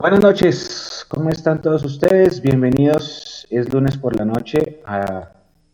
Buenas 0.00 0.20
noches, 0.20 1.04
¿cómo 1.08 1.28
están 1.28 1.60
todos 1.60 1.84
ustedes? 1.84 2.40
Bienvenidos, 2.40 3.48
es 3.50 3.74
lunes 3.74 3.98
por 3.98 4.14
la 4.16 4.24
noche 4.24 4.80
a 4.86 5.32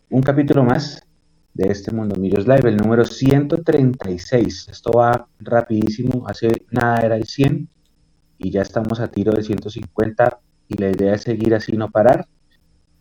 un 0.08 0.22
capítulo 0.22 0.64
más 0.64 1.06
de 1.52 1.70
este 1.70 1.92
Mundo 1.92 2.16
Millos 2.16 2.46
Live, 2.46 2.70
el 2.70 2.78
número 2.78 3.04
136. 3.04 4.68
Esto 4.70 4.92
va 4.92 5.28
rapidísimo, 5.40 6.26
hace 6.26 6.50
nada 6.70 7.00
era 7.00 7.16
el 7.16 7.24
100 7.24 7.68
y 8.38 8.50
ya 8.50 8.62
estamos 8.62 8.98
a 8.98 9.08
tiro 9.08 9.30
de 9.32 9.42
150 9.42 10.40
y 10.68 10.78
la 10.78 10.88
idea 10.88 11.16
es 11.16 11.20
seguir 11.20 11.54
así, 11.54 11.72
no 11.76 11.90
parar. 11.90 12.26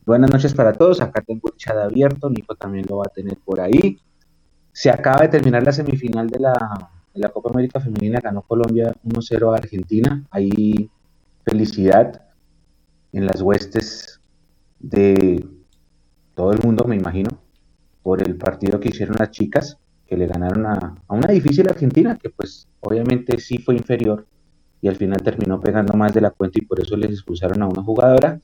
Buenas 0.05 0.29
noches 0.29 0.53
para 0.53 0.73
todos, 0.73 0.99
acá 0.99 1.21
tengo 1.21 1.47
el 1.53 1.55
chat 1.55 1.77
abierto, 1.77 2.29
Nico 2.29 2.55
también 2.55 2.85
lo 2.89 2.97
va 2.97 3.05
a 3.05 3.13
tener 3.13 3.37
por 3.45 3.61
ahí. 3.61 3.97
Se 4.73 4.89
acaba 4.89 5.21
de 5.21 5.29
terminar 5.29 5.63
la 5.63 5.71
semifinal 5.71 6.27
de 6.27 6.39
la, 6.39 6.53
de 7.13 7.21
la 7.21 7.29
Copa 7.29 7.49
América 7.49 7.79
Femenina, 7.79 8.19
ganó 8.19 8.41
Colombia 8.41 8.93
1-0 9.05 9.53
a 9.53 9.55
Argentina, 9.55 10.21
hay 10.29 10.89
felicidad 11.45 12.21
en 13.11 13.25
las 13.25 13.41
huestes 13.41 14.19
de 14.79 15.47
todo 16.35 16.51
el 16.51 16.59
mundo, 16.63 16.85
me 16.85 16.95
imagino, 16.95 17.29
por 18.01 18.21
el 18.21 18.35
partido 18.35 18.79
que 18.79 18.89
hicieron 18.89 19.15
las 19.17 19.31
chicas, 19.31 19.77
que 20.05 20.17
le 20.17 20.27
ganaron 20.27 20.65
a, 20.65 20.95
una 21.07 21.27
difícil 21.27 21.69
Argentina, 21.69 22.17
que 22.21 22.29
pues 22.29 22.67
obviamente 22.81 23.39
sí 23.39 23.57
fue 23.59 23.75
inferior 23.75 24.27
y 24.81 24.87
al 24.89 24.95
final 24.95 25.21
terminó 25.23 25.59
pegando 25.61 25.93
más 25.93 26.13
de 26.13 26.21
la 26.21 26.31
cuenta 26.31 26.59
y 26.61 26.65
por 26.65 26.79
eso 26.81 26.97
les 26.97 27.11
expulsaron 27.11 27.61
a 27.61 27.67
una 27.67 27.81
jugadora. 27.81 28.41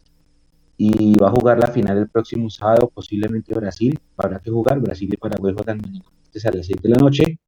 Y 0.82 1.18
va 1.18 1.28
a 1.28 1.32
jugar 1.32 1.60
la 1.60 1.68
final 1.68 1.98
el 1.98 2.08
próximo 2.08 2.50
sábado, 2.50 2.90
posiblemente 2.94 3.54
Brasil. 3.54 4.00
Habrá 4.16 4.40
que 4.40 4.50
jugar. 4.50 4.80
Brasil 4.80 5.10
y 5.12 5.18
Paraguay 5.18 5.54
juegan 5.54 5.82
mañana 5.82 6.06
a 6.46 6.56
las 6.56 6.66
7 6.66 6.82
de 6.82 6.90
la 6.90 6.96
noche. 6.96 7.40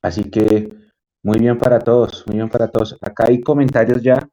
Así 0.00 0.30
que 0.30 0.68
muy 1.24 1.38
bien 1.40 1.58
para 1.58 1.80
todos, 1.80 2.24
muy 2.28 2.36
bien 2.36 2.48
para 2.48 2.68
todos. 2.68 2.96
Acá 3.00 3.26
hay 3.26 3.40
comentarios 3.40 4.00
ya. 4.00 4.28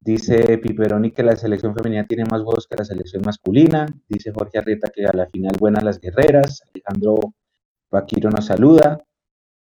Dice 0.00 0.58
Piperoni 0.58 1.10
que 1.10 1.22
la 1.22 1.36
selección 1.36 1.74
femenina 1.74 2.06
tiene 2.06 2.24
más 2.24 2.42
juegos 2.42 2.66
que 2.66 2.76
la 2.76 2.84
selección 2.84 3.22
masculina. 3.24 3.86
Dice 4.08 4.32
Jorge 4.32 4.58
Arrieta 4.58 4.90
que 4.94 5.04
a 5.04 5.12
la 5.12 5.26
final 5.26 5.56
buenas 5.58 5.82
las 5.82 6.00
guerreras. 6.00 6.62
Alejandro 6.72 7.34
Vaquiro 7.90 8.30
nos 8.30 8.46
saluda. 8.46 9.04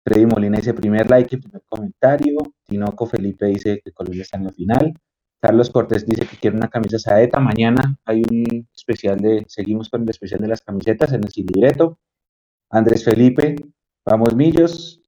Freddy 0.03 0.25
Molina 0.25 0.57
dice 0.57 0.73
primer 0.73 1.09
like 1.09 1.35
y 1.35 1.39
primer 1.39 1.63
comentario. 1.67 2.37
Tinoco 2.65 3.07
Felipe 3.07 3.47
dice 3.47 3.81
que 3.83 3.91
Colombia 3.91 4.21
está 4.21 4.37
en 4.37 4.43
la 4.45 4.51
final. 4.51 4.93
Carlos 5.41 5.69
Cortés 5.69 6.05
dice 6.05 6.25
que 6.25 6.37
quiere 6.37 6.57
una 6.57 6.69
camisa 6.69 6.99
saeta. 6.99 7.39
Mañana 7.39 7.97
hay 8.05 8.21
un 8.29 8.67
especial 8.75 9.17
de, 9.17 9.45
seguimos 9.47 9.89
con 9.89 10.03
el 10.03 10.09
especial 10.09 10.41
de 10.41 10.47
las 10.47 10.61
camisetas 10.61 11.13
en 11.13 11.23
el 11.23 11.31
libreto. 11.35 11.97
Andrés 12.69 13.03
Felipe, 13.03 13.55
vamos 14.05 14.35
Millos. 14.35 15.01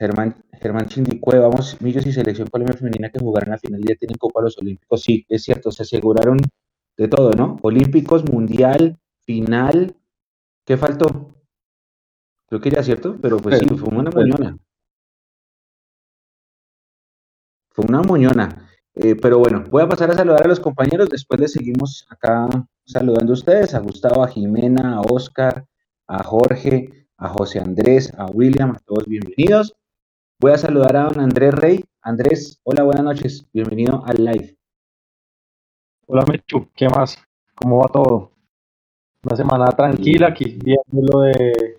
Germán, 0.00 0.34
Germán 0.58 0.86
Chindicue, 0.86 1.38
vamos 1.38 1.78
Millos 1.82 2.06
y 2.06 2.12
Selección 2.12 2.48
Colombia 2.48 2.74
Femenina 2.74 3.10
que 3.10 3.18
jugarán 3.18 3.50
la 3.50 3.58
final 3.58 3.82
ya 3.86 3.94
tienen 3.96 4.16
Copa 4.16 4.40
a 4.40 4.44
los 4.44 4.56
Olímpicos. 4.56 5.02
Sí, 5.02 5.26
es 5.28 5.42
cierto, 5.42 5.70
se 5.70 5.82
aseguraron 5.82 6.38
de 6.96 7.06
todo, 7.08 7.32
¿no? 7.32 7.58
Olímpicos, 7.60 8.24
Mundial, 8.24 8.98
final. 9.26 9.94
¿Qué 10.64 10.78
faltó? 10.78 11.34
Creo 12.46 12.62
que 12.62 12.70
era 12.70 12.82
cierto, 12.82 13.18
pero 13.20 13.36
pues 13.36 13.58
sí, 13.58 13.66
fue 13.76 13.90
una 13.90 14.10
moñona. 14.10 14.56
Fue 17.68 17.84
una 17.86 18.00
moñona. 18.00 18.70
Eh, 18.94 19.16
pero 19.16 19.38
bueno, 19.38 19.64
voy 19.70 19.82
a 19.82 19.88
pasar 19.88 20.10
a 20.10 20.14
saludar 20.14 20.44
a 20.46 20.48
los 20.48 20.60
compañeros. 20.60 21.10
Después 21.10 21.38
les 21.38 21.52
seguimos 21.52 22.06
acá 22.08 22.48
saludando 22.86 23.32
a 23.32 23.34
ustedes, 23.34 23.74
a 23.74 23.80
Gustavo, 23.80 24.24
a 24.24 24.28
Jimena, 24.28 24.94
a 24.94 25.02
Oscar, 25.02 25.66
a 26.06 26.24
Jorge, 26.24 27.06
a 27.18 27.28
José 27.28 27.60
Andrés, 27.60 28.14
a 28.16 28.24
William, 28.24 28.70
a 28.70 28.78
todos 28.78 29.04
bienvenidos. 29.06 29.74
Voy 30.40 30.52
a 30.52 30.56
saludar 30.56 30.96
a 30.96 31.04
don 31.04 31.20
Andrés 31.20 31.54
Rey. 31.54 31.84
Andrés, 32.00 32.58
hola, 32.64 32.82
buenas 32.82 33.04
noches. 33.04 33.46
Bienvenido 33.52 34.02
al 34.06 34.24
live. 34.24 34.56
Hola, 36.06 36.24
Mechu, 36.26 36.66
¿qué 36.74 36.88
más? 36.88 37.22
¿Cómo 37.54 37.80
va 37.80 37.88
todo? 37.88 38.32
Una 39.22 39.36
semana 39.36 39.66
tranquila 39.66 40.28
aquí, 40.28 40.58
viendo 40.64 41.12
lo 41.12 41.20
de 41.20 41.76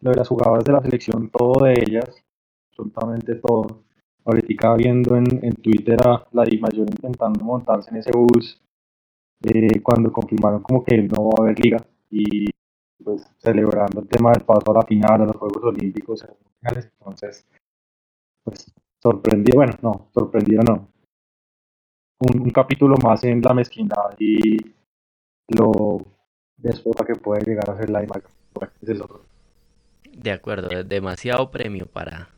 lo 0.00 0.10
de 0.12 0.16
las 0.16 0.26
jugadoras 0.26 0.64
de 0.64 0.72
la 0.72 0.80
selección, 0.80 1.28
todo 1.28 1.62
de 1.66 1.74
ellas, 1.74 2.24
absolutamente 2.70 3.34
todo. 3.34 3.82
Ahorita 4.24 4.76
viendo 4.76 5.16
en, 5.16 5.44
en 5.44 5.54
Twitter 5.56 5.98
a 6.08 6.26
la 6.32 6.44
Di 6.44 6.56
Mayor 6.56 6.88
intentando 6.88 7.44
montarse 7.44 7.90
en 7.90 7.98
ese 7.98 8.12
bus 8.12 8.62
eh, 9.42 9.82
cuando 9.82 10.10
confirmaron 10.10 10.62
como 10.62 10.82
que 10.82 11.02
no 11.02 11.28
va 11.28 11.34
a 11.38 11.42
haber 11.42 11.60
liga 11.60 11.84
y 12.10 12.46
pues 13.04 13.30
celebrando 13.36 14.00
el 14.00 14.08
tema 14.08 14.32
del 14.32 14.42
paso 14.42 14.70
a 14.70 14.80
la 14.80 14.86
final 14.86 15.20
de 15.20 15.26
los 15.26 15.36
Juegos 15.36 15.64
Olímpicos 15.64 16.24
entonces 16.62 17.46
pues 18.44 18.72
sorprendido, 19.02 19.56
bueno, 19.56 19.72
no, 19.82 20.10
sorprendido 20.12 20.62
no. 20.62 20.88
Un, 22.20 22.50
capítulo 22.50 22.96
más 23.02 23.24
en 23.24 23.40
la 23.40 23.52
mezquindad 23.52 24.14
y 24.18 24.56
lo 25.48 25.98
después 26.56 26.96
que 27.06 27.14
puede 27.14 27.44
llegar 27.44 27.68
a 27.68 27.76
ser 27.76 27.90
la 27.90 28.04
imagen. 28.04 28.30
otro. 29.02 29.24
De 30.12 30.30
acuerdo, 30.30 30.70
es 30.70 30.88
demasiado 30.88 31.50
premio 31.50 31.86
para, 31.86 32.28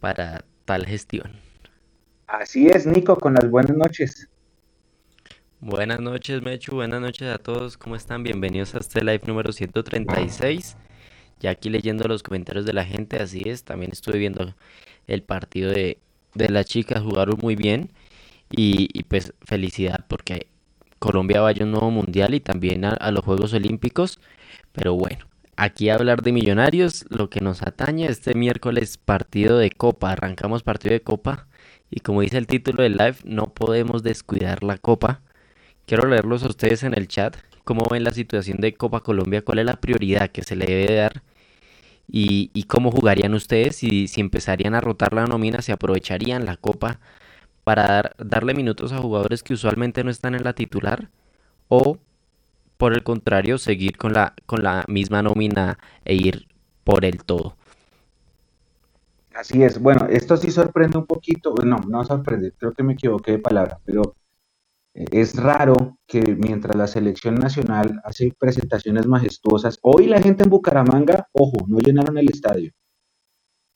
para 0.00 0.44
tal 0.64 0.84
gestión. 0.86 1.32
Así 2.26 2.66
es, 2.66 2.86
Nico, 2.86 3.16
con 3.16 3.34
las 3.34 3.48
buenas 3.48 3.76
noches. 3.76 4.28
Buenas 5.60 6.00
noches, 6.00 6.42
Mechu, 6.42 6.74
buenas 6.74 7.00
noches 7.00 7.28
a 7.28 7.38
todos, 7.38 7.78
¿cómo 7.78 7.96
están? 7.96 8.22
Bienvenidos 8.22 8.74
a 8.74 8.78
este 8.78 9.02
live 9.02 9.22
número 9.26 9.52
136. 9.52 10.76
Ya 11.38 11.50
aquí 11.50 11.70
leyendo 11.70 12.06
los 12.08 12.22
comentarios 12.22 12.66
de 12.66 12.72
la 12.72 12.84
gente, 12.84 13.18
así 13.18 13.42
es, 13.46 13.64
también 13.64 13.92
estuve 13.92 14.18
viendo 14.18 14.54
el 15.06 15.22
partido 15.22 15.70
de, 15.70 15.98
de 16.34 16.48
las 16.48 16.66
chicas, 16.66 17.02
jugaron 17.02 17.38
muy 17.42 17.56
bien 17.56 17.90
y, 18.50 19.02
pues 19.04 19.34
felicidad 19.44 20.04
porque 20.08 20.48
Colombia 20.98 21.40
vaya 21.40 21.62
a 21.62 21.66
un 21.66 21.72
nuevo 21.72 21.90
mundial 21.90 22.34
y 22.34 22.40
también 22.40 22.84
a 22.84 23.10
los 23.10 23.24
Juegos 23.24 23.52
Olímpicos, 23.52 24.18
pero 24.72 24.94
bueno, 24.94 25.26
aquí 25.56 25.88
a 25.88 25.94
hablar 25.94 26.22
de 26.22 26.32
Millonarios, 26.32 27.06
lo 27.08 27.30
que 27.30 27.40
nos 27.40 27.62
atañe 27.62 28.06
este 28.06 28.34
miércoles 28.34 28.98
partido 28.98 29.58
de 29.58 29.70
Copa, 29.70 30.12
arrancamos 30.12 30.62
partido 30.62 30.92
de 30.92 31.02
Copa 31.02 31.48
y 31.90 32.00
como 32.00 32.20
dice 32.20 32.38
el 32.38 32.46
título 32.46 32.82
del 32.82 32.96
live, 32.96 33.16
no 33.24 33.52
podemos 33.54 34.02
descuidar 34.02 34.62
la 34.62 34.78
Copa. 34.78 35.22
Quiero 35.86 36.08
leerlos 36.08 36.42
a 36.42 36.48
ustedes 36.48 36.82
en 36.82 36.94
el 36.94 37.08
chat, 37.08 37.36
cómo 37.64 37.86
ven 37.90 38.04
la 38.04 38.10
situación 38.12 38.58
de 38.58 38.74
Copa 38.74 39.00
Colombia, 39.00 39.42
cuál 39.42 39.60
es 39.60 39.66
la 39.66 39.80
prioridad 39.80 40.30
que 40.30 40.42
se 40.42 40.56
le 40.56 40.66
debe 40.66 40.94
dar 40.96 41.22
y, 42.08 42.64
cómo 42.64 42.90
jugarían 42.90 43.34
ustedes 43.34 43.76
si, 43.76 44.08
si 44.08 44.20
empezarían 44.20 44.74
a 44.74 44.80
rotar 44.80 45.12
la 45.12 45.26
nómina, 45.26 45.62
si 45.62 45.72
aprovecharían 45.72 46.44
la 46.46 46.56
Copa 46.56 47.00
para 47.64 48.12
darle 48.18 48.54
minutos 48.54 48.92
a 48.92 48.98
jugadores 48.98 49.42
que 49.42 49.54
usualmente 49.54 50.04
no 50.04 50.10
están 50.10 50.34
en 50.34 50.44
la 50.44 50.54
titular 50.54 51.10
o 51.68 51.98
por 52.76 52.92
el 52.92 53.02
contrario, 53.02 53.58
seguir 53.58 53.96
con 53.96 54.12
la, 54.12 54.34
con 54.44 54.62
la 54.62 54.84
misma 54.88 55.22
nómina 55.22 55.78
e 56.04 56.14
ir 56.14 56.46
por 56.84 57.04
el 57.04 57.24
todo. 57.24 57.56
Así 59.34 59.62
es. 59.62 59.80
Bueno, 59.80 60.06
esto 60.08 60.36
sí 60.36 60.50
sorprende 60.50 60.98
un 60.98 61.06
poquito. 61.06 61.54
No, 61.64 61.78
no 61.88 62.04
sorprende, 62.04 62.52
creo 62.56 62.72
que 62.72 62.82
me 62.82 62.94
equivoqué 62.94 63.32
de 63.32 63.38
palabra, 63.38 63.78
pero 63.84 64.14
es 64.96 65.36
raro 65.36 65.98
que 66.06 66.22
mientras 66.36 66.74
la 66.74 66.86
selección 66.86 67.34
nacional 67.34 68.00
hace 68.02 68.32
presentaciones 68.38 69.06
majestuosas, 69.06 69.78
hoy 69.82 70.06
la 70.06 70.22
gente 70.22 70.44
en 70.44 70.48
Bucaramanga, 70.48 71.28
ojo, 71.32 71.66
no 71.68 71.78
llenaron 71.78 72.16
el 72.16 72.30
estadio. 72.30 72.72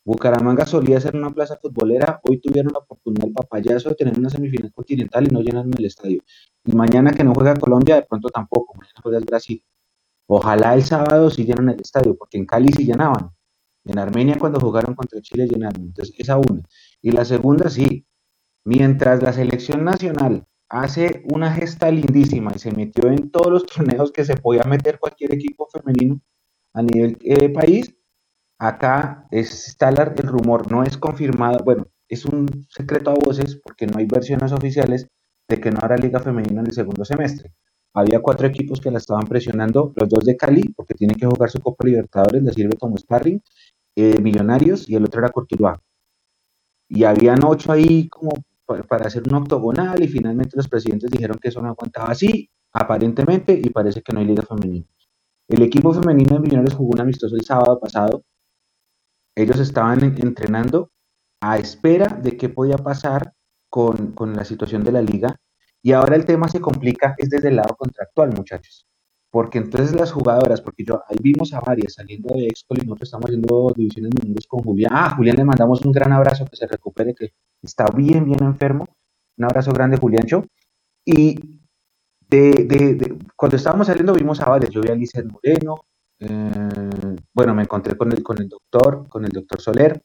Bucaramanga 0.02 0.64
solía 0.64 0.98
ser 0.98 1.14
una 1.14 1.30
plaza 1.30 1.58
futbolera, 1.60 2.20
hoy 2.26 2.40
tuvieron 2.40 2.72
la 2.72 2.78
oportunidad 2.78 3.26
el 3.26 3.34
papayazo 3.34 3.90
de 3.90 3.96
tener 3.96 4.18
una 4.18 4.30
semifinal 4.30 4.72
continental 4.72 5.26
y 5.28 5.30
no 5.30 5.42
llenaron 5.42 5.70
el 5.76 5.84
estadio. 5.84 6.22
Y 6.64 6.72
mañana 6.72 7.10
que 7.10 7.22
no 7.22 7.34
juega 7.34 7.54
Colombia, 7.54 7.96
de 7.96 8.02
pronto 8.02 8.30
tampoco, 8.30 8.74
mañana 8.78 9.00
juega 9.02 9.18
el 9.18 9.24
Brasil. 9.26 9.62
Ojalá 10.26 10.72
el 10.72 10.84
sábado 10.84 11.28
sí 11.28 11.44
llenen 11.44 11.68
el 11.68 11.80
estadio, 11.82 12.16
porque 12.16 12.38
en 12.38 12.46
Cali 12.46 12.72
sí 12.72 12.86
llenaban. 12.86 13.30
En 13.84 13.98
Armenia 13.98 14.36
cuando 14.38 14.58
jugaron 14.58 14.94
contra 14.94 15.20
Chile 15.20 15.46
llenaron. 15.46 15.82
Entonces, 15.82 16.14
esa 16.18 16.38
una. 16.38 16.62
Y 17.02 17.10
la 17.10 17.26
segunda, 17.26 17.68
sí. 17.68 18.06
Mientras 18.64 19.22
la 19.22 19.32
selección 19.32 19.84
nacional 19.84 20.46
hace 20.70 21.22
una 21.32 21.52
gesta 21.52 21.90
lindísima 21.90 22.52
y 22.54 22.58
se 22.58 22.72
metió 22.72 23.10
en 23.10 23.30
todos 23.30 23.52
los 23.52 23.66
torneos 23.66 24.12
que 24.12 24.24
se 24.24 24.36
podía 24.36 24.64
meter 24.64 24.98
cualquier 24.98 25.34
equipo 25.34 25.68
femenino 25.70 26.20
a 26.72 26.82
nivel 26.82 27.18
eh, 27.22 27.50
país, 27.50 27.94
Acá 28.62 29.26
está 29.30 29.88
el 29.88 30.28
rumor, 30.28 30.70
no 30.70 30.82
es 30.82 30.98
confirmado, 30.98 31.64
bueno, 31.64 31.86
es 32.10 32.26
un 32.26 32.46
secreto 32.68 33.10
a 33.10 33.14
voces 33.14 33.56
porque 33.56 33.86
no 33.86 33.96
hay 33.96 34.04
versiones 34.04 34.52
oficiales 34.52 35.08
de 35.48 35.58
que 35.58 35.70
no 35.70 35.78
habrá 35.80 35.96
liga 35.96 36.20
femenina 36.20 36.60
en 36.60 36.66
el 36.66 36.72
segundo 36.74 37.06
semestre. 37.06 37.54
Había 37.94 38.20
cuatro 38.20 38.46
equipos 38.46 38.78
que 38.78 38.90
la 38.90 38.98
estaban 38.98 39.26
presionando, 39.26 39.94
los 39.96 40.10
dos 40.10 40.24
de 40.26 40.36
Cali, 40.36 40.62
porque 40.76 40.92
tienen 40.92 41.16
que 41.16 41.24
jugar 41.24 41.50
su 41.50 41.58
Copa 41.60 41.86
Libertadores, 41.86 42.42
le 42.42 42.52
sirve 42.52 42.76
como 42.76 42.98
sparring, 42.98 43.42
eh, 43.96 44.20
Millonarios 44.20 44.86
y 44.90 44.94
el 44.94 45.04
otro 45.04 45.20
era 45.20 45.30
Cortuluá. 45.30 45.80
Y 46.86 47.04
habían 47.04 47.42
ocho 47.44 47.72
ahí 47.72 48.10
como 48.10 48.32
para 48.88 49.06
hacer 49.06 49.22
un 49.28 49.34
octogonal 49.34 50.02
y 50.02 50.08
finalmente 50.08 50.56
los 50.56 50.68
presidentes 50.68 51.10
dijeron 51.10 51.38
que 51.40 51.48
eso 51.48 51.60
no 51.60 51.68
aguantaba 51.68 52.08
así, 52.10 52.50
aparentemente, 52.72 53.52
y 53.52 53.70
parece 53.70 54.02
que 54.02 54.12
no 54.12 54.20
hay 54.20 54.26
liga 54.26 54.42
femenina. 54.42 54.86
El 55.48 55.62
equipo 55.62 55.92
femenino 55.92 56.36
de 56.36 56.40
Millonarios 56.40 56.74
jugó 56.74 56.92
un 56.92 57.00
amistoso 57.00 57.34
el 57.36 57.44
sábado 57.44 57.78
pasado 57.80 58.24
ellos 59.40 59.58
estaban 59.60 60.02
entrenando 60.02 60.90
a 61.40 61.58
espera 61.58 62.08
de 62.08 62.36
qué 62.36 62.48
podía 62.48 62.76
pasar 62.76 63.32
con, 63.70 64.12
con 64.12 64.34
la 64.34 64.44
situación 64.44 64.84
de 64.84 64.92
la 64.92 65.02
liga. 65.02 65.40
Y 65.82 65.92
ahora 65.92 66.16
el 66.16 66.26
tema 66.26 66.48
se 66.48 66.60
complica, 66.60 67.14
es 67.16 67.30
desde 67.30 67.48
el 67.48 67.56
lado 67.56 67.74
contractual, 67.76 68.32
muchachos. 68.34 68.86
Porque 69.30 69.58
entonces 69.58 69.94
las 69.94 70.10
jugadoras, 70.12 70.60
porque 70.60 70.84
yo 70.84 71.02
ahí 71.08 71.16
vimos 71.20 71.52
a 71.54 71.60
varias 71.60 71.94
saliendo 71.94 72.34
de 72.34 72.46
Excol 72.46 72.78
y 72.78 72.86
nosotros 72.86 73.08
estamos 73.08 73.26
haciendo 73.26 73.72
divisiones 73.76 74.12
mundiales 74.14 74.46
con 74.46 74.60
Julián. 74.60 74.90
Ah, 74.92 75.14
Julián 75.16 75.36
le 75.36 75.44
mandamos 75.44 75.84
un 75.84 75.92
gran 75.92 76.12
abrazo, 76.12 76.44
que 76.46 76.56
se 76.56 76.66
recupere, 76.66 77.14
que 77.14 77.30
está 77.62 77.86
bien, 77.94 78.24
bien 78.24 78.42
enfermo. 78.42 78.88
Un 79.36 79.44
abrazo 79.44 79.72
grande, 79.72 79.98
Juliancho. 79.98 80.44
Y 81.04 81.60
de, 82.28 82.64
de, 82.64 83.18
cuando 83.36 83.56
estábamos 83.56 83.86
saliendo 83.86 84.12
vimos 84.14 84.40
a 84.40 84.48
varias. 84.48 84.70
Yo 84.70 84.80
vi 84.80 84.88
a 84.90 84.94
Lizeth 84.94 85.26
Moreno, 85.26 85.84
eh, 86.20 87.16
bueno, 87.32 87.54
me 87.54 87.62
encontré 87.62 87.96
con 87.96 88.12
el, 88.12 88.22
con 88.22 88.40
el 88.40 88.48
doctor, 88.48 89.08
con 89.08 89.24
el 89.24 89.30
doctor 89.30 89.60
Soler. 89.60 90.02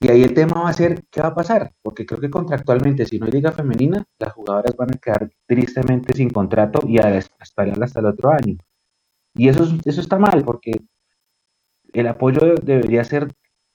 Y 0.00 0.10
ahí 0.10 0.22
el 0.22 0.34
tema 0.34 0.62
va 0.62 0.68
a 0.68 0.72
ser, 0.72 1.04
¿qué 1.10 1.20
va 1.20 1.28
a 1.28 1.34
pasar? 1.34 1.72
Porque 1.82 2.06
creo 2.06 2.20
que 2.20 2.30
contractualmente, 2.30 3.04
si 3.04 3.18
no 3.18 3.26
hay 3.26 3.32
liga 3.32 3.50
femenina, 3.50 4.04
las 4.18 4.32
jugadoras 4.32 4.76
van 4.76 4.94
a 4.94 4.98
quedar 4.98 5.30
tristemente 5.46 6.14
sin 6.14 6.30
contrato 6.30 6.80
y 6.86 6.98
a 6.98 7.16
esperar 7.16 7.82
hasta 7.82 8.00
el 8.00 8.06
otro 8.06 8.30
año. 8.30 8.56
Y 9.34 9.48
eso, 9.48 9.64
eso 9.84 10.00
está 10.00 10.18
mal, 10.18 10.44
porque 10.44 10.72
el 11.92 12.06
apoyo 12.06 12.54
debería 12.62 13.02
ser 13.04 13.28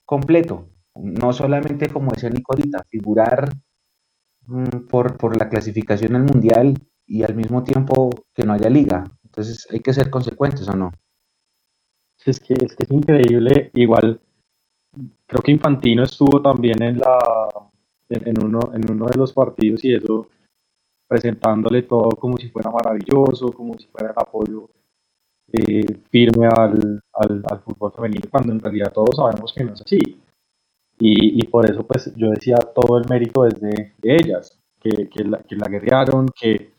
completo, 0.06 0.70
no 0.96 1.34
solamente, 1.34 1.90
como 1.90 2.12
decía 2.12 2.30
Nicolita, 2.30 2.84
figurar 2.90 3.50
mm, 4.46 4.88
por, 4.90 5.18
por 5.18 5.38
la 5.38 5.50
clasificación 5.50 6.16
al 6.16 6.24
mundial 6.24 6.76
y 7.06 7.24
al 7.24 7.36
mismo 7.36 7.64
tiempo 7.64 8.10
que 8.34 8.44
no 8.46 8.54
haya 8.54 8.70
liga. 8.70 9.04
Entonces 9.24 9.68
hay 9.72 9.80
que 9.82 9.94
ser 9.94 10.10
consecuentes 10.10 10.68
o 10.70 10.76
no. 10.76 10.92
Es 12.26 12.40
que 12.40 12.54
es, 12.54 12.76
que 12.76 12.84
es 12.84 12.92
increíble, 12.92 13.72
igual 13.74 14.22
creo 15.34 15.42
que 15.42 15.52
Infantino 15.52 16.04
estuvo 16.04 16.42
también 16.42 16.82
en 16.84 17.00
la 17.00 17.18
en, 18.10 18.44
uno, 18.44 18.60
en 18.74 18.92
uno 18.92 19.08
de 19.08 19.18
los 19.18 19.34
partidos 19.34 19.84
y 19.84 19.96
eso 19.96 20.28
presentándole 21.08 21.84
todo 21.84 22.10
como 22.12 22.38
si 22.38 22.50
fuera 22.50 22.70
maravilloso, 22.70 23.52
como 23.52 23.78
si 23.78 23.88
fuera 23.88 24.12
el 24.12 24.16
apoyo 24.16 24.70
eh, 25.52 25.86
firme 26.10 26.48
al, 26.48 27.02
al, 27.14 27.44
al, 27.50 27.60
fútbol 27.62 27.92
femenino, 27.92 28.28
cuando 28.30 28.54
en 28.54 28.60
realidad 28.60 28.92
todos 28.94 29.16
sabemos 29.16 29.54
que 29.54 29.64
no 29.64 29.74
es 29.74 29.82
así. 29.82 30.00
Y, 31.00 31.42
y 31.42 31.48
por 31.48 31.70
eso 31.70 31.86
pues 31.86 32.14
yo 32.16 32.30
decía 32.30 32.58
todo 32.58 32.98
el 32.98 33.10
mérito 33.10 33.46
es 33.46 33.60
de, 33.60 33.94
ellas, 34.04 34.60
que, 34.80 35.10
que, 35.10 35.24
la, 35.24 35.40
que 35.40 35.56
la 35.56 35.68
guerrearon, 35.68 36.28
que 36.40 36.73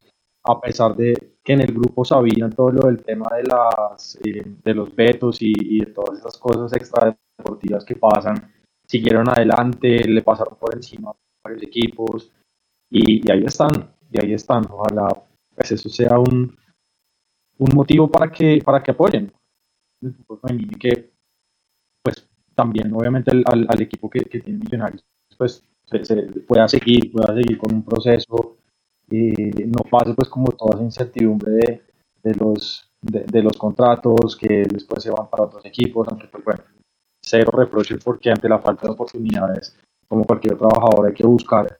a 0.44 0.60
pesar 0.60 0.94
de 0.94 1.36
que 1.42 1.54
en 1.54 1.62
el 1.62 1.72
grupo 1.72 2.04
sabían 2.04 2.50
todo 2.50 2.70
lo 2.70 2.86
del 2.86 3.02
tema 3.02 3.26
de, 3.36 3.44
las, 3.44 4.18
eh, 4.24 4.42
de 4.62 4.74
los 4.74 4.94
vetos 4.94 5.40
y, 5.40 5.52
y, 5.56 5.80
de 5.80 5.86
todas 5.86 6.18
esas 6.18 6.36
cosas 6.38 6.72
extradeportivas 6.72 7.84
que 7.84 7.96
pasan, 7.96 8.52
siguieron 8.86 9.28
adelante, 9.28 10.04
le 10.06 10.22
pasaron 10.22 10.56
por 10.58 10.74
encima 10.74 11.10
a 11.10 11.14
varios 11.44 11.62
equipos 11.62 12.30
y, 12.90 13.26
y, 13.26 13.30
ahí 13.30 13.44
están, 13.44 13.94
y 14.10 14.22
ahí 14.22 14.34
están. 14.34 14.64
Ojalá 14.70 15.08
pues 15.54 15.72
eso 15.72 15.88
sea 15.88 16.18
un, 16.18 16.56
un 17.58 17.70
motivo 17.74 18.10
para 18.10 18.30
que, 18.30 18.60
para 18.64 18.82
que 18.82 18.90
apoyen 18.90 19.32
el 20.02 20.14
fútbol 20.14 20.40
femenino 20.40 20.78
que 20.78 21.10
pues 22.02 22.28
también 22.54 22.92
obviamente 22.92 23.30
al, 23.30 23.66
al 23.68 23.82
equipo 23.82 24.10
que, 24.10 24.20
que, 24.20 24.40
tiene 24.40 24.58
Millonarios 24.58 25.04
pues 25.38 25.64
se, 25.86 26.04
se 26.04 26.16
pueda 26.46 26.68
seguir, 26.68 27.10
pueda 27.10 27.34
seguir 27.34 27.56
con 27.58 27.74
un 27.74 27.84
proceso 27.84 28.58
no 29.08 29.82
pase 29.90 30.14
pues 30.14 30.28
como 30.28 30.48
toda 30.48 30.74
esa 30.74 30.84
incertidumbre 30.84 31.52
de, 31.52 31.82
de 32.22 32.34
los, 32.34 32.90
de, 33.02 33.42
los 33.42 33.56
contratos 33.56 34.36
que 34.36 34.64
después 34.64 35.02
se 35.02 35.10
van 35.10 35.28
para 35.28 35.44
otros 35.44 35.64
equipos, 35.66 36.08
aunque 36.08 36.26
pues 36.28 36.44
bueno, 36.44 36.62
cero 37.22 37.50
reproches 37.52 38.02
porque 38.02 38.30
ante 38.30 38.48
la 38.48 38.58
falta 38.58 38.86
de 38.86 38.92
oportunidades, 38.92 39.76
como 40.08 40.24
cualquier 40.24 40.56
trabajador, 40.56 41.06
hay 41.06 41.14
que 41.14 41.26
buscar 41.26 41.78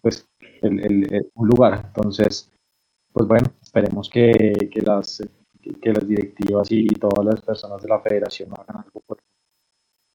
pues 0.00 0.28
el, 0.62 1.30
un 1.34 1.48
lugar. 1.48 1.82
Entonces, 1.86 2.52
pues 3.12 3.26
bueno, 3.26 3.48
esperemos 3.62 4.08
que, 4.08 4.68
que 4.70 4.80
las, 4.82 5.22
las 5.82 6.08
directivas 6.08 6.70
y, 6.70 6.86
todas 6.88 7.24
las 7.24 7.40
personas 7.40 7.82
de 7.82 7.88
la 7.88 8.00
federación 8.00 8.52
hagan 8.52 8.84
algo 8.84 9.00
por 9.06 9.18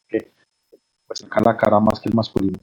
que 0.07 0.31
pues 1.07 1.19
sacar 1.19 1.45
la 1.45 1.57
cara 1.57 1.79
más 1.79 1.99
que 1.99 2.09
el 2.09 2.15
masculino. 2.15 2.59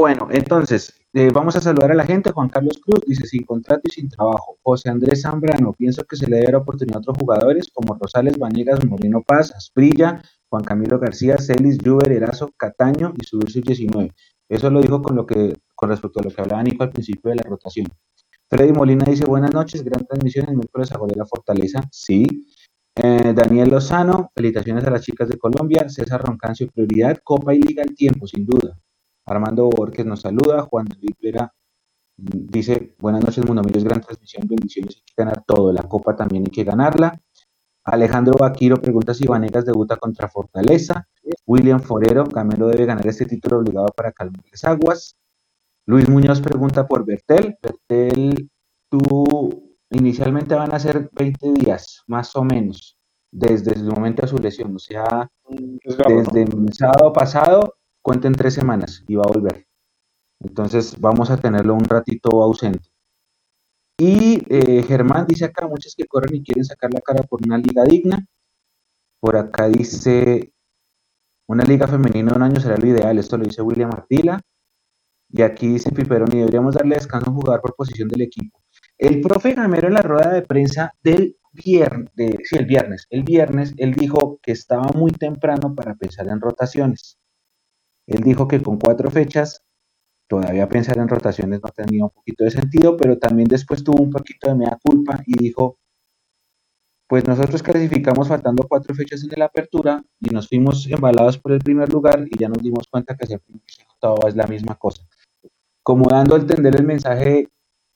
Bueno, 0.00 0.28
entonces, 0.30 0.94
eh, 1.12 1.30
vamos 1.30 1.56
a 1.56 1.60
saludar 1.60 1.92
a 1.92 1.94
la 1.94 2.06
gente. 2.06 2.32
Juan 2.32 2.48
Carlos 2.48 2.80
Cruz 2.82 3.02
dice, 3.06 3.26
sin 3.26 3.44
contrato 3.44 3.82
y 3.84 3.90
sin 3.90 4.08
trabajo. 4.08 4.56
José 4.62 4.88
Andrés 4.88 5.20
Zambrano, 5.20 5.74
pienso 5.74 6.04
que 6.04 6.16
se 6.16 6.26
le 6.26 6.38
debe 6.38 6.52
la 6.52 6.58
oportunidad 6.58 6.96
a 6.96 7.00
otros 7.00 7.18
jugadores 7.20 7.68
como 7.70 7.98
Rosales, 8.00 8.38
Vanegas, 8.38 8.82
Moreno 8.86 9.20
Paz, 9.20 9.52
Asprilla, 9.54 10.22
Juan 10.48 10.64
Camilo 10.64 10.98
García, 10.98 11.36
Celis, 11.36 11.76
Juber, 11.84 12.12
Erazo, 12.12 12.48
Cataño 12.56 13.12
y 13.14 13.26
subirse 13.26 13.60
19. 13.60 14.10
Eso 14.48 14.70
lo 14.70 14.80
dijo 14.80 15.02
con, 15.02 15.16
lo 15.16 15.26
que, 15.26 15.58
con 15.74 15.90
respecto 15.90 16.20
a 16.20 16.22
lo 16.22 16.30
que 16.30 16.40
hablaba 16.40 16.62
Nico 16.62 16.82
al 16.82 16.92
principio 16.92 17.32
de 17.32 17.36
la 17.36 17.42
rotación. 17.42 17.86
Freddy 18.48 18.72
Molina 18.72 19.04
dice, 19.04 19.26
buenas 19.26 19.52
noches, 19.52 19.84
gran 19.84 20.06
transmisión 20.06 20.48
el 20.48 20.56
miércoles 20.56 20.90
a 20.92 20.98
la 21.14 21.26
Fortaleza. 21.26 21.82
Sí. 21.92 22.46
Eh, 22.94 23.34
Daniel 23.34 23.68
Lozano, 23.68 24.32
felicitaciones 24.34 24.82
a 24.84 24.90
las 24.92 25.02
chicas 25.02 25.28
de 25.28 25.36
Colombia. 25.36 25.90
César 25.90 26.22
Roncancio, 26.22 26.68
prioridad, 26.68 27.18
Copa 27.22 27.52
y 27.52 27.60
Liga 27.60 27.82
al 27.82 27.94
tiempo, 27.94 28.26
sin 28.26 28.46
duda. 28.46 28.78
Armando 29.30 29.70
Borges 29.70 30.04
nos 30.04 30.22
saluda, 30.22 30.62
Juan 30.62 30.86
David 30.86 31.14
Vera 31.22 31.54
dice, 32.16 32.96
buenas 32.98 33.24
noches, 33.24 33.46
Mundo 33.46 33.62
es 33.72 33.84
gran 33.84 34.00
transmisión, 34.00 34.46
bendiciones, 34.48 34.96
hay 34.96 35.02
que 35.06 35.14
ganar 35.16 35.44
todo, 35.46 35.72
la 35.72 35.84
Copa 35.84 36.16
también 36.16 36.44
hay 36.44 36.50
que 36.50 36.64
ganarla. 36.64 37.20
Alejandro 37.84 38.34
Vaquiro 38.38 38.76
pregunta 38.76 39.14
si 39.14 39.26
Vanegas 39.26 39.64
debuta 39.64 39.96
contra 39.96 40.28
Fortaleza. 40.28 41.06
William 41.46 41.80
Forero, 41.80 42.26
Camelo 42.26 42.66
debe 42.66 42.84
ganar 42.84 43.06
este 43.06 43.24
título 43.24 43.58
obligado 43.58 43.86
para 43.96 44.12
calmar 44.12 44.42
las 44.50 44.64
aguas. 44.64 45.16
Luis 45.86 46.08
Muñoz 46.08 46.40
pregunta 46.40 46.86
por 46.86 47.06
Bertel. 47.06 47.56
Bertel, 47.62 48.50
tú 48.90 49.78
inicialmente 49.90 50.54
van 50.54 50.74
a 50.74 50.78
ser 50.78 51.08
20 51.12 51.52
días, 51.52 52.02
más 52.06 52.36
o 52.36 52.44
menos, 52.44 52.98
desde 53.30 53.72
el 53.72 53.84
momento 53.84 54.22
de 54.22 54.28
su 54.28 54.38
lesión. 54.38 54.74
O 54.74 54.78
sea, 54.78 55.30
desde 55.84 56.42
el 56.42 56.72
sábado 56.72 57.12
pasado 57.12 57.79
cuenten 58.02 58.32
tres 58.32 58.54
semanas 58.54 59.04
y 59.08 59.14
va 59.14 59.24
a 59.24 59.32
volver. 59.32 59.66
Entonces 60.40 60.98
vamos 60.98 61.30
a 61.30 61.36
tenerlo 61.36 61.74
un 61.74 61.84
ratito 61.84 62.42
ausente. 62.42 62.88
Y 63.98 64.42
eh, 64.48 64.82
Germán 64.82 65.26
dice 65.26 65.44
acá, 65.44 65.66
muchos 65.66 65.94
que 65.94 66.06
corren 66.06 66.34
y 66.34 66.42
quieren 66.42 66.64
sacar 66.64 66.92
la 66.92 67.00
cara 67.00 67.22
por 67.22 67.42
una 67.44 67.58
liga 67.58 67.84
digna. 67.84 68.26
Por 69.20 69.36
acá 69.36 69.68
dice, 69.68 70.54
una 71.46 71.64
liga 71.64 71.86
femenina 71.86 72.32
de 72.32 72.36
un 72.36 72.42
año 72.42 72.60
será 72.60 72.78
lo 72.78 72.86
ideal. 72.86 73.18
Esto 73.18 73.36
lo 73.36 73.44
dice 73.44 73.60
William 73.60 73.90
Martila. 73.90 74.40
Y 75.28 75.42
aquí 75.42 75.68
dice 75.68 75.92
Piperoni, 75.92 76.38
deberíamos 76.38 76.74
darle 76.74 76.96
descanso 76.96 77.26
a 77.26 77.30
un 77.30 77.36
jugador 77.36 77.60
por 77.60 77.76
posición 77.76 78.08
del 78.08 78.22
equipo. 78.22 78.60
El 78.98 79.20
profe 79.20 79.54
Gamero 79.54 79.88
en 79.88 79.94
la 79.94 80.02
rueda 80.02 80.32
de 80.32 80.42
prensa 80.42 80.94
del 81.02 81.36
viernes, 81.52 82.10
sí, 82.44 82.56
el 82.56 82.66
viernes, 82.66 83.06
el 83.10 83.22
viernes, 83.24 83.74
él 83.76 83.94
dijo 83.94 84.38
que 84.42 84.52
estaba 84.52 84.88
muy 84.94 85.12
temprano 85.12 85.74
para 85.74 85.94
pensar 85.94 86.28
en 86.28 86.40
rotaciones. 86.40 87.18
Él 88.10 88.22
dijo 88.22 88.48
que 88.48 88.60
con 88.60 88.78
cuatro 88.78 89.08
fechas 89.10 89.62
todavía 90.28 90.68
pensar 90.68 90.98
en 90.98 91.08
rotaciones 91.08 91.60
no 91.62 91.70
tenía 91.70 92.04
un 92.04 92.10
poquito 92.10 92.44
de 92.44 92.50
sentido, 92.50 92.96
pero 92.96 93.18
también 93.18 93.48
después 93.48 93.84
tuvo 93.84 94.02
un 94.02 94.10
poquito 94.10 94.48
de 94.48 94.56
mea 94.56 94.78
culpa 94.82 95.22
y 95.26 95.36
dijo, 95.36 95.78
pues 97.08 97.26
nosotros 97.26 97.62
clasificamos 97.62 98.28
faltando 98.28 98.66
cuatro 98.68 98.94
fechas 98.94 99.22
en 99.22 99.38
la 99.38 99.46
apertura 99.46 100.02
y 100.20 100.30
nos 100.30 100.48
fuimos 100.48 100.88
embalados 100.88 101.38
por 101.38 101.52
el 101.52 101.60
primer 101.60 101.92
lugar 101.92 102.24
y 102.28 102.36
ya 102.36 102.48
nos 102.48 102.62
dimos 102.62 102.86
cuenta 102.90 103.16
que 103.16 103.32
el 103.32 103.40
todo 104.00 104.26
es 104.26 104.34
la 104.34 104.46
misma 104.46 104.74
cosa. 104.74 105.02
Como 105.82 106.08
dando 106.08 106.34
a 106.34 106.38
entender 106.38 106.76
el 106.76 106.84
mensaje 106.84 107.48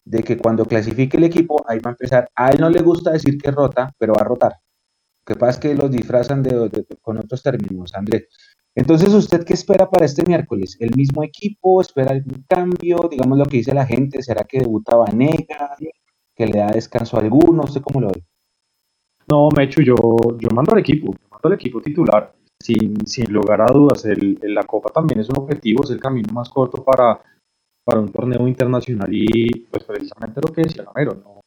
de 0.04 0.23
que 0.23 0.37
cuando 0.37 0.64
clasifique 0.64 1.16
el 1.16 1.25
equipo, 1.25 1.64
ahí 1.68 1.80
va 1.80 1.90
a 1.90 1.94
empezar. 1.94 2.28
A 2.37 2.50
él 2.50 2.61
no 2.61 2.71
le 2.71 2.83
gusta 2.83 3.11
decir 3.11 3.37
que 3.38 3.50
rota, 3.50 3.92
pero 3.99 4.14
va 4.14 4.23
a 4.23 4.25
rotar. 4.25 4.52
Lo 4.52 5.35
que 5.35 5.38
pasa 5.40 5.52
es 5.52 5.59
que 5.59 5.75
los 5.75 5.90
disfrazan 5.90 6.42
de, 6.42 6.87
con 7.00 7.18
otros 7.18 7.42
términos, 7.42 7.94
Andrés. 7.94 8.28
Entonces, 8.76 9.14
¿usted 9.14 9.45
qué 9.45 9.54
espera 9.54 9.88
para 9.88 10.04
este 10.04 10.25
miércoles? 10.26 10.76
¿El 10.81 10.90
mismo 10.97 11.23
equipo? 11.23 11.81
¿Espera 11.81 12.11
algún 12.11 12.45
cambio? 12.49 13.09
Digamos 13.09 13.38
lo 13.38 13.45
que 13.45 13.59
dice 13.59 13.73
la 13.73 13.87
gente, 13.87 14.23
¿será 14.23 14.45
que 14.45 14.59
debuta 14.59 14.97
Vanega? 14.97 15.76
¿Que 16.35 16.47
le 16.47 16.59
da 16.59 16.66
descanso 16.73 17.16
a 17.16 17.21
alguno? 17.21 17.62
¿Usted 17.62 17.83
cómo 17.83 18.00
lo 18.00 18.09
ve? 18.09 18.25
No, 19.31 19.49
Mechu, 19.57 19.83
yo, 19.83 19.95
yo 20.38 20.49
mando 20.52 20.73
al 20.73 20.81
equipo, 20.81 21.12
yo 21.12 21.28
mando 21.31 21.49
al 21.49 21.52
equipo 21.54 21.81
titular, 21.81 22.35
sin, 22.61 23.07
sin 23.07 23.33
lugar 23.33 23.62
a 23.62 23.73
dudas. 23.73 24.04
El, 24.07 24.38
la 24.43 24.64
Copa 24.64 24.90
también 24.90 25.21
es 25.21 25.28
un 25.31 25.38
objetivo, 25.38 25.85
es 25.85 25.90
el 25.90 26.00
camino 26.00 26.33
más 26.33 26.49
corto 26.50 26.83
para, 26.83 27.21
para 27.85 28.00
un 28.00 28.11
torneo 28.11 28.47
internacional 28.49 29.09
y 29.12 29.61
pues 29.71 29.85
precisamente 29.85 30.40
lo 30.45 30.52
que 30.52 30.62
decía 30.62 30.85
Gamero, 30.85 31.14
no, 31.14 31.40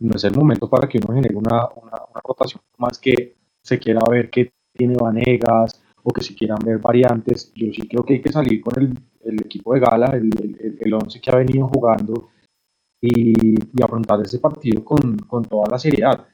no 0.00 0.16
es 0.16 0.24
el 0.24 0.34
momento 0.34 0.68
para 0.68 0.88
que 0.88 0.98
uno 0.98 1.14
genere 1.14 1.34
una, 1.34 1.68
una, 1.76 2.04
una 2.10 2.20
rotación 2.22 2.60
más 2.78 2.98
que 2.98 3.36
se 3.62 3.78
quiera 3.78 4.00
ver 4.10 4.28
qué 4.30 4.52
tiene 4.74 4.96
Vanegas, 5.00 5.80
o 6.02 6.12
que 6.12 6.22
si 6.22 6.34
quieran 6.34 6.58
ver 6.64 6.78
variantes, 6.78 7.52
yo 7.54 7.72
sí 7.72 7.86
creo 7.88 8.04
que 8.04 8.14
hay 8.14 8.22
que 8.22 8.32
salir 8.32 8.60
con 8.60 8.82
el, 8.82 8.98
el 9.24 9.40
equipo 9.40 9.74
de 9.74 9.80
gala, 9.80 10.06
el, 10.16 10.30
el, 10.42 10.78
el, 10.80 10.94
once 10.94 11.20
que 11.20 11.30
ha 11.30 11.36
venido 11.36 11.68
jugando 11.68 12.30
y, 13.00 13.32
y 13.32 13.82
afrontar 13.82 14.20
ese 14.20 14.38
partido 14.38 14.84
con, 14.84 15.16
con, 15.18 15.44
toda 15.44 15.68
la 15.70 15.78
seriedad. 15.78 16.26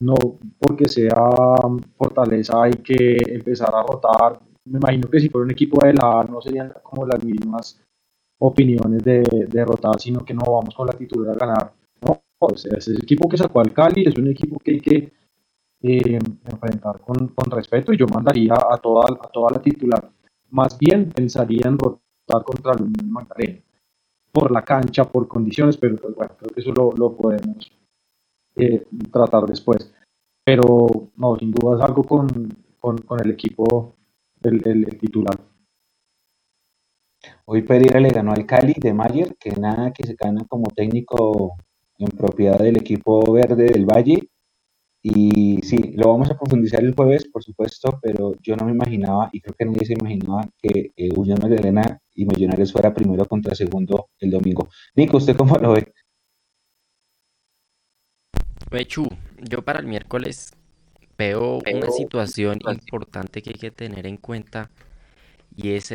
No 0.00 0.14
porque 0.58 0.88
sea 0.88 1.14
fortaleza 1.96 2.62
hay 2.62 2.72
que 2.72 3.16
empezar 3.28 3.72
a 3.74 3.82
rotar, 3.82 4.40
me 4.64 4.78
imagino 4.78 5.08
que 5.08 5.20
si 5.20 5.28
fuera 5.28 5.44
un 5.44 5.50
equipo 5.50 5.84
de 5.84 5.94
la 5.94 6.24
no 6.28 6.40
serían 6.40 6.72
como 6.82 7.06
las 7.06 7.22
mismas 7.24 7.80
opiniones 8.38 9.02
de, 9.04 9.22
derrotar, 9.48 10.00
sino 10.00 10.24
que 10.24 10.34
no 10.34 10.42
vamos 10.42 10.74
con 10.74 10.86
la 10.86 10.92
titular 10.92 11.36
a 11.36 11.46
ganar. 11.46 11.72
No, 12.06 12.20
es 12.48 12.88
el 12.88 12.96
equipo 12.96 13.28
que 13.28 13.36
sacó 13.36 13.60
al 13.60 13.72
Cali, 13.72 14.04
es 14.04 14.16
un 14.16 14.28
equipo 14.28 14.58
que 14.58 14.72
hay 14.72 14.80
que 14.80 15.12
eh, 15.82 16.18
enfrentar 16.44 17.00
con, 17.00 17.28
con, 17.28 17.50
respeto 17.50 17.92
y 17.92 17.96
yo 17.98 18.06
mandaría 18.06 18.54
a 18.54 18.76
toda, 18.78 19.04
a 19.20 19.28
toda 19.28 19.50
la 19.52 19.62
titular. 19.62 20.10
Más 20.50 20.78
bien 20.78 21.10
pensaría 21.10 21.66
en 21.66 21.78
rotar 21.78 22.44
contra 22.44 22.72
el 22.72 22.90
Magdalena 23.06 23.62
por 24.32 24.50
la 24.50 24.62
cancha, 24.62 25.04
por 25.04 25.28
condiciones, 25.28 25.76
pero 25.76 25.96
pues 25.96 26.14
bueno, 26.14 26.32
creo 26.38 26.50
que 26.50 26.60
eso 26.60 26.72
lo, 26.72 26.92
lo 26.92 27.14
podemos 27.14 27.70
eh, 28.56 28.86
tratar 29.12 29.44
después. 29.44 29.92
Pero 30.44 31.10
no, 31.16 31.36
sin 31.36 31.52
duda 31.52 31.76
es 31.76 31.82
algo 31.82 32.02
con, 32.02 32.28
con, 32.80 32.98
con 32.98 33.20
el 33.20 33.30
equipo, 33.30 33.94
el, 34.42 34.66
el, 34.66 34.98
titular. 34.98 35.38
Hoy 37.44 37.62
Pereira 37.62 38.00
le 38.00 38.08
ganó 38.08 38.32
al 38.32 38.46
Cali 38.46 38.74
de 38.76 38.92
Mayer, 38.92 39.36
que 39.38 39.50
nada 39.50 39.92
que 39.92 40.04
se 40.04 40.14
gana 40.14 40.44
como 40.48 40.68
técnico 40.70 41.56
en 41.98 42.08
propiedad 42.08 42.58
del 42.58 42.78
equipo 42.78 43.32
verde 43.32 43.66
del 43.66 43.86
Valle. 43.86 44.28
Y 45.04 45.58
sí, 45.62 45.94
lo 45.96 46.10
vamos 46.10 46.30
a 46.30 46.38
profundizar 46.38 46.84
el 46.84 46.94
jueves, 46.94 47.26
por 47.28 47.42
supuesto, 47.42 47.98
pero 48.00 48.36
yo 48.40 48.54
no 48.54 48.66
me 48.66 48.72
imaginaba, 48.72 49.30
y 49.32 49.40
creo 49.40 49.56
que 49.56 49.64
nadie 49.64 49.84
se 49.84 49.94
imaginaba, 49.94 50.48
que 50.62 50.92
eh, 50.96 51.08
Unión 51.16 51.38
Magdalena 51.42 51.98
y 52.14 52.24
Millonarios 52.24 52.72
fuera 52.72 52.94
primero 52.94 53.24
contra 53.26 53.54
segundo 53.56 54.10
el 54.20 54.30
domingo. 54.30 54.68
Nico, 54.94 55.16
¿usted 55.16 55.36
cómo 55.36 55.58
lo 55.58 55.72
ve? 55.72 55.92
Mechu, 58.70 59.08
yo 59.38 59.62
para 59.62 59.80
el 59.80 59.86
miércoles 59.86 60.54
veo 61.18 61.58
una 61.58 61.90
situación 61.90 62.58
importante 62.70 63.42
que 63.42 63.50
hay 63.50 63.58
que 63.58 63.70
tener 63.70 64.06
en 64.06 64.16
cuenta 64.16 64.70
y 65.54 65.70
es 65.70 65.92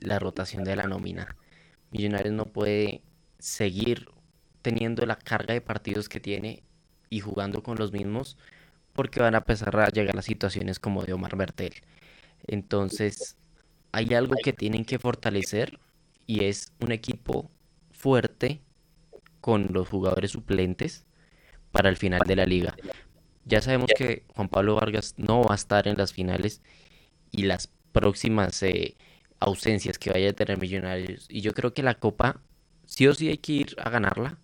la 0.00 0.18
rotación 0.18 0.64
de 0.64 0.76
la 0.76 0.84
nómina. 0.84 1.34
Millonarios 1.90 2.34
no 2.34 2.44
puede 2.44 3.02
seguir 3.38 4.08
teniendo 4.62 5.06
la 5.06 5.16
carga 5.16 5.54
de 5.54 5.60
partidos 5.60 6.08
que 6.08 6.20
tiene 6.20 6.62
y 7.10 7.20
jugando 7.20 7.62
con 7.62 7.76
los 7.76 7.92
mismos 7.92 8.38
porque 8.92 9.20
van 9.20 9.34
a 9.34 9.38
empezar 9.38 9.78
a 9.78 9.88
llegar 9.88 10.14
las 10.14 10.24
situaciones 10.24 10.78
como 10.78 11.02
de 11.02 11.12
Omar 11.12 11.36
Bertel. 11.36 11.74
Entonces, 12.46 13.36
hay 13.92 14.14
algo 14.14 14.34
que 14.42 14.52
tienen 14.52 14.84
que 14.84 14.98
fortalecer 14.98 15.78
y 16.26 16.44
es 16.44 16.72
un 16.80 16.92
equipo 16.92 17.50
fuerte 17.90 18.60
con 19.40 19.68
los 19.72 19.88
jugadores 19.88 20.32
suplentes 20.32 21.06
para 21.72 21.88
el 21.88 21.96
final 21.96 22.20
de 22.26 22.36
la 22.36 22.46
liga. 22.46 22.76
Ya 23.44 23.60
sabemos 23.60 23.90
que 23.96 24.24
Juan 24.34 24.48
Pablo 24.48 24.76
Vargas 24.76 25.14
no 25.16 25.42
va 25.42 25.52
a 25.52 25.56
estar 25.56 25.88
en 25.88 25.96
las 25.96 26.12
finales 26.12 26.62
y 27.30 27.42
las 27.42 27.68
próximas 27.92 28.62
eh, 28.62 28.96
ausencias 29.40 29.98
que 29.98 30.10
vaya 30.10 30.30
a 30.30 30.32
tener 30.34 30.58
Millonarios. 30.58 31.26
Y 31.28 31.40
yo 31.40 31.52
creo 31.54 31.74
que 31.74 31.82
la 31.82 31.94
Copa 31.94 32.40
sí 32.86 33.06
o 33.06 33.14
sí 33.14 33.28
hay 33.28 33.38
que 33.38 33.52
ir 33.52 33.76
a 33.78 33.90
ganarla, 33.90 34.38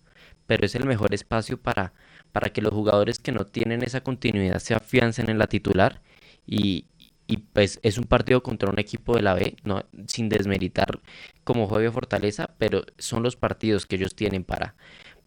pero 0.45 0.65
es 0.65 0.75
el 0.75 0.85
mejor 0.85 1.13
espacio 1.13 1.61
para, 1.61 1.93
para 2.37 2.51
que 2.51 2.61
los 2.61 2.71
jugadores 2.71 3.17
que 3.17 3.31
no 3.31 3.45
tienen 3.47 3.81
esa 3.81 4.01
continuidad 4.01 4.59
se 4.59 4.75
afiancen 4.75 5.27
en 5.31 5.39
la 5.39 5.47
titular 5.47 6.03
y, 6.45 6.85
y 7.25 7.37
pues 7.37 7.79
es 7.81 7.97
un 7.97 8.03
partido 8.03 8.43
contra 8.43 8.69
un 8.69 8.77
equipo 8.77 9.15
de 9.15 9.23
la 9.23 9.33
B, 9.33 9.55
no, 9.63 9.85
sin 10.05 10.29
desmeritar 10.29 10.99
como 11.43 11.67
juegue 11.67 11.89
Fortaleza, 11.91 12.51
pero 12.59 12.83
son 12.99 13.23
los 13.23 13.35
partidos 13.35 13.87
que 13.87 13.95
ellos 13.95 14.13
tienen 14.13 14.43
para, 14.43 14.75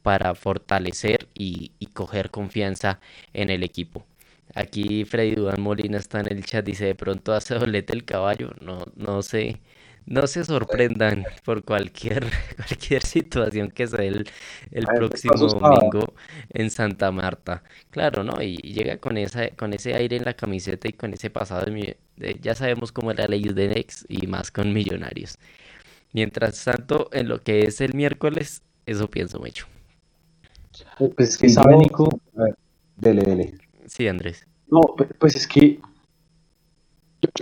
para 0.03 0.37
fortalecer 0.37 1.29
y, 1.35 1.73
y 1.81 1.87
coger 1.87 2.31
confianza 2.31 3.01
en 3.33 3.51
el 3.51 3.65
equipo. 3.65 4.07
Aquí 4.55 5.05
Freddy 5.05 5.35
Duan 5.35 5.61
Molina 5.61 5.99
está 5.99 6.21
en 6.21 6.33
el 6.33 6.45
chat, 6.45 6.65
dice 6.65 6.85
de 6.85 6.95
pronto 6.95 7.33
hace 7.33 7.57
doblete 7.57 7.93
el 7.93 8.05
caballo, 8.05 8.53
no, 8.61 8.85
no 8.95 9.23
sé, 9.23 9.61
no 10.07 10.27
se 10.27 10.45
sorprendan 10.45 11.25
por 11.45 11.65
cualquier, 11.65 12.27
cualquier 12.57 13.03
situación 13.03 13.71
que 13.71 13.87
sea 13.87 14.05
el, 14.05 14.29
el 14.71 14.85
próximo 14.87 15.37
domingo 15.37 16.15
en 16.51 16.71
Santa 16.71 17.11
Marta. 17.11 17.63
Claro, 17.91 18.25
¿no? 18.25 18.43
Y 18.43 18.57
llega 18.57 18.99
con 18.99 19.17
esa, 19.17 19.51
con 19.51 19.73
ese 19.73 19.95
aire 19.95 20.17
en 20.17 20.25
la 20.25 20.35
camiseta 20.35 20.89
y 20.89 20.93
con 20.93 21.13
ese 21.13 21.31
pasado 21.31 21.67
de, 21.67 21.97
ya 22.41 22.55
sabemos 22.55 22.93
cómo 22.93 23.11
es 23.11 23.19
la 23.19 23.27
ley 23.27 23.43
de 23.43 23.69
Nex 23.69 24.07
y 24.09 24.27
más 24.27 24.51
con 24.51 24.73
Millonarios. 24.73 25.39
Mientras 26.13 26.65
tanto, 26.65 27.09
en 27.13 27.29
lo 27.29 27.41
que 27.41 27.63
es 27.63 27.81
el 27.81 27.95
miércoles, 27.95 28.63
eso 28.87 29.09
pienso 29.09 29.39
mucho. 29.39 29.67
Pues 31.17 31.39
que 31.39 31.49
sabe, 31.49 31.77
Nico. 31.77 32.09
Dele, 32.97 33.23
dele. 33.23 33.55
Sí, 33.87 34.09
Andrés. 34.09 34.47
No, 34.69 34.81
pues 35.19 35.37
es 35.37 35.47
que 35.47 35.81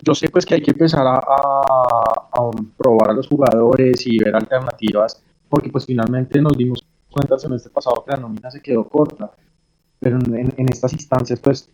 yo, 0.03 0.15
sé 0.15 0.29
pues 0.29 0.45
que 0.45 0.55
hay 0.55 0.63
que 0.63 0.73
empezar 0.73 1.07
a, 1.07 1.19
a, 1.19 1.98
probar 2.77 3.11
a 3.11 3.15
los 3.15 3.29
jugadores 3.29 4.07
y 4.07 4.19
ver 4.19 4.35
alternativas, 4.35 5.23
porque 5.49 5.71
pues 5.71 5.87
finalmente 5.87 6.41
nos 6.41 6.57
dimos 6.57 6.85
cuenta 7.11 7.35
el 7.35 7.41
semestre 7.41 7.73
pasado 7.73 8.05
que 8.05 8.13
la 8.13 8.19
nómina 8.19 8.51
se 8.51 8.61
quedó 8.61 8.89
corta, 8.89 9.31
pero 9.99 10.19
en, 10.19 10.53
en 10.57 10.69
estas 10.69 10.93
instancias 10.93 11.41
pues 11.41 11.71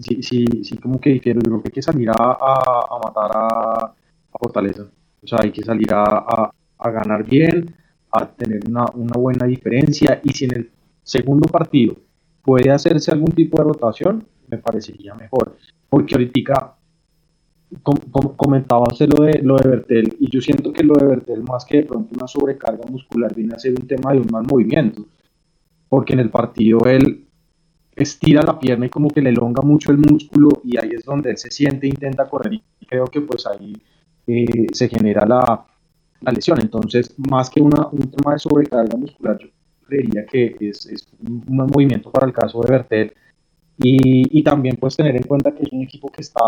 sí, 0.00 0.22
sí, 0.22 0.44
sí 0.62 0.76
como 0.78 1.00
que 1.00 1.10
difiero, 1.10 1.40
yo 1.40 1.50
creo 1.50 1.62
que 1.62 1.68
hay 1.68 1.72
que 1.72 1.82
salir 1.82 2.10
a, 2.10 2.14
a 2.14 2.98
matar 3.04 3.30
a, 3.34 3.94
Fortaleza, 4.40 4.84
o 5.20 5.26
sea, 5.26 5.40
hay 5.42 5.50
que 5.50 5.64
salir 5.64 5.88
a, 5.92 6.52
ganar 6.92 7.24
bien, 7.24 7.74
a 8.12 8.24
tener 8.24 8.60
una, 8.68 8.84
una 8.94 9.14
buena 9.18 9.46
diferencia, 9.46 10.20
y 10.22 10.32
si 10.32 10.44
en 10.44 10.54
el 10.54 10.70
segundo 11.02 11.48
partido 11.48 11.96
puede 12.44 12.70
hacerse 12.70 13.10
algún 13.10 13.32
tipo 13.32 13.60
de 13.60 13.64
rotación, 13.64 14.24
me 14.46 14.58
parecería 14.58 15.14
mejor, 15.14 15.56
porque 15.88 16.14
ahorita 16.14 16.77
comentaba 18.36 18.86
usted 18.90 19.08
lo 19.08 19.24
de, 19.24 19.40
lo 19.42 19.56
de 19.56 19.68
Bertel, 19.68 20.16
y 20.18 20.30
yo 20.30 20.40
siento 20.40 20.72
que 20.72 20.82
lo 20.82 20.94
de 20.94 21.06
Bertel, 21.06 21.42
más 21.42 21.64
que 21.64 21.78
de 21.78 21.82
pronto 21.84 22.14
una 22.14 22.26
sobrecarga 22.26 22.84
muscular, 22.90 23.34
viene 23.34 23.54
a 23.54 23.58
ser 23.58 23.72
un 23.72 23.86
tema 23.86 24.12
de 24.12 24.20
un 24.20 24.28
mal 24.30 24.44
movimiento, 24.46 25.06
porque 25.88 26.14
en 26.14 26.20
el 26.20 26.30
partido 26.30 26.80
él 26.86 27.26
estira 27.94 28.42
la 28.42 28.58
pierna 28.58 28.86
y 28.86 28.90
como 28.90 29.10
que 29.10 29.20
le 29.20 29.30
elonga 29.30 29.62
mucho 29.62 29.92
el 29.92 29.98
músculo, 29.98 30.48
y 30.64 30.78
ahí 30.78 30.90
es 30.92 31.04
donde 31.04 31.30
él 31.30 31.36
se 31.36 31.50
siente, 31.50 31.86
intenta 31.86 32.28
correr, 32.28 32.54
y 32.54 32.86
creo 32.86 33.04
que 33.06 33.20
pues 33.20 33.46
ahí 33.46 33.74
eh, 34.26 34.66
se 34.72 34.88
genera 34.88 35.26
la, 35.26 35.66
la, 36.20 36.32
lesión. 36.32 36.60
Entonces, 36.60 37.14
más 37.30 37.50
que 37.50 37.60
una, 37.60 37.86
un 37.88 38.10
tema 38.10 38.32
de 38.32 38.38
sobrecarga 38.38 38.96
muscular, 38.96 39.38
yo 39.38 39.48
creería 39.86 40.24
que 40.24 40.56
es, 40.60 40.86
es 40.86 41.06
un 41.20 41.44
movimiento 41.46 42.10
para 42.10 42.26
el 42.26 42.32
caso 42.32 42.60
de 42.62 42.70
Bertel 42.70 43.12
y, 43.80 44.42
también 44.42 44.76
pues 44.76 44.96
tener 44.96 45.14
en 45.16 45.22
cuenta 45.22 45.54
que 45.54 45.62
es 45.62 45.72
un 45.72 45.82
equipo 45.82 46.08
que 46.08 46.22
está 46.22 46.40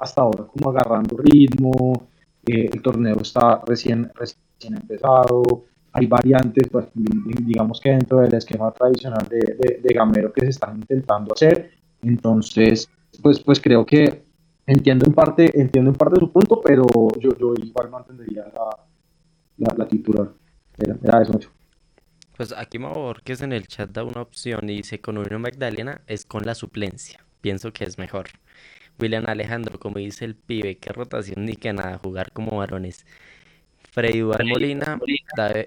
hasta 0.00 0.22
ahora 0.22 0.44
como 0.44 0.70
agarrando 0.70 1.16
ritmo, 1.16 2.06
eh, 2.46 2.70
el 2.72 2.82
torneo 2.82 3.20
está 3.20 3.60
recién, 3.66 4.10
recién 4.14 4.74
empezado, 4.74 5.64
hay 5.92 6.06
variantes, 6.06 6.68
pues, 6.70 6.86
digamos 6.94 7.80
que 7.80 7.90
dentro 7.90 8.20
del 8.20 8.34
esquema 8.34 8.70
tradicional 8.70 9.26
de, 9.28 9.80
de, 9.82 9.94
Gamero 9.94 10.32
que 10.32 10.42
se 10.42 10.50
están 10.50 10.76
intentando 10.76 11.34
hacer, 11.34 11.72
entonces 12.02 12.88
pues, 13.20 13.40
pues 13.40 13.60
creo 13.60 13.84
que 13.84 14.24
entiendo 14.66 15.04
en 15.06 15.12
parte, 15.12 15.50
entiendo 15.60 15.90
en 15.90 15.96
parte 15.96 16.20
su 16.20 16.30
punto, 16.30 16.60
pero 16.64 16.86
yo, 17.18 17.36
yo 17.38 17.54
igual 17.60 17.90
mantendría 17.90 18.44
la, 18.54 18.78
la, 19.58 19.74
la 19.76 19.88
titular. 19.88 20.30
Era 20.78 21.22
eso 21.22 21.32
mucho. 21.32 21.50
Pues 22.42 22.52
aquí 22.58 22.80
es 23.26 23.40
en 23.40 23.52
el 23.52 23.68
chat 23.68 23.90
da 23.90 24.02
una 24.02 24.20
opción 24.20 24.68
y 24.68 24.78
dice 24.78 25.00
con 25.00 25.16
Unión 25.16 25.42
Magdalena 25.42 26.00
es 26.08 26.24
con 26.24 26.44
la 26.44 26.56
suplencia. 26.56 27.24
Pienso 27.40 27.72
que 27.72 27.84
es 27.84 27.98
mejor. 27.98 28.30
William 28.98 29.26
Alejandro, 29.28 29.78
como 29.78 29.98
dice 29.98 30.24
el 30.24 30.34
pibe, 30.34 30.76
qué 30.78 30.92
rotación 30.92 31.44
ni 31.44 31.54
que 31.54 31.72
nada, 31.72 31.98
jugar 31.98 32.32
como 32.32 32.56
varones. 32.56 33.06
Freddy 33.92 34.22
Molina, 34.22 34.98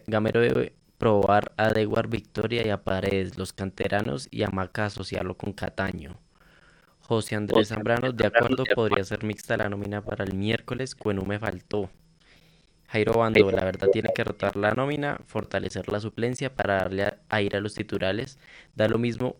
Gamero 0.05 0.41
debe 0.41 0.73
probar 0.97 1.53
a 1.55 1.69
Dewar 1.69 2.09
Victoria 2.09 2.67
y 2.67 2.71
a 2.71 2.83
Paredes, 2.83 3.37
los 3.37 3.53
canteranos, 3.53 4.27
y 4.29 4.43
a 4.43 4.49
Maca 4.49 4.87
asociarlo 4.87 5.37
con 5.37 5.53
Cataño. 5.53 6.19
José 6.99 7.35
Andrés 7.35 7.69
Zambrano, 7.69 8.11
de 8.11 8.27
acuerdo, 8.27 8.65
podría 8.75 9.05
ser 9.05 9.23
mixta 9.23 9.55
la 9.55 9.69
nómina 9.69 10.01
para 10.01 10.25
el 10.25 10.33
miércoles, 10.33 10.93
Cueno 10.93 11.23
me 11.23 11.39
faltó. 11.39 11.89
Jairo 12.95 13.19
Bando, 13.19 13.51
la 13.51 13.65
verdad, 13.65 13.89
tiene 13.91 14.07
que 14.15 14.23
rotar 14.23 14.55
la 14.55 14.71
nómina, 14.71 15.19
fortalecer 15.25 15.91
la 15.91 15.99
suplencia 15.99 16.55
para 16.55 16.75
darle 16.75 17.13
a, 17.27 17.41
ir 17.41 17.53
a 17.57 17.59
los 17.59 17.73
titulares. 17.73 18.39
Da 18.73 18.87
lo 18.87 18.97
mismo 18.97 19.35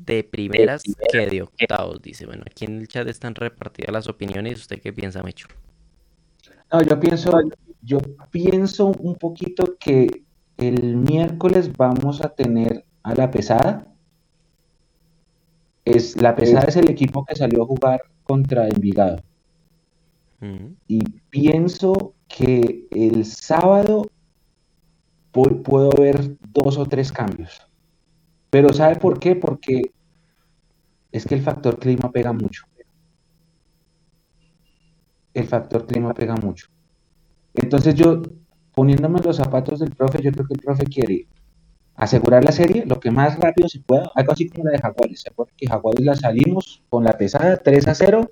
de 0.00 0.24
primeras 0.24 0.82
que 1.12 1.26
de 1.28 1.42
octavos, 1.42 2.02
dice. 2.02 2.26
Bueno, 2.26 2.42
aquí 2.44 2.64
en 2.64 2.80
el 2.80 2.88
chat 2.88 3.06
están 3.06 3.36
repartidas 3.36 3.92
las 3.92 4.08
opiniones. 4.08 4.58
¿Usted 4.58 4.80
qué 4.80 4.92
piensa, 4.92 5.22
Mecho? 5.22 5.46
No, 6.72 6.82
yo 6.82 6.98
pienso, 6.98 7.40
yo 7.82 7.98
pienso 8.32 8.86
un 8.86 9.14
poquito 9.14 9.76
que 9.78 10.24
el 10.56 10.96
miércoles 10.96 11.70
vamos 11.76 12.20
a 12.20 12.30
tener 12.30 12.84
a 13.04 13.14
la 13.14 13.30
pesada. 13.30 13.86
Es, 15.84 16.20
la 16.20 16.34
pesada 16.34 16.64
es 16.64 16.74
el 16.74 16.90
equipo 16.90 17.24
que 17.24 17.36
salió 17.36 17.62
a 17.62 17.66
jugar 17.66 18.02
contra 18.24 18.66
Envigado. 18.66 19.22
Y 20.88 21.04
pienso 21.28 22.14
que 22.36 22.86
el 22.90 23.24
sábado 23.24 24.06
puedo 25.32 25.90
ver 25.90 26.36
dos 26.52 26.78
o 26.78 26.86
tres 26.86 27.12
cambios. 27.12 27.60
Pero 28.50 28.72
¿sabe 28.72 28.96
por 28.96 29.18
qué? 29.18 29.36
Porque 29.36 29.92
es 31.12 31.26
que 31.26 31.34
el 31.34 31.42
factor 31.42 31.78
clima 31.78 32.10
pega 32.10 32.32
mucho. 32.32 32.64
el 35.34 35.46
factor 35.46 35.86
clima 35.86 36.14
pega 36.14 36.34
mucho. 36.36 36.66
Entonces 37.54 37.94
yo, 37.94 38.22
poniéndome 38.74 39.20
los 39.20 39.36
zapatos 39.36 39.80
del 39.80 39.90
profe, 39.90 40.22
yo 40.22 40.32
creo 40.32 40.46
que 40.46 40.54
el 40.54 40.60
profe 40.60 40.84
quiere 40.84 41.26
asegurar 41.94 42.42
la 42.44 42.52
serie 42.52 42.84
lo 42.86 42.98
que 42.98 43.10
más 43.10 43.38
rápido 43.38 43.68
se 43.68 43.80
pueda, 43.80 44.10
algo 44.14 44.32
así 44.32 44.48
como 44.48 44.64
la 44.64 44.72
de 44.72 44.78
Jaguares. 44.78 45.20
¿Se 45.20 45.30
acuerdan 45.30 45.54
que 45.56 45.66
Jaguares 45.66 46.04
la 46.04 46.14
salimos 46.14 46.82
con 46.88 47.04
la 47.04 47.12
pesada 47.12 47.56
3 47.56 47.88
a 47.88 47.94
0 47.94 48.30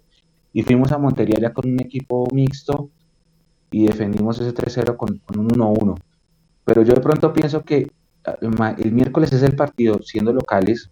y 0.53 0.63
fuimos 0.63 0.93
a 0.93 0.99
Montería 0.99 1.39
ya 1.41 1.53
con 1.53 1.71
un 1.71 1.81
equipo 1.81 2.27
mixto 2.33 2.91
y 3.71 3.87
defendimos 3.87 4.41
ese 4.41 4.55
3-0 4.55 4.97
con, 4.97 5.19
con, 5.19 5.39
un 5.39 5.49
1-1. 5.49 5.99
Pero 6.65 6.83
yo 6.83 6.95
de 6.95 7.01
pronto 7.01 7.33
pienso 7.33 7.63
que 7.63 7.91
ah, 8.25 8.37
el 8.79 8.93
miércoles 8.93 9.33
es 9.33 9.43
el 9.43 9.57
partido, 9.57 10.01
siendo 10.03 10.33
locales, 10.33 10.91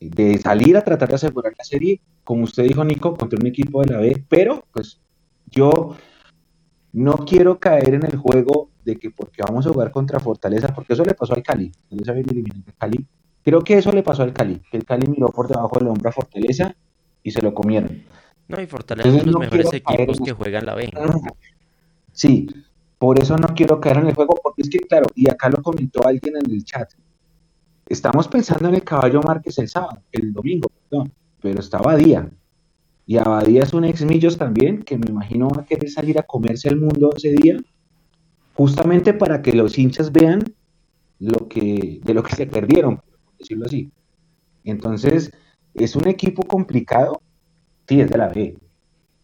de 0.00 0.38
salir 0.38 0.76
a 0.76 0.84
tratar 0.84 1.08
de 1.08 1.16
asegurar 1.16 1.52
la 1.56 1.64
serie, 1.64 2.00
como 2.24 2.44
usted 2.44 2.64
dijo, 2.64 2.84
Nico, 2.84 3.16
contra 3.16 3.38
un 3.40 3.46
equipo 3.46 3.82
de 3.82 3.92
la 3.92 3.98
B, 3.98 4.24
pero 4.28 4.64
pues 4.72 5.00
yo 5.46 5.96
no 6.92 7.14
quiero 7.26 7.58
caer 7.58 7.94
en 7.94 8.04
el 8.04 8.16
juego 8.16 8.70
de 8.84 8.96
que 8.96 9.10
porque 9.10 9.42
vamos 9.42 9.66
a 9.66 9.70
jugar 9.70 9.90
contra 9.90 10.20
Fortaleza, 10.20 10.74
porque 10.74 10.94
eso 10.94 11.04
le 11.04 11.14
pasó 11.14 11.34
al 11.34 11.42
Cali, 11.42 11.72
Cali. 12.78 13.06
Creo 13.42 13.62
que 13.62 13.78
eso 13.78 13.92
le 13.92 14.02
pasó 14.02 14.22
al 14.22 14.32
Cali, 14.32 14.60
que 14.70 14.76
el 14.76 14.84
Cali 14.84 15.06
miró 15.06 15.30
por 15.30 15.48
debajo 15.48 15.78
del 15.78 15.88
hombro 15.88 16.08
a 16.08 16.12
Fortaleza 16.12 16.74
y 17.22 17.30
se 17.30 17.42
lo 17.42 17.54
comieron. 17.54 18.02
No, 18.48 18.60
y 18.60 18.66
Fortaleza 18.66 19.08
es 19.08 19.24
de 19.24 19.30
los 19.30 19.40
mejores 19.40 19.72
equipos 19.72 20.20
que 20.20 20.32
juegan 20.32 20.66
la 20.66 20.74
B. 20.74 20.90
Sí, 22.18 22.48
por 22.98 23.22
eso 23.22 23.36
no 23.36 23.54
quiero 23.54 23.80
caer 23.80 23.98
en 23.98 24.08
el 24.08 24.14
juego, 24.14 24.34
porque 24.42 24.62
es 24.62 24.68
que, 24.68 24.80
claro, 24.80 25.06
y 25.14 25.30
acá 25.30 25.48
lo 25.48 25.62
comentó 25.62 26.04
alguien 26.04 26.34
en 26.36 26.50
el 26.50 26.64
chat, 26.64 26.90
estamos 27.86 28.26
pensando 28.26 28.68
en 28.68 28.74
el 28.74 28.82
caballo 28.82 29.20
Márquez 29.22 29.56
el 29.58 29.68
sábado, 29.68 30.02
el 30.10 30.32
domingo, 30.32 30.68
perdón, 30.90 31.12
pero 31.40 31.60
está 31.60 31.78
Abadía. 31.78 32.28
Y 33.06 33.18
Abadía 33.18 33.62
es 33.62 33.72
un 33.72 33.84
ex 33.84 34.04
Millos 34.04 34.36
también, 34.36 34.82
que 34.82 34.98
me 34.98 35.06
imagino 35.08 35.48
va 35.48 35.62
a 35.62 35.64
querer 35.64 35.88
salir 35.88 36.18
a 36.18 36.24
comerse 36.24 36.68
el 36.68 36.78
mundo 36.78 37.12
ese 37.16 37.30
día, 37.40 37.56
justamente 38.54 39.14
para 39.14 39.40
que 39.40 39.52
los 39.52 39.78
hinchas 39.78 40.10
vean 40.10 40.42
lo 41.20 41.46
que, 41.46 42.00
de 42.02 42.14
lo 42.14 42.24
que 42.24 42.34
se 42.34 42.48
perdieron, 42.48 42.96
por 42.96 43.38
decirlo 43.38 43.66
así. 43.66 43.92
Entonces, 44.64 45.30
es 45.72 45.94
un 45.94 46.08
equipo 46.08 46.42
complicado, 46.42 47.22
sí, 47.86 48.00
es 48.00 48.10
de 48.10 48.18
la 48.18 48.26
B, 48.26 48.56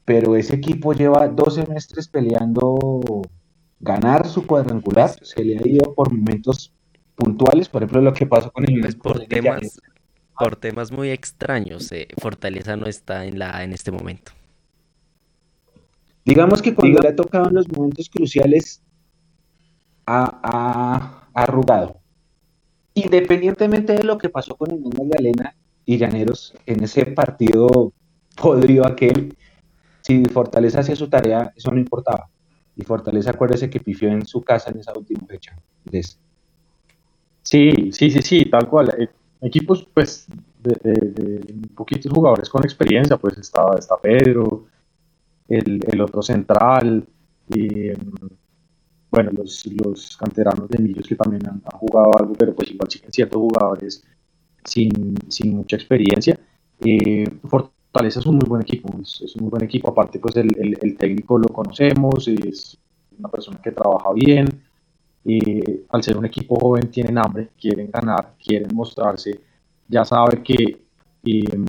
pero 0.05 0.37
ese 0.37 0.57
equipo 0.57 0.93
lleva 0.93 1.29
dos 1.29 1.55
semestres 1.55 2.09
peleando 2.09 3.23
ganar 3.81 4.27
su 4.27 4.47
cuadrangular, 4.47 5.11
se 5.23 5.45
le 5.45 5.59
ha 5.59 5.67
ido 5.67 5.95
por 5.95 6.13
momentos 6.13 6.73
puntuales, 7.15 7.69
por 7.69 7.83
ejemplo 7.83 8.01
lo 8.03 8.13
que 8.13 8.27
pasó 8.27 8.51
con 8.51 8.65
el 8.65 8.81
pues 8.81 8.97
por 8.97 9.25
temas 9.27 9.81
por 10.39 10.57
temas 10.57 10.91
muy 10.91 11.11
extraños, 11.11 11.93
eh, 11.93 12.09
Fortaleza 12.19 12.77
no 12.77 12.87
está 12.87 13.25
en 13.25 13.39
la 13.39 13.63
en 13.63 13.73
este 13.73 13.93
momento. 13.93 14.33
Digamos 16.25 16.63
que 16.63 16.75
cuando 16.75 17.01
le 17.01 17.09
ha 17.09 17.17
tocado 17.17 17.49
en 17.49 17.55
los 17.55 17.69
momentos 17.71 18.09
cruciales 18.09 18.83
ha, 20.07 21.29
arrugado. 21.35 22.01
Independientemente 22.95 23.95
de 23.95 24.05
lo 24.05 24.19
que 24.19 24.29
pasó 24.29 24.55
con 24.55 24.71
el 24.71 24.79
mundo 24.79 25.05
de 25.05 25.19
Alena 25.19 25.57
y 25.85 25.99
Llaneros 25.99 26.55
en 26.67 26.85
ese 26.85 27.07
partido 27.07 27.93
podrido 28.41 28.87
aquel, 28.87 29.37
si 30.05 30.23
Fortaleza 30.27 30.81
hacía 30.81 30.95
su 30.95 31.09
tarea, 31.09 31.51
eso 31.57 31.71
no 31.71 31.79
importaba. 31.79 32.29
Y 32.77 32.83
Fortaleza, 32.83 33.31
acuérdese 33.31 33.71
que 33.71 33.81
pifió 33.81 34.11
en 34.11 34.27
su 34.27 34.43
casa 34.43 34.71
en 34.71 34.79
esa 34.79 34.93
última 34.93 35.27
fecha. 35.27 35.57
Sí, 37.43 37.91
sí, 37.91 38.11
sí, 38.11 38.21
sí, 38.21 38.45
tal 38.51 38.69
cual. 38.69 38.95
Eh, 38.99 39.09
equipos, 39.41 39.89
pues, 39.95 40.27
de, 40.63 41.41
poquitos 41.75 42.13
jugadores 42.13 42.51
con 42.51 42.65
experiencia, 42.65 43.17
pues 43.17 43.39
está, 43.39 43.63
está 43.79 43.97
Pedro, 43.97 44.67
el, 45.49 46.01
otro 46.03 46.21
central, 46.21 47.07
y, 47.49 47.89
bueno, 49.11 49.31
los, 49.33 49.65
los 49.67 50.19
canteranos 50.19 50.69
de 50.69 50.81
Millos 50.81 51.09
que 51.09 51.17
también 51.17 51.47
han, 51.49 51.61
jugado 51.79 52.11
algo, 52.19 52.35
pero 52.35 52.55
pues 52.55 52.71
igual 52.71 52.91
siguen 52.91 53.11
ciertos 53.11 53.41
jugadores 53.41 54.05
sin, 54.65 55.15
sin 55.29 55.57
mucha 55.57 55.77
experiencia. 55.77 56.39
Eh, 56.81 57.25
Fortaleza 57.49 57.74
es 58.03 58.27
un 58.27 58.37
muy 58.37 58.49
buen 58.49 58.63
equipo, 58.63 58.93
es, 59.01 59.37
un 59.37 59.43
muy 59.43 59.51
buen 59.51 59.65
equipo, 59.65 59.91
aparte 59.91 60.19
pues 60.19 60.37
el, 60.37 60.49
el, 60.59 60.97
técnico 60.97 61.39
lo 61.39 61.49
conocemos, 61.49 62.27
es 62.27 62.77
una 63.19 63.29
persona 63.29 63.61
que 63.63 63.71
trabaja 63.71 64.13
bien, 64.13 64.47
y 65.25 65.63
al 65.89 66.03
ser 66.03 66.17
un 66.17 66.27
equipo 66.27 66.57
joven 66.57 66.91
tienen 66.91 67.17
hambre, 67.19 67.51
quieren 67.59 67.91
ganar, 67.91 68.35
quieren 68.45 68.75
mostrarse, 68.75 69.41
ya 69.89 70.05
sabe 70.05 70.43
que 70.43 70.85
em, 71.25 71.65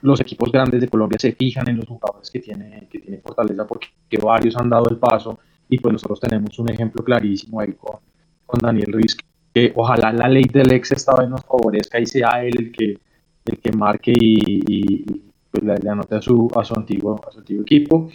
los 0.00 0.20
equipos 0.20 0.50
grandes 0.50 0.80
de 0.80 0.88
Colombia 0.88 1.18
se 1.18 1.32
fijan 1.32 1.68
en 1.68 1.76
los 1.76 1.86
jugadores 1.86 2.30
que 2.30 2.40
tiene, 2.40 2.88
que 2.90 2.98
tiene 2.98 3.18
Fortaleza 3.18 3.66
porque 3.66 3.88
varios 4.22 4.56
han 4.56 4.70
dado 4.70 4.88
el 4.88 4.96
paso 4.96 5.38
y 5.68 5.78
pues 5.78 5.92
nosotros 5.92 6.18
tenemos 6.18 6.58
un 6.58 6.70
ejemplo 6.70 7.04
clarísimo 7.04 7.60
ahí 7.60 7.74
con, 7.74 7.96
con 8.46 8.58
Daniel 8.58 8.92
Ruiz 8.92 9.16
que 9.54 9.72
ojalá 9.76 10.12
la 10.12 10.28
ley 10.28 10.44
del 10.44 10.72
ex 10.72 10.92
esta 10.92 11.14
vez 11.14 11.28
nos 11.28 11.44
favorezca 11.44 12.00
y 12.00 12.06
sea 12.06 12.42
él 12.42 12.54
el 12.58 12.72
que, 12.72 12.98
el 13.44 13.58
que 13.58 13.72
marque 13.72 14.12
y 14.16 15.31
pues 15.52 15.62
le, 15.62 15.90
anoté 15.90 16.16
a 16.16 16.22
su, 16.22 16.50
a, 16.56 16.64
su 16.64 16.74
antiguo, 16.74 17.20
a 17.28 17.30
su 17.30 17.38
antiguo 17.38 17.62
equipo. 17.62 18.08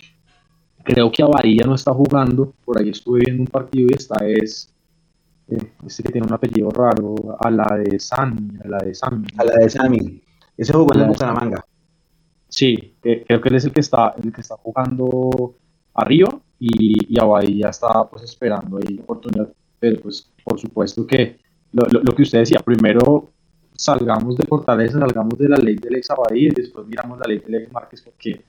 Creo 0.84 1.12
que 1.12 1.22
Abadía 1.22 1.66
no 1.66 1.76
está 1.76 1.94
jugando, 1.94 2.54
por 2.66 2.80
ahí 2.80 2.90
estuve 2.90 3.22
viendo 3.26 3.44
un 3.44 3.48
partido 3.48 3.88
y 3.90 3.96
esta 3.96 4.26
es 4.26 4.74
eh, 5.50 5.72
este 5.86 6.04
que 6.04 6.12
tiene 6.12 6.28
un 6.28 6.34
apellido 6.34 6.70
raro, 6.72 7.38
a 7.40 7.52
la 7.52 7.78
de 7.78 8.00
Sami, 8.00 8.58
a 8.64 8.68
la 8.68 8.78
de 8.80 8.96
Sami. 8.96 9.28
A 9.38 9.44
la 9.44 9.54
de 9.54 9.70
Sami. 9.70 10.22
Ese 10.58 10.74
jugó 10.74 10.94
en 10.96 11.08
Bucaramanga. 11.08 11.64
Sí, 12.50 12.96
creo 13.02 13.42
que 13.42 13.50
él 13.50 13.56
es 13.56 13.66
el 13.66 13.72
que 13.72 13.82
está, 13.82 14.16
el 14.22 14.32
que 14.34 14.42
está 14.42 14.56
jugando 14.56 15.56
a 15.94 16.04
Río 16.06 16.42
y, 16.58 17.14
y 17.14 17.20
Abadía 17.20 17.70
está 17.70 18.10
pues 18.10 18.24
esperando 18.24 18.78
ahí 18.78 18.96
la 18.96 19.04
oportunidad. 19.04 19.50
Pero 19.80 20.02
pues 20.02 20.32
por 20.44 20.60
supuesto 20.60 21.06
que 21.06 21.38
lo, 21.74 21.84
lo 21.86 22.16
que 22.16 22.24
usted 22.24 22.40
decía, 22.40 22.60
primero 22.60 23.30
salgamos 23.78 24.36
de 24.36 24.46
Fortaleza, 24.46 25.00
salgamos 25.00 25.38
de 25.38 25.50
la 25.50 25.58
ley 25.58 25.76
del 25.76 25.96
ex 25.96 26.10
Abadí 26.10 26.48
y 26.48 26.50
después 26.50 26.86
miramos 26.88 27.20
la 27.20 27.28
ley 27.28 27.40
del 27.40 27.56
ex 27.56 27.72
Márquez 27.72 28.02
porque 28.02 28.42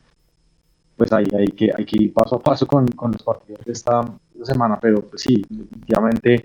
pues 0.97 1.13
ahí 1.13 1.27
hay 1.33 1.47
que, 1.47 1.71
hay 1.77 1.85
que 1.85 2.05
ir 2.05 2.13
paso 2.13 2.37
a 2.37 2.41
paso 2.41 2.67
con, 2.67 2.89
con 2.89 3.13
los 3.13 3.23
partidos 3.23 3.65
de 3.65 3.73
esta 3.73 4.03
semana, 4.43 4.79
pero 4.81 5.03
pues 5.03 5.23
sí, 5.23 5.45
definitivamente 5.49 6.45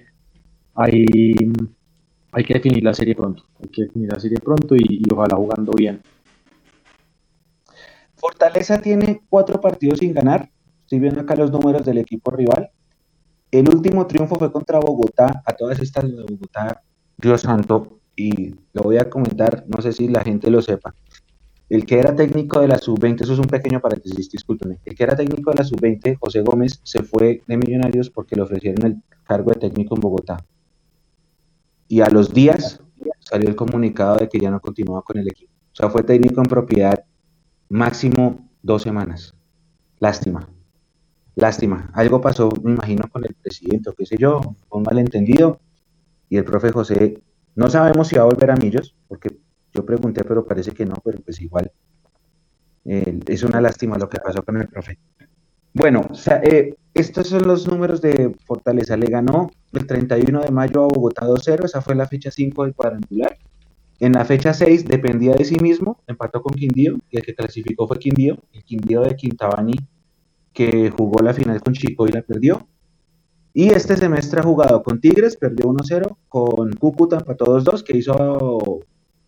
hay, 0.75 1.05
hay 2.31 2.43
que 2.43 2.53
definir 2.53 2.83
la 2.83 2.93
serie 2.93 3.15
pronto, 3.15 3.43
hay 3.61 3.69
que 3.69 3.83
definir 3.83 4.09
la 4.13 4.19
serie 4.19 4.39
pronto 4.39 4.75
y, 4.75 5.01
ojalá 5.11 5.35
jugando 5.35 5.71
bien. 5.73 6.01
Fortaleza 8.15 8.79
tiene 8.79 9.21
cuatro 9.27 9.59
partidos 9.59 9.99
sin 9.99 10.13
ganar, 10.13 10.49
estoy 10.81 10.99
viendo 10.99 11.21
acá 11.21 11.35
los 11.35 11.51
números 11.51 11.85
del 11.85 11.97
equipo 11.97 12.31
rival. 12.31 12.69
El 13.51 13.69
último 13.69 14.07
triunfo 14.07 14.35
fue 14.35 14.51
contra 14.51 14.79
Bogotá, 14.79 15.43
a 15.45 15.53
todas 15.53 15.79
estas 15.79 16.05
de 16.05 16.23
Bogotá, 16.23 16.81
Dios 17.17 17.41
santo, 17.41 17.99
y 18.15 18.55
lo 18.73 18.83
voy 18.83 18.97
a 18.97 19.09
comentar, 19.09 19.65
no 19.67 19.81
sé 19.81 19.93
si 19.93 20.07
la 20.07 20.23
gente 20.23 20.51
lo 20.51 20.61
sepa. 20.61 20.93
El 21.69 21.85
que 21.85 21.97
era 21.97 22.15
técnico 22.15 22.59
de 22.59 22.67
la 22.67 22.77
sub-20, 22.77 23.21
eso 23.21 23.33
es 23.33 23.39
un 23.39 23.47
pequeño 23.47 23.79
paréntesis, 23.79 24.29
discúlpenme. 24.29 24.79
El 24.85 24.95
que 24.95 25.03
era 25.03 25.15
técnico 25.15 25.51
de 25.51 25.57
la 25.57 25.63
sub-20, 25.63 26.17
José 26.19 26.41
Gómez, 26.41 26.79
se 26.83 27.01
fue 27.03 27.41
de 27.47 27.57
Millonarios 27.57 28.09
porque 28.09 28.35
le 28.35 28.43
ofrecieron 28.43 28.85
el 28.85 29.01
cargo 29.23 29.51
de 29.51 29.59
técnico 29.59 29.95
en 29.95 30.01
Bogotá. 30.01 30.45
Y 31.87 32.01
a 32.01 32.09
los 32.09 32.33
días 32.33 32.81
salió 33.19 33.49
el 33.49 33.55
comunicado 33.55 34.17
de 34.17 34.29
que 34.29 34.39
ya 34.39 34.51
no 34.51 34.59
continuaba 34.59 35.01
con 35.01 35.17
el 35.17 35.27
equipo. 35.27 35.51
O 35.71 35.75
sea, 35.75 35.89
fue 35.89 36.03
técnico 36.03 36.41
en 36.41 36.47
propiedad 36.47 37.03
máximo 37.69 38.47
dos 38.61 38.83
semanas. 38.83 39.33
Lástima. 39.99 40.47
Lástima. 41.35 41.89
Algo 41.93 42.21
pasó, 42.21 42.49
me 42.61 42.73
imagino, 42.73 43.09
con 43.09 43.25
el 43.25 43.33
presidente 43.33 43.89
o 43.89 43.93
qué 43.93 44.05
sé 44.05 44.17
yo, 44.19 44.41
un 44.69 44.83
malentendido. 44.83 45.59
Y 46.29 46.37
el 46.37 46.45
profe 46.45 46.71
José 46.71 47.21
no 47.55 47.69
sabemos 47.69 48.07
si 48.07 48.15
va 48.15 48.23
a 48.23 48.25
volver 48.25 48.51
a 48.51 48.55
Millos, 48.55 48.95
porque 49.07 49.29
yo 49.73 49.85
pregunté, 49.85 50.23
pero 50.23 50.45
parece 50.45 50.71
que 50.71 50.85
no, 50.85 50.95
pero 51.03 51.19
pues 51.21 51.41
igual. 51.41 51.71
Es 52.85 53.43
una 53.43 53.61
lástima 53.61 53.97
lo 53.97 54.09
que 54.09 54.19
pasó 54.19 54.43
con 54.43 54.57
el 54.57 54.67
profe. 54.67 54.99
Bueno, 55.73 56.07
eh, 56.43 56.75
estos 56.93 57.27
son 57.27 57.47
los 57.47 57.67
números 57.67 58.01
de 58.01 58.35
Fortaleza. 58.45 58.95
Le 58.97 59.07
ganó 59.07 59.49
el 59.71 59.87
31 59.87 60.41
de 60.41 60.51
mayo 60.51 60.83
a 60.83 60.87
Bogotá 60.87 61.25
2-0, 61.25 61.65
esa 61.65 61.81
fue 61.81 61.95
la 61.95 62.07
fecha 62.07 62.29
5 62.29 62.63
del 62.63 62.75
cuadrangular. 62.75 63.37
En 63.99 64.13
la 64.13 64.25
fecha 64.25 64.53
6 64.53 64.85
dependía 64.85 65.33
de 65.33 65.45
sí 65.45 65.57
mismo, 65.59 66.01
empató 66.07 66.41
con 66.41 66.53
Quindío, 66.53 66.97
y 67.09 67.17
el 67.17 67.23
que 67.23 67.33
clasificó 67.33 67.87
fue 67.87 67.97
Quindío, 67.97 68.37
el 68.51 68.63
Quindío 68.63 69.01
de 69.01 69.15
Quintabani, 69.15 69.75
que 70.51 70.91
jugó 70.91 71.23
la 71.23 71.33
final 71.33 71.61
con 71.61 71.73
Chico 71.73 72.07
y 72.07 72.11
la 72.11 72.21
perdió. 72.21 72.67
Y 73.53 73.69
este 73.69 73.95
semestre 73.95 74.39
ha 74.39 74.43
jugado 74.43 74.81
con 74.81 74.99
Tigres, 74.99 75.37
perdió 75.37 75.65
1-0, 75.67 76.17
con 76.27 76.73
Cúcuta 76.73 77.17
empató 77.17 77.45
2-2, 77.45 77.83
que 77.83 77.97
hizo 77.97 78.79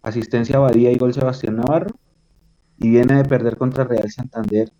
asistencia 0.02 0.58
a 0.58 0.62
Badía 0.62 0.92
y 0.92 0.98
gol 0.98 1.14
Sebastián 1.14 1.58
Navarro. 1.58 1.96
Y 2.80 2.90
viene 2.90 3.18
de 3.18 3.26
perder 3.26 3.56
contra 3.56 3.84
Real 3.84 4.10
Santander 4.12 4.72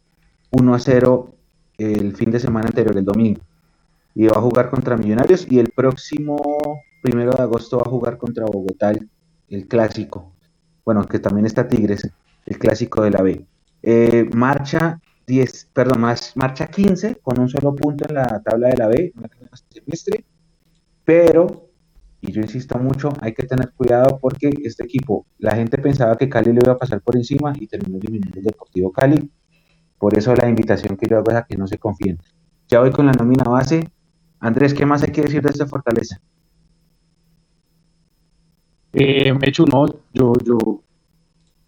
1-0 0.52 1.30
el 1.78 2.16
fin 2.16 2.32
de 2.32 2.40
semana 2.40 2.68
anterior, 2.68 2.98
el 2.98 3.06
domingo. 3.06 3.42
Y 4.16 4.26
va 4.26 4.38
a 4.38 4.42
jugar 4.42 4.70
contra 4.70 4.98
Millonarios 4.98 5.46
y 5.50 5.60
el 5.60 5.70
próximo 5.72 6.38
primero 7.02 7.32
de 7.32 7.44
agosto 7.44 7.78
va 7.78 7.84
a 7.86 7.90
jugar 7.90 8.18
contra 8.18 8.46
Bogotá, 8.46 8.92
el, 9.50 9.68
clásico. 9.68 10.34
Bueno, 10.84 11.06
que 11.06 11.20
también 11.20 11.46
está 11.46 11.68
Tigres, 11.68 12.10
el 12.46 12.58
clásico 12.58 13.04
de 13.04 13.12
la 13.12 13.22
B. 13.22 13.46
Eh, 13.84 14.28
marcha 14.34 15.00
10, 15.28 15.70
perdón, 15.74 16.02
más, 16.02 16.34
marcha 16.36 16.68
15 16.68 17.16
con 17.22 17.40
un 17.40 17.50
solo 17.50 17.74
punto 17.76 18.06
en 18.08 18.16
la 18.16 18.42
tabla 18.44 18.70
de 18.70 18.78
la 18.78 18.88
B, 18.88 19.14
semestre, 19.70 20.26
pero, 21.04 21.70
y 22.22 22.32
yo 22.32 22.42
insisto 22.42 22.78
mucho, 22.78 23.10
hay 23.22 23.34
que 23.34 23.46
tener 23.46 23.72
cuidado 23.74 24.20
porque 24.20 24.52
este 24.64 24.84
equipo, 24.84 25.26
la 25.40 25.56
gente 25.56 25.78
pensaba 25.78 26.18
que 26.18 26.30
Cali 26.30 26.52
le 26.54 26.62
iba 26.64 26.74
a 26.74 26.78
pasar 26.78 27.02
por 27.02 27.16
encima 27.16 27.54
y 27.60 27.68
terminó 27.68 27.98
eliminando 27.98 28.40
el 28.40 28.46
Deportivo 28.46 28.92
Cali, 28.92 29.30
por 29.98 30.18
eso 30.18 30.36
la 30.36 30.50
invitación 30.50 30.98
que 30.98 31.08
yo 31.08 31.18
hago 31.18 31.32
es 31.32 31.38
a 31.38 31.46
que 31.46 31.58
no 31.58 31.68
se 31.68 31.78
confíen. 31.78 32.20
Ya 32.68 32.80
voy 32.80 32.92
con 32.92 33.06
la 33.06 33.14
nómina 33.14 33.44
base. 33.44 33.90
Andrés, 34.40 34.74
¿qué 34.74 34.86
más 34.86 35.04
hay 35.04 35.12
que 35.12 35.22
decir 35.22 35.42
de 35.42 35.50
esta 35.50 35.66
fortaleza? 35.66 36.20
Eh, 38.94 39.34
hecho, 39.42 39.66
no, 39.66 39.88
yo, 40.14 40.34
yo 40.44 40.84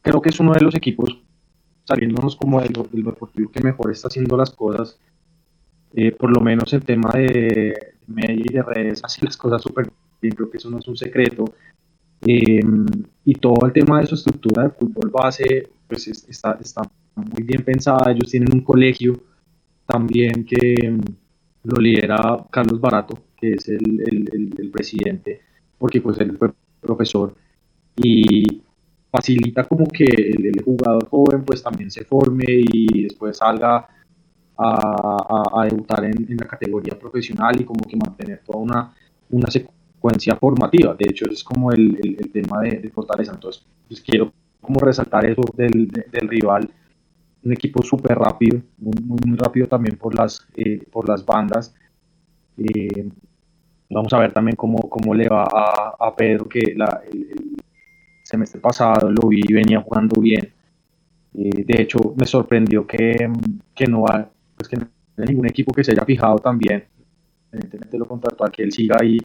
creo 0.01 0.21
que 0.21 0.29
es 0.29 0.39
uno 0.39 0.53
de 0.53 0.61
los 0.61 0.75
equipos, 0.75 1.21
saliéndonos 1.87 2.35
como 2.35 2.61
del, 2.61 2.73
del 2.91 3.03
Deportivo, 3.03 3.49
que 3.51 3.63
mejor 3.63 3.91
está 3.91 4.09
haciendo 4.09 4.35
las 4.35 4.51
cosas. 4.51 4.99
Eh, 5.93 6.11
por 6.11 6.29
lo 6.35 6.41
menos 6.41 6.73
el 6.73 6.83
tema 6.83 7.11
de, 7.13 7.73
media 8.07 8.45
y 8.45 8.53
de 8.53 8.61
redes, 8.61 9.01
hace 9.03 9.25
las 9.25 9.37
cosas 9.37 9.61
súper 9.61 9.89
bien, 10.21 10.35
creo 10.35 10.49
que 10.49 10.57
eso 10.57 10.69
no 10.69 10.79
es 10.79 10.87
un 10.87 10.97
secreto. 10.97 11.45
Eh, 12.21 12.59
y 13.23 13.33
todo 13.35 13.65
el 13.65 13.73
tema 13.73 14.01
de 14.01 14.07
su 14.07 14.15
estructura 14.15 14.63
de 14.63 14.69
fútbol 14.71 15.11
base, 15.11 15.69
pues 15.87 16.07
está, 16.07 16.57
está 16.59 16.81
muy 17.15 17.43
bien 17.43 17.63
pensada. 17.63 18.11
Ellos 18.11 18.29
tienen 18.29 18.53
un 18.53 18.61
colegio 18.61 19.21
también 19.85 20.43
que 20.43 20.91
mm, 20.91 21.69
lo 21.69 21.81
lidera 21.81 22.45
Carlos 22.51 22.81
Barato, 22.81 23.17
que 23.39 23.53
es 23.53 23.69
el, 23.69 24.01
el, 24.05 24.53
el, 24.57 24.71
presidente, 24.71 25.41
porque 25.77 26.01
pues 26.01 26.19
él 26.19 26.37
fue 26.37 26.51
profesor 26.81 27.35
y 27.95 28.61
facilita 29.09 29.63
como 29.63 29.87
que 29.87 30.05
el, 30.05 30.61
jugador 30.63 31.07
joven 31.09 31.43
pues 31.43 31.63
también 31.63 31.89
se 31.89 32.03
forme 32.03 32.45
y 32.47 33.03
después 33.03 33.37
salga 33.37 33.87
a, 34.57 35.61
a, 35.61 35.65
debutar 35.65 36.03
en, 36.05 36.25
en, 36.29 36.37
la 36.37 36.47
categoría 36.47 36.97
profesional 36.97 37.59
y 37.61 37.63
como 37.63 37.81
que 37.87 37.95
mantener 37.95 38.41
toda 38.45 38.59
una, 38.59 38.93
una 39.29 39.49
secuencia 39.49 40.35
formativa. 40.35 40.95
De 40.95 41.09
hecho, 41.09 41.25
es 41.29 41.43
como 41.43 41.71
el, 41.71 42.17
el 42.19 42.31
tema 42.31 42.61
de, 42.61 42.79
de, 42.79 42.89
Fortaleza. 42.89 43.33
Entonces, 43.33 43.65
pues, 43.87 44.01
quiero 44.01 44.31
como 44.61 44.79
resaltar 44.79 45.25
eso 45.25 45.43
del, 45.55 45.87
del 45.87 46.27
rival 46.27 46.69
un 47.43 47.53
equipo 47.53 47.81
súper 47.81 48.17
rápido, 48.17 48.61
muy, 48.77 49.19
muy, 49.25 49.37
rápido 49.37 49.67
también 49.67 49.95
por 49.97 50.13
las, 50.15 50.45
eh, 50.55 50.83
por 50.91 51.07
las 51.07 51.25
bandas. 51.25 51.73
Eh, 52.57 53.09
vamos 53.89 54.11
a 54.13 54.19
ver 54.19 54.33
también 54.33 54.55
cómo, 54.55 54.77
cómo 54.89 55.13
le 55.13 55.29
va 55.29 55.43
a, 55.43 55.95
a 55.99 56.15
Pedro, 56.15 56.49
que 56.49 56.73
la, 56.75 57.01
el, 57.09 57.57
semestre 58.27 58.59
pasado 58.59 59.09
lo 59.09 59.29
vi 59.29 59.41
y 59.47 59.53
venía 59.53 59.81
jugando 59.81 60.19
bien. 60.21 60.51
Eh, 61.33 61.63
de 61.65 61.81
hecho, 61.81 62.13
me 62.17 62.25
sorprendió 62.25 62.85
que, 62.85 63.31
que 63.73 63.85
no 63.85 64.01
va, 64.01 64.29
pues 64.55 64.67
que 64.67 64.77
no 64.77 64.87
hay 65.17 65.27
ningún 65.27 65.47
equipo 65.47 65.73
que 65.73 65.83
se 65.83 65.91
haya 65.91 66.03
fijado 66.03 66.37
también, 66.39 66.83
evidentemente 67.51 67.97
lo 67.97 68.05
contrató 68.05 68.45
a 68.45 68.51
que 68.51 68.63
él 68.63 68.71
siga 68.71 68.97
ahí 68.99 69.17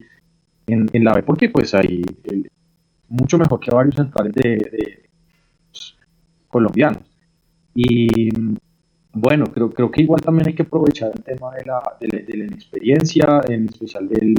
en, 0.66 0.88
en 0.92 1.04
la 1.04 1.14
B, 1.14 1.22
porque 1.22 1.48
pues 1.48 1.74
hay 1.74 2.02
mucho 3.08 3.38
mejor 3.38 3.58
que 3.60 3.74
varios 3.74 3.96
centrales 3.96 4.32
de, 4.34 4.50
de 4.50 5.10
pues, 5.70 5.96
colombianos. 6.48 7.02
Y 7.74 8.28
bueno, 9.12 9.46
creo, 9.46 9.70
creo 9.70 9.90
que 9.90 10.02
igual 10.02 10.20
también 10.20 10.48
hay 10.48 10.54
que 10.54 10.62
aprovechar 10.62 11.10
el 11.14 11.22
tema 11.22 11.54
de 11.54 11.64
la, 11.64 11.82
de, 12.00 12.36
la 12.36 12.44
inexperiencia, 12.44 13.40
en 13.48 13.68
especial 13.68 14.08
del, 14.08 14.34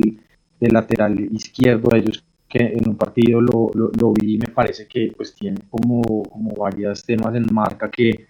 del, 0.60 0.73
lateral 0.73 1.19
izquierdo. 1.19 1.95
Ellos 1.95 2.23
que 2.54 2.66
en 2.66 2.88
un 2.88 2.96
partido 2.96 3.42
lo, 3.42 3.72
lo, 3.74 3.89
lo, 4.00 4.13
vi 4.13 4.38
me 4.38 4.54
parece 4.54 4.88
que 4.88 5.12
pues 5.18 5.34
tiene 5.34 5.58
como, 5.72 6.22
como 6.22 6.54
varios 6.54 7.04
temas 7.04 7.34
en 7.34 7.48
marca 7.52 7.89
que, 7.89 8.28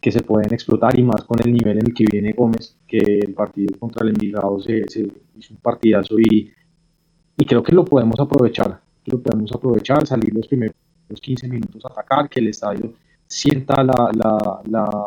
que 0.00 0.10
se 0.10 0.22
pueden 0.22 0.54
explotar 0.54 0.98
y 0.98 1.02
más 1.02 1.24
con 1.24 1.38
el 1.44 1.52
nivel 1.52 1.76
en 1.78 1.86
el 1.88 1.92
que 1.92 2.06
viene 2.10 2.32
Gómez, 2.32 2.78
que 2.86 2.96
el 2.96 3.34
partido 3.34 3.78
contra 3.78 4.02
el 4.02 4.14
Envigado 4.14 4.58
se, 4.60 4.84
se 4.88 5.00
hizo 5.36 5.52
un 5.52 5.60
partidazo 5.60 6.18
y, 6.18 6.50
y 7.36 7.44
creo 7.44 7.62
que 7.62 7.74
lo 7.74 7.84
podemos 7.84 8.18
aprovechar, 8.18 8.80
lo 9.04 9.20
podemos 9.20 9.52
aprovechar, 9.52 10.06
salir 10.06 10.32
los 10.32 10.48
primeros 10.48 10.76
15 11.20 11.46
minutos 11.46 11.84
a 11.84 11.92
atacar, 11.92 12.30
que 12.30 12.40
el 12.40 12.48
estadio 12.48 12.94
sienta 13.26 13.84
la, 13.84 14.10
la, 14.14 14.62
la 14.64 15.06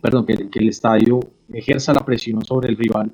perdón, 0.00 0.24
que, 0.24 0.48
que, 0.48 0.60
el 0.60 0.68
estadio 0.68 1.18
ejerza 1.52 1.92
la 1.92 2.04
presión 2.04 2.44
sobre 2.44 2.68
el 2.68 2.76
rival, 2.76 3.12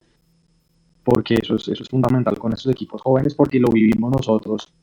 porque 1.11 1.37
eso 1.41 1.57
es, 1.57 1.67
eso 1.69 1.83
es 1.83 1.89
fundamental 1.89 2.39
con 2.39 2.53
estos 2.53 2.71
equipos 2.71 3.01
jóvenes, 3.01 3.35
porque 3.35 3.59
lo 3.59 3.69
vivimos 3.69 4.13
nosotros 4.13 4.75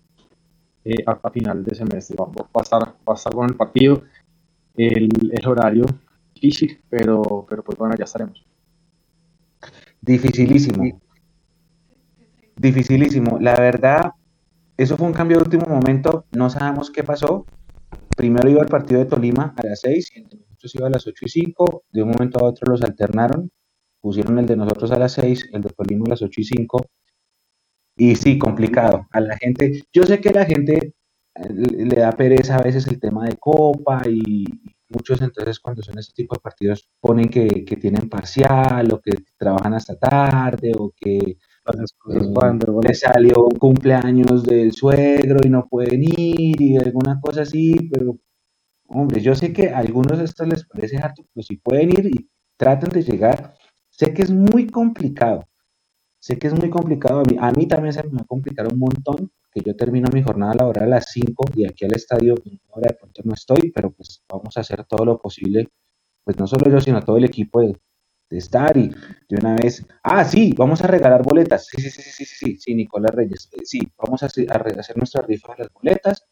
eh, 0.83 1.03
a, 1.05 1.29
final 1.29 1.63
de 1.63 1.75
semestre. 1.75 2.15
Va, 2.19 2.25
va, 2.25 2.47
a 2.55 2.61
estar, 2.61 2.81
va 2.81 3.13
a 3.13 3.13
estar 3.13 3.31
con 3.31 3.47
el 3.47 3.55
partido, 3.55 4.01
el, 4.75 5.07
el 5.31 5.47
horario 5.47 5.85
difícil, 6.33 6.81
pero, 6.89 7.45
pero 7.47 7.63
pues 7.63 7.77
bueno, 7.77 7.93
ya 7.95 8.05
estaremos. 8.05 8.43
Dificilísimo. 10.01 10.99
Dificilísimo. 12.55 13.37
La 13.39 13.59
verdad, 13.59 14.13
eso 14.77 14.97
fue 14.97 15.05
un 15.05 15.13
cambio 15.13 15.37
de 15.37 15.43
último 15.43 15.67
momento. 15.67 16.25
No 16.31 16.49
sabemos 16.49 16.89
qué 16.89 17.03
pasó 17.03 17.45
primero 18.17 18.49
iba 18.49 18.63
el 18.63 18.67
partido 18.67 18.99
de 18.99 19.05
Tolima 19.05 19.53
a 19.55 19.67
las 19.67 19.81
6 19.81 20.11
y 20.15 20.19
el 20.21 20.29
de 20.29 20.37
nosotros 20.37 20.73
iba 20.73 20.87
a 20.87 20.89
las 20.89 21.05
8 21.05 21.25
y 21.25 21.29
5. 21.29 21.83
De 21.91 22.01
un 22.01 22.09
momento 22.09 22.39
a 22.39 22.49
otro 22.49 22.71
los 22.71 22.81
alternaron. 22.81 23.51
Pusieron 24.05 24.37
el 24.37 24.45
de 24.45 24.55
nosotros 24.55 24.91
a 24.91 24.99
las 24.99 25.13
6, 25.13 25.49
el 25.51 25.63
de 25.63 25.69
Tolima 25.69 26.03
a 26.05 26.09
las 26.11 26.21
8 26.21 26.39
y 26.39 26.43
5. 26.43 26.85
Y 27.97 28.15
sí, 28.15 28.37
complicado. 28.37 29.07
A 29.09 29.19
la 29.19 29.35
gente, 29.35 29.81
yo 29.91 30.03
sé 30.03 30.21
que 30.21 30.29
a 30.29 30.33
la 30.33 30.45
gente 30.45 30.93
eh, 31.33 31.49
le 31.49 31.95
da 31.95 32.11
pereza 32.11 32.57
a 32.57 32.61
veces 32.61 32.85
el 32.85 32.99
tema 32.99 33.25
de 33.25 33.35
copa 33.37 34.03
y 34.07 34.45
muchos 34.89 35.23
entonces 35.23 35.59
cuando 35.59 35.81
son 35.81 35.97
este 35.97 36.13
tipo 36.13 36.35
de 36.35 36.39
partidos 36.39 36.87
ponen 36.99 37.29
que, 37.29 37.65
que 37.65 37.77
tienen 37.77 38.07
parcial 38.07 38.93
o 38.93 39.01
que 39.01 39.13
trabajan 39.39 39.73
hasta 39.73 39.95
tarde 39.95 40.73
o 40.77 40.93
que 40.95 41.39
cuando 42.31 42.81
le 42.81 42.93
salió 42.93 43.43
un 43.45 43.57
cumpleaños 43.57 44.43
del 44.43 44.71
suegro 44.73 45.39
y 45.43 45.49
no 45.49 45.67
pueden 45.67 46.03
ir 46.03 46.61
y 46.61 46.77
alguna 46.77 47.19
cosa 47.19 47.41
así, 47.41 47.89
pero 47.91 48.19
hombre, 48.85 49.19
yo 49.19 49.33
sé 49.33 49.51
que 49.51 49.69
a 49.69 49.79
algunos 49.79 50.19
de 50.19 50.25
estos 50.25 50.47
les 50.47 50.63
parece 50.63 50.97
harto, 50.97 51.25
pero 51.33 51.43
si 51.43 51.57
pueden 51.57 51.89
ir 51.89 52.05
y 52.05 52.29
traten 52.55 52.91
de 52.91 53.01
llegar, 53.01 53.55
sé 53.95 54.13
que 54.13 54.23
es 54.23 54.31
muy 54.31 54.67
complicado, 54.67 55.47
sé 56.19 56.37
que 56.37 56.47
es 56.47 56.53
muy 56.53 56.69
complicado, 56.69 57.21
a 57.21 57.23
mí, 57.23 57.37
a 57.39 57.51
mí 57.51 57.67
también 57.67 57.93
se 57.93 58.03
me 58.03 58.09
va 58.09 58.21
a 58.21 58.25
complicar 58.25 58.67
un 58.71 58.79
montón, 58.79 59.31
que 59.51 59.61
yo 59.61 59.75
termino 59.75 60.09
mi 60.13 60.21
jornada 60.21 60.53
laboral 60.55 60.83
a 60.85 60.97
las 60.97 61.05
5 61.11 61.45
y 61.55 61.65
aquí 61.65 61.85
al 61.85 61.93
estadio, 61.93 62.35
ahora 62.73 62.89
de 62.89 62.95
pronto 62.95 63.21
no 63.23 63.33
estoy, 63.33 63.71
pero 63.71 63.91
pues 63.91 64.21
vamos 64.27 64.57
a 64.57 64.61
hacer 64.61 64.83
todo 64.85 65.05
lo 65.05 65.17
posible, 65.17 65.69
pues 66.25 66.37
no 66.37 66.45
solo 66.45 66.69
yo, 66.69 66.81
sino 66.81 67.01
todo 67.01 67.17
el 67.17 67.23
equipo 67.23 67.61
de, 67.61 67.77
de 68.29 68.37
estar 68.37 68.75
y 68.75 68.89
de 68.89 69.37
una 69.37 69.55
vez, 69.55 69.85
ah, 70.03 70.25
sí, 70.25 70.53
vamos 70.57 70.83
a 70.83 70.87
regalar 70.87 71.23
boletas, 71.23 71.67
sí, 71.67 71.81
sí, 71.81 71.89
sí, 71.89 72.01
sí, 72.01 72.25
sí, 72.25 72.35
sí, 72.35 72.57
sí 72.57 72.75
Nicolás 72.75 73.15
Reyes, 73.15 73.49
eh, 73.53 73.61
sí, 73.63 73.79
vamos 73.97 74.23
a, 74.23 74.25
hacer, 74.25 74.97
nuestra 74.97 75.21
rifa 75.21 75.53
de 75.53 75.63
las 75.63 75.73
boletas 75.73 76.25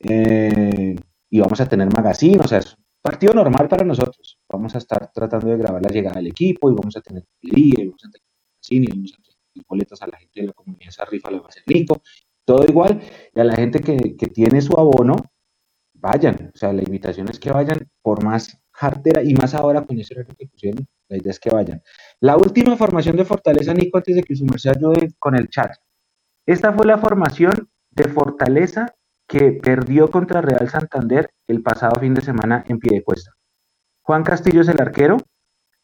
eh, 0.00 0.94
y 1.30 1.40
vamos 1.40 1.60
a 1.60 1.66
tener 1.66 1.88
magazine, 1.92 2.38
o 2.38 2.46
sea, 2.46 2.58
es 2.58 2.76
partido 3.04 3.34
normal 3.34 3.68
para 3.68 3.84
nosotros, 3.84 4.38
vamos 4.48 4.74
a 4.74 4.78
estar 4.78 5.12
tratando 5.12 5.48
de 5.48 5.58
grabar 5.58 5.82
la 5.82 5.90
llegada 5.90 6.16
del 6.16 6.28
equipo 6.28 6.70
y 6.70 6.74
vamos 6.74 6.96
a 6.96 7.02
tener 7.02 7.22
y 7.42 7.84
vamos 7.84 8.02
a 8.02 8.08
tener 8.10 8.22
magazine 8.56 8.86
y 8.86 8.88
vamos 8.88 9.12
a 9.12 9.22
tener 9.22 9.66
boletas 9.68 10.00
a 10.00 10.06
la 10.06 10.16
gente 10.16 10.40
de 10.40 10.46
la 10.46 10.52
comunidad, 10.54 10.88
esa 10.88 11.04
rifa 11.04 11.30
va 11.30 11.36
a 11.36 11.48
hacer 11.48 11.64
Nico, 11.66 12.00
todo 12.46 12.64
igual, 12.66 13.02
y 13.34 13.40
a 13.40 13.44
la 13.44 13.56
gente 13.56 13.80
que, 13.80 14.26
tiene 14.28 14.62
su 14.62 14.72
abono, 14.78 15.16
vayan, 15.92 16.50
o 16.54 16.56
sea, 16.56 16.72
la 16.72 16.82
invitación 16.82 17.28
es 17.28 17.38
que 17.38 17.52
vayan 17.52 17.90
por 18.00 18.24
más 18.24 18.58
jartera 18.72 19.22
y 19.22 19.34
más 19.34 19.54
ahora 19.54 19.84
con 19.84 20.00
ese 20.00 20.14
que 20.14 20.46
pusieron, 20.46 20.86
la 21.08 21.18
idea 21.18 21.30
es 21.30 21.38
que 21.38 21.50
vayan. 21.50 21.82
La 22.20 22.38
última 22.38 22.74
formación 22.74 23.16
de 23.16 23.26
Fortaleza, 23.26 23.74
Nico, 23.74 23.98
antes 23.98 24.16
de 24.16 24.22
que 24.22 24.34
su 24.34 24.46
merced 24.46 24.70
ayude 24.70 25.10
con 25.18 25.34
el 25.34 25.48
chat. 25.50 25.72
Esta 26.46 26.72
fue 26.72 26.86
la 26.86 26.96
formación 26.96 27.68
de 27.90 28.04
Fortaleza 28.04 28.94
que 29.34 29.50
perdió 29.50 30.12
contra 30.12 30.40
Real 30.40 30.70
Santander 30.70 31.28
el 31.48 31.60
pasado 31.60 32.00
fin 32.00 32.14
de 32.14 32.20
semana 32.20 32.64
en 32.68 32.78
pie 32.78 32.98
de 32.98 33.02
cuesta. 33.02 33.32
Juan 34.02 34.22
Castillo 34.22 34.60
es 34.60 34.68
el 34.68 34.80
arquero, 34.80 35.16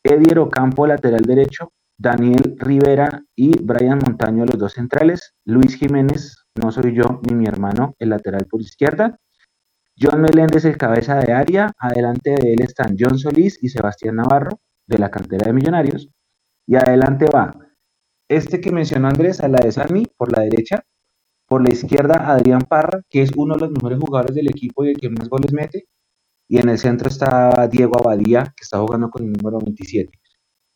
Edier 0.04 0.38
Ocampo 0.38 0.86
lateral 0.86 1.22
derecho, 1.22 1.72
Daniel 1.98 2.54
Rivera 2.56 3.24
y 3.34 3.60
Brian 3.60 3.98
Montaño 3.98 4.44
los 4.44 4.56
dos 4.56 4.74
centrales, 4.74 5.34
Luis 5.44 5.74
Jiménez, 5.74 6.44
no 6.62 6.70
soy 6.70 6.94
yo 6.94 7.20
ni 7.28 7.34
mi 7.34 7.46
hermano, 7.46 7.96
el 7.98 8.10
lateral 8.10 8.46
por 8.48 8.60
izquierda, 8.60 9.18
John 10.00 10.20
Meléndez, 10.20 10.64
el 10.64 10.76
cabeza 10.76 11.16
de 11.16 11.32
área. 11.32 11.72
Adelante 11.76 12.36
de 12.40 12.52
él 12.52 12.62
están 12.62 12.94
John 12.96 13.18
Solís 13.18 13.58
y 13.60 13.68
Sebastián 13.68 14.14
Navarro, 14.16 14.60
de 14.86 14.98
la 14.98 15.10
cantera 15.10 15.46
de 15.46 15.52
Millonarios. 15.52 16.08
Y 16.66 16.76
adelante 16.76 17.26
va 17.26 17.50
este 18.28 18.60
que 18.60 18.70
mencionó 18.70 19.08
Andrés, 19.08 19.40
a 19.40 19.48
la 19.48 19.58
de 19.58 19.72
Sami, 19.72 20.06
por 20.16 20.32
la 20.32 20.44
derecha. 20.44 20.84
Por 21.50 21.64
la 21.64 21.74
izquierda, 21.74 22.30
Adrián 22.30 22.60
Parra, 22.60 23.02
que 23.10 23.22
es 23.22 23.32
uno 23.34 23.54
de 23.56 23.62
los 23.62 23.72
mejores 23.72 23.98
jugadores 23.98 24.36
del 24.36 24.48
equipo 24.48 24.84
y 24.84 24.90
el 24.90 24.96
que 24.96 25.10
más 25.10 25.28
goles 25.28 25.52
mete. 25.52 25.88
Y 26.46 26.58
en 26.58 26.68
el 26.68 26.78
centro 26.78 27.08
está 27.08 27.66
Diego 27.66 27.98
Abadía, 27.98 28.54
que 28.56 28.62
está 28.62 28.78
jugando 28.78 29.10
con 29.10 29.24
el 29.24 29.32
número 29.32 29.58
27. 29.58 30.12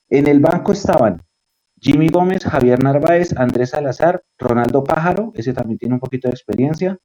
En 0.08 0.26
el 0.26 0.40
banco 0.40 0.72
estaban 0.72 1.22
Jimmy 1.80 2.08
Gómez, 2.08 2.42
Javier 2.42 2.82
Narváez, 2.82 3.36
Andrés 3.36 3.70
Salazar, 3.70 4.24
Ronaldo 4.36 4.82
Pájaro, 4.82 5.30
ese 5.36 5.52
también 5.52 5.78
tiene 5.78 5.94
un 5.94 6.00
poquito 6.00 6.26
de 6.26 6.32
experiencia, 6.32 6.98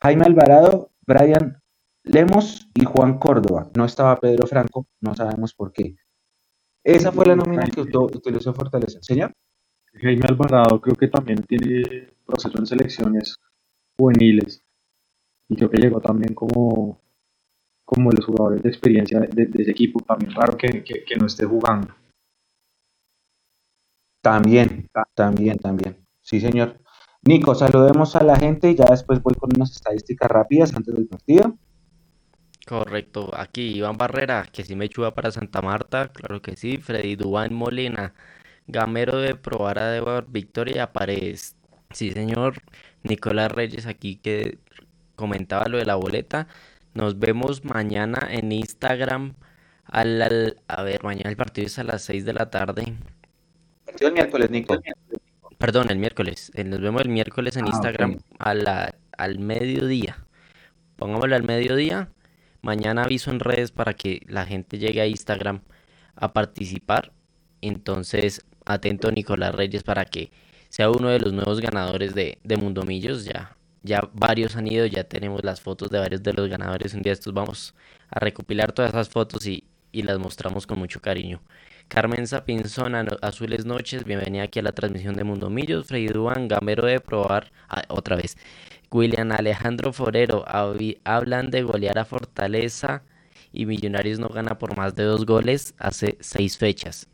Jaime 0.00 0.24
Alvarado, 0.24 0.92
Brian 1.04 1.60
Lemos 2.04 2.70
y 2.74 2.84
Juan 2.84 3.18
Córdoba. 3.18 3.68
No 3.76 3.86
estaba 3.86 4.20
Pedro 4.20 4.46
Franco, 4.46 4.86
no 5.00 5.16
sabemos 5.16 5.52
por 5.52 5.72
qué. 5.72 5.96
Esa 6.84 7.10
fue 7.10 7.26
la 7.26 7.34
nómina 7.34 7.64
que 7.66 7.80
utilizó 7.80 8.54
Fortaleza. 8.54 9.00
Señor. 9.02 9.32
Jaime 9.94 10.26
Alvarado 10.28 10.80
creo 10.80 10.94
que 10.94 11.08
también 11.08 11.42
tiene 11.42 12.14
proceso 12.26 12.58
en 12.58 12.66
selecciones 12.66 13.36
juveniles 13.96 14.62
y 15.48 15.56
creo 15.56 15.70
que 15.70 15.78
llegó 15.78 16.00
también 16.00 16.34
como, 16.34 17.00
como 17.84 18.10
los 18.10 18.24
jugadores 18.24 18.62
de 18.62 18.68
experiencia 18.68 19.20
de, 19.20 19.50
ese 19.54 19.70
equipo. 19.70 20.00
También 20.00 20.32
raro 20.32 20.56
que, 20.56 20.84
no 21.18 21.26
esté 21.26 21.46
jugando. 21.46 21.94
También, 24.20 24.88
también, 25.14 25.56
también. 25.58 26.04
Sí, 26.20 26.40
señor. 26.40 26.80
Nico, 27.22 27.54
saludemos 27.54 28.14
a 28.16 28.24
la 28.24 28.36
gente 28.36 28.70
y 28.70 28.74
ya 28.74 28.84
después 28.90 29.22
voy 29.22 29.34
con 29.34 29.50
unas 29.54 29.72
estadísticas 29.72 30.30
rápidas 30.30 30.74
antes 30.74 30.94
del 30.94 31.06
partido. 31.06 31.56
Correcto, 32.66 33.30
aquí 33.32 33.76
Iván 33.76 33.96
Barrera, 33.96 34.48
que 34.52 34.64
sí 34.64 34.74
me 34.74 34.88
chuva 34.88 35.14
para 35.14 35.30
Santa 35.30 35.62
Marta, 35.62 36.08
claro 36.08 36.42
que 36.42 36.56
sí. 36.56 36.78
Freddy 36.78 37.14
Dubán 37.14 37.54
Molina, 37.54 38.14
Gamero 38.66 39.18
de 39.18 39.36
Probar 39.36 39.78
a 39.78 40.20
Victoria 40.22 40.92
Paredes. 40.92 41.55
Sí, 41.96 42.10
señor. 42.10 42.56
Nicolás 43.04 43.50
Reyes 43.50 43.86
aquí 43.86 44.16
que 44.16 44.58
comentaba 45.14 45.66
lo 45.68 45.78
de 45.78 45.86
la 45.86 45.94
boleta. 45.94 46.46
Nos 46.92 47.18
vemos 47.18 47.64
mañana 47.64 48.28
en 48.30 48.52
Instagram. 48.52 49.32
Al, 49.86 50.60
a 50.68 50.82
ver, 50.82 51.02
mañana 51.04 51.30
el 51.30 51.38
partido 51.38 51.68
es 51.68 51.78
a 51.78 51.84
las 51.84 52.02
6 52.02 52.26
de 52.26 52.34
la 52.34 52.50
tarde. 52.50 52.92
Partido 53.86 54.08
el 54.08 54.12
miércoles, 54.12 54.50
Nico. 54.50 54.76
Perdón, 55.56 55.90
el 55.90 55.96
miércoles. 55.96 56.52
Eh, 56.54 56.64
nos 56.64 56.82
vemos 56.82 57.00
el 57.00 57.08
miércoles 57.08 57.56
en 57.56 57.64
ah, 57.64 57.68
Instagram 57.68 58.18
al 58.36 59.38
mediodía. 59.38 60.18
Pongámoslo 60.96 61.34
al 61.34 61.44
mediodía 61.44 62.10
Mañana 62.60 63.04
aviso 63.04 63.30
en 63.30 63.40
redes 63.40 63.72
para 63.72 63.94
que 63.94 64.20
la 64.26 64.44
gente 64.44 64.78
llegue 64.78 65.00
a 65.00 65.06
Instagram 65.06 65.62
a 66.14 66.34
participar. 66.34 67.12
Entonces, 67.62 68.44
atento 68.66 69.10
Nicolás 69.10 69.54
Reyes 69.54 69.82
para 69.82 70.04
que 70.04 70.30
sea 70.76 70.90
uno 70.90 71.08
de 71.08 71.18
los 71.18 71.32
nuevos 71.32 71.58
ganadores 71.58 72.14
de, 72.14 72.38
de 72.44 72.56
Mundomillos. 72.58 73.24
Ya, 73.24 73.56
ya 73.82 74.10
varios 74.12 74.56
han 74.56 74.70
ido, 74.70 74.84
ya 74.84 75.04
tenemos 75.04 75.42
las 75.42 75.62
fotos 75.62 75.88
de 75.88 75.98
varios 75.98 76.22
de 76.22 76.34
los 76.34 76.50
ganadores. 76.50 76.92
Un 76.92 77.00
día 77.00 77.14
estos 77.14 77.32
vamos 77.32 77.74
a 78.10 78.20
recopilar 78.20 78.72
todas 78.72 78.90
esas 78.90 79.08
fotos 79.08 79.46
y, 79.46 79.64
y 79.90 80.02
las 80.02 80.18
mostramos 80.18 80.66
con 80.66 80.78
mucho 80.78 81.00
cariño. 81.00 81.40
Carmen 81.88 82.26
Sapinzona, 82.26 83.06
Azules 83.22 83.64
Noches, 83.64 84.04
bienvenida 84.04 84.42
aquí 84.42 84.58
a 84.58 84.62
la 84.62 84.72
transmisión 84.72 85.14
de 85.14 85.24
Mundomillos. 85.24 85.86
Freddy 85.86 86.08
Duan, 86.08 86.46
Gamero 86.46 86.84
de 86.84 87.00
Probar, 87.00 87.52
ah, 87.70 87.84
otra 87.88 88.16
vez. 88.16 88.36
William 88.90 89.32
Alejandro 89.32 89.94
Forero 89.94 90.44
hablan 90.46 91.50
de 91.50 91.62
golear 91.62 91.98
a 91.98 92.04
Fortaleza 92.04 93.02
y 93.50 93.64
Millonarios 93.64 94.18
no 94.18 94.28
gana 94.28 94.58
por 94.58 94.76
más 94.76 94.94
de 94.94 95.04
dos 95.04 95.24
goles 95.24 95.74
hace 95.78 96.18
seis 96.20 96.58
fechas. 96.58 97.08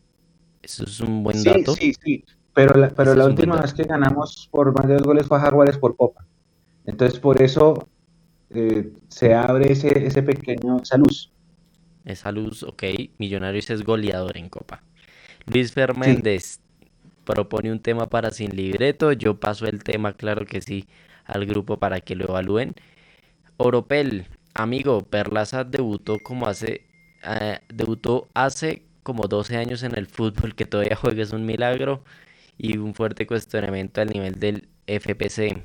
Eso 0.62 0.82
es 0.82 0.98
un 0.98 1.22
buen 1.22 1.44
dato. 1.44 1.76
Sí, 1.76 1.94
sí, 2.02 2.24
pero 2.54 2.78
la, 2.78 2.90
pero 2.90 3.14
la 3.14 3.26
última 3.26 3.60
vez 3.60 3.72
que 3.72 3.84
ganamos 3.84 4.48
por 4.50 4.74
más 4.76 4.86
de 4.86 4.94
dos 4.94 5.02
goles 5.02 5.26
fue 5.26 5.38
a 5.38 5.40
Jaguares 5.40 5.78
por 5.78 5.96
Copa. 5.96 6.24
Entonces 6.86 7.18
por 7.18 7.40
eso 7.40 7.88
eh, 8.50 8.92
se 9.08 9.34
abre 9.34 9.72
ese, 9.72 10.06
ese 10.06 10.22
pequeño, 10.22 10.78
esa 10.82 10.98
luz. 10.98 11.32
Esa 12.04 12.32
luz, 12.32 12.62
ok. 12.62 12.82
Millonarios 13.18 13.70
es 13.70 13.84
goleador 13.84 14.36
en 14.36 14.48
Copa. 14.48 14.82
Luis 15.46 15.72
Fernández 15.72 16.60
propone 17.24 17.72
un 17.72 17.80
tema 17.80 18.08
para 18.08 18.30
sin 18.30 18.54
libreto. 18.54 19.12
Yo 19.12 19.38
paso 19.38 19.66
el 19.66 19.82
tema, 19.82 20.12
claro 20.12 20.44
que 20.44 20.60
sí 20.60 20.86
al 21.24 21.46
grupo 21.46 21.78
para 21.78 22.00
que 22.00 22.16
lo 22.16 22.24
evalúen. 22.24 22.74
Oropel, 23.56 24.26
amigo, 24.54 25.02
Perlaza 25.02 25.64
debutó 25.64 26.18
como 26.18 26.46
hace 26.46 26.82
eh, 27.24 27.60
debutó 27.68 28.28
hace 28.34 28.82
como 29.02 29.24
12 29.28 29.56
años 29.56 29.82
en 29.82 29.96
el 29.96 30.06
fútbol, 30.06 30.54
que 30.54 30.66
todavía 30.66 30.96
juega 30.96 31.22
es 31.22 31.32
un 31.32 31.46
milagro 31.46 32.02
y 32.58 32.78
un 32.78 32.94
fuerte 32.94 33.26
cuestionamiento 33.26 34.00
al 34.00 34.08
nivel 34.08 34.38
del 34.38 34.68
FPC. 34.86 35.62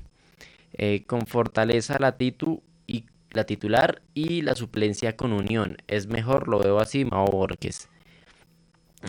Eh, 0.74 1.04
con 1.06 1.28
Fortaleza 1.28 1.98
la 2.00 2.18
titu 2.18 2.62
y 2.88 3.06
la 3.32 3.46
titular 3.46 4.02
y 4.14 4.42
la 4.42 4.56
suplencia 4.56 5.16
con 5.16 5.34
Unión. 5.34 5.78
Es 5.88 6.08
mejor, 6.08 6.48
lo 6.48 6.60
veo 6.60 6.80
así, 6.80 7.06
Mao 7.06 7.26
Borges. 7.28 7.90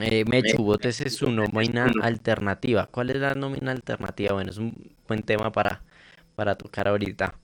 Eh, 0.01 0.25
Mechu, 0.27 0.77
su 1.11 1.31
nómina 1.31 1.93
alternativa. 2.03 2.87
¿Cuál 2.87 3.11
es 3.11 3.17
la 3.17 3.35
nómina 3.35 3.73
alternativa? 3.73 4.35
Bueno, 4.35 4.51
es 4.51 4.59
un 4.59 4.93
buen 5.07 5.23
tema 5.23 5.51
para 5.51 5.83
para 6.39 6.55
tocar 6.55 6.87
ahorita. 6.87 7.35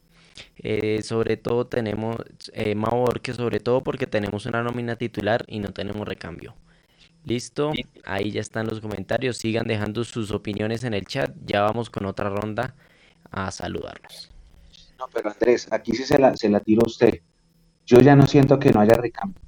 Eh, 0.58 1.02
sobre 1.02 1.36
todo 1.36 1.66
tenemos, 1.66 2.16
eh, 2.52 2.76
que 3.22 3.34
sobre 3.34 3.58
todo 3.58 3.82
porque 3.82 4.06
tenemos 4.06 4.46
una 4.46 4.62
nómina 4.62 4.94
titular 4.96 5.44
y 5.48 5.58
no 5.58 5.70
tenemos 5.72 6.06
recambio. 6.06 6.54
Listo, 7.24 7.72
ahí 8.04 8.30
ya 8.30 8.40
están 8.40 8.66
los 8.66 8.80
comentarios. 8.80 9.38
Sigan 9.38 9.66
dejando 9.66 10.04
sus 10.04 10.30
opiniones 10.30 10.84
en 10.84 10.92
el 10.92 11.06
chat. 11.06 11.34
Ya 11.44 11.62
vamos 11.62 11.88
con 11.88 12.04
otra 12.04 12.28
ronda 12.28 12.74
a 13.30 13.50
saludarlos. 13.50 14.30
No, 14.98 15.06
pero 15.12 15.30
Andrés, 15.30 15.72
aquí 15.72 15.92
sí 15.92 16.04
se 16.04 16.18
la, 16.18 16.36
se 16.36 16.50
la 16.50 16.60
tiro 16.60 16.82
a 16.84 16.88
usted. 16.88 17.20
Yo 17.86 17.98
ya 18.00 18.14
no 18.14 18.26
siento 18.26 18.58
que 18.58 18.70
no 18.70 18.80
haya 18.80 18.94
recambio. 18.94 19.40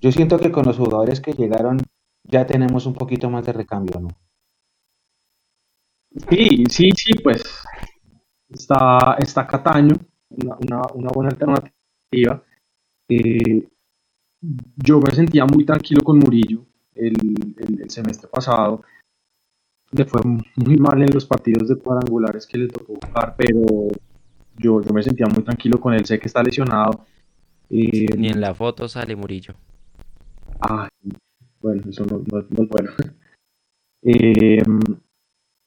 Yo 0.00 0.12
siento 0.12 0.38
que 0.38 0.52
con 0.52 0.64
los 0.64 0.76
jugadores 0.76 1.20
que 1.20 1.32
llegaron 1.32 1.78
ya 2.24 2.46
tenemos 2.46 2.86
un 2.86 2.94
poquito 2.94 3.30
más 3.30 3.46
de 3.46 3.52
recambio, 3.52 4.00
¿no? 4.00 4.08
Sí, 6.28 6.64
sí, 6.68 6.90
sí, 6.94 7.14
pues 7.14 7.42
está, 8.50 9.16
está 9.18 9.46
Cataño, 9.46 9.94
una, 10.28 10.82
buena 11.14 11.30
alternativa. 11.30 12.42
Eh, 13.08 13.68
yo 14.76 15.00
me 15.00 15.10
sentía 15.12 15.46
muy 15.46 15.64
tranquilo 15.64 16.02
con 16.02 16.18
Murillo 16.18 16.66
el, 16.94 17.90
semestre 17.90 18.28
pasado. 18.28 18.82
Le 19.90 20.04
fue 20.04 20.20
muy 20.56 20.76
mal 20.76 21.02
en 21.02 21.12
los 21.12 21.26
partidos 21.26 21.68
de 21.68 21.76
cuadrangulares 21.76 22.46
que 22.46 22.58
le 22.58 22.68
tocó 22.68 22.94
jugar, 22.94 23.34
pero 23.36 23.88
yo, 24.56 24.80
yo 24.80 24.92
me 24.92 25.02
sentía 25.02 25.26
muy 25.26 25.42
tranquilo 25.42 25.78
con 25.78 25.92
él. 25.92 26.04
Sé 26.06 26.18
que 26.18 26.28
está 26.28 26.42
lesionado. 26.42 27.04
Eh, 27.68 28.16
Ni 28.16 28.28
en 28.28 28.40
la 28.40 28.54
foto 28.54 28.88
sale 28.88 29.16
Murillo. 29.16 29.54
bueno, 31.60 31.82
eso 31.88 32.04
no, 32.06 32.22
es 32.38 32.68
bueno. 32.68 32.90
Eh, 34.04 34.60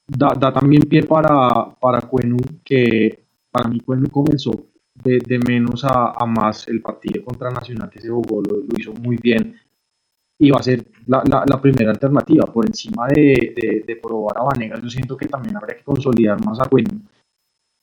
da, 0.05 0.51
también 0.51 0.81
pie 0.83 1.03
para, 1.03 1.73
para 1.79 2.01
Cuenu, 2.01 2.35
que 2.65 3.23
para 3.49 3.69
mí 3.69 3.79
Cuenu 3.79 4.09
comenzó 4.09 4.51
de, 4.93 5.39
menos 5.47 5.83
a, 5.85 6.13
más 6.25 6.67
el 6.67 6.81
partido 6.81 7.23
contra 7.23 7.49
Nacional 7.49 7.89
que 7.89 8.01
se 8.01 8.09
jugó, 8.09 8.41
lo, 8.41 8.63
hizo 8.77 8.93
muy 8.93 9.17
bien 9.17 9.55
y 10.37 10.51
va 10.51 10.59
a 10.59 10.63
ser 10.63 10.85
la, 11.07 11.61
primera 11.61 11.91
alternativa 11.91 12.45
por 12.45 12.65
encima 12.65 13.07
de, 13.07 13.99
probar 14.01 14.37
a 14.37 14.43
Vanegas. 14.43 14.81
Yo 14.81 14.89
siento 14.89 15.15
que 15.15 15.27
también 15.27 15.55
habría 15.55 15.77
que 15.77 15.83
consolidar 15.83 16.43
más 16.45 16.59
a 16.59 16.67
Cuenu, 16.67 17.01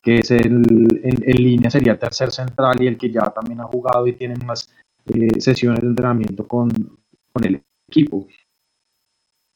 que 0.02 0.16
es 0.16 0.30
el, 0.30 1.00
en, 1.02 1.36
línea 1.36 1.70
sería 1.70 1.98
tercer 1.98 2.30
central 2.30 2.82
y 2.82 2.86
el 2.86 2.98
que 2.98 3.10
ya 3.10 3.30
también 3.30 3.60
ha 3.60 3.64
jugado 3.64 4.06
y 4.06 4.12
tiene 4.12 4.34
más 4.44 4.68
eh, 5.06 5.40
sesiones 5.40 5.80
de 5.80 5.88
entrenamiento 5.88 6.46
con, 6.46 6.68
con 7.32 7.44
el 7.44 7.62
equipo. 7.88 8.26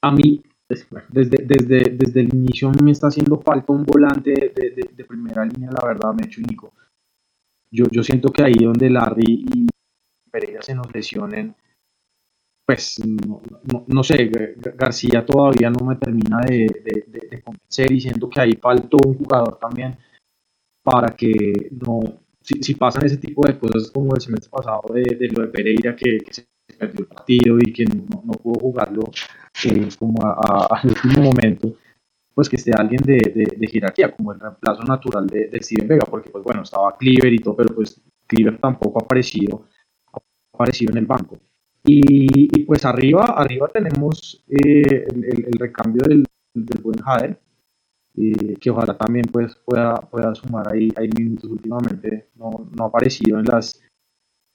A 0.02 0.10
mí 0.10 0.42
desde, 0.68 1.44
desde, 1.44 1.80
desde 1.90 2.20
el 2.20 2.34
inicio 2.34 2.72
me 2.82 2.90
está 2.90 3.08
haciendo 3.08 3.38
falta 3.40 3.72
un 3.72 3.84
volante 3.84 4.32
de, 4.32 5.04
primera 5.04 5.44
línea, 5.44 5.70
la 5.70 5.86
verdad, 5.86 6.12
me 6.14 6.26
hecho 6.26 6.40
Nico. 6.40 6.72
Yo, 7.70 7.84
yo 7.90 8.02
siento 8.02 8.30
que 8.30 8.42
ahí 8.42 8.54
donde 8.54 8.90
Larry 8.90 9.44
y 9.54 9.66
Pereira 10.30 10.62
se 10.62 10.74
nos 10.74 10.92
lesionen, 10.92 11.54
pues 12.66 13.00
no, 13.86 14.02
sé, 14.02 14.28
García 14.74 15.24
todavía 15.24 15.70
no 15.70 15.86
me 15.86 15.94
termina 15.94 16.40
de, 16.40 17.40
convencer 17.44 17.92
y 17.92 18.00
siento 18.00 18.28
que 18.28 18.40
ahí 18.40 18.52
faltó 18.60 18.96
un 19.06 19.14
jugador 19.14 19.56
también 19.60 19.96
para 20.82 21.14
que 21.14 21.32
no, 21.70 22.00
si, 22.42 22.74
pasan 22.74 23.06
ese 23.06 23.18
tipo 23.18 23.46
de 23.46 23.56
cosas 23.56 23.90
como 23.92 24.16
el 24.16 24.20
semestre 24.20 24.50
pasado 24.50 24.82
de, 24.92 25.28
lo 25.32 25.42
de 25.42 25.48
Pereira 25.48 25.94
que, 25.94 26.18
se 26.28 26.44
perdió 26.76 27.00
el 27.00 27.06
partido 27.06 27.56
y 27.60 27.72
que 27.72 27.84
no, 27.84 28.22
no 28.24 28.32
pudo 28.32 28.58
jugarlo 28.58 29.02
eh, 29.64 29.88
como 29.96 30.18
al 30.70 30.88
último 30.88 31.22
momento, 31.22 31.72
pues 32.34 32.48
que 32.48 32.56
esté 32.56 32.72
alguien 32.76 33.00
de, 33.02 33.54
de, 33.56 33.66
jerarquía, 33.68 34.14
como 34.14 34.32
el 34.32 34.40
reemplazo 34.40 34.82
natural 34.82 35.28
de, 35.28 35.46
de, 35.46 35.62
Steven 35.62 35.86
Vega, 35.86 36.04
porque 36.04 36.30
pues 36.30 36.42
bueno, 36.42 36.62
estaba 36.62 36.96
Cleaver 36.96 37.32
y 37.32 37.38
todo, 37.38 37.54
pero 37.56 37.74
pues 37.74 38.02
Cleaver 38.26 38.58
tampoco 38.58 38.98
ha 38.98 39.04
aparecido, 39.04 39.66
ha 40.12 40.18
aparecido 40.52 40.90
en 40.90 40.98
el 40.98 41.06
banco. 41.06 41.38
Y, 41.86 42.64
pues 42.64 42.84
arriba, 42.84 43.24
arriba 43.36 43.68
tenemos 43.68 44.44
eh, 44.48 45.06
el, 45.08 45.52
recambio 45.58 46.02
del, 46.02 46.24
buen 46.82 46.98
Jader, 46.98 47.38
eh, 48.16 48.56
que 48.60 48.70
ojalá 48.70 48.98
también 48.98 49.26
pues 49.30 49.54
pueda, 49.64 49.94
pueda 49.94 50.34
sumar 50.34 50.72
ahí, 50.72 50.92
ahí 50.96 51.08
minutos 51.16 51.50
últimamente, 51.50 52.28
no, 52.34 52.68
no 52.76 52.84
ha 52.84 52.88
aparecido 52.88 53.38
en 53.38 53.44
las 53.44 53.80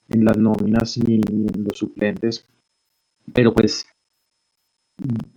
en 0.08 0.24
las 0.24 0.36
nóminas 0.36 0.98
ni, 0.98 1.14
en 1.14 1.64
los 1.64 1.78
suplentes. 1.78 2.46
Pero 3.32 3.54
pues, 3.54 3.86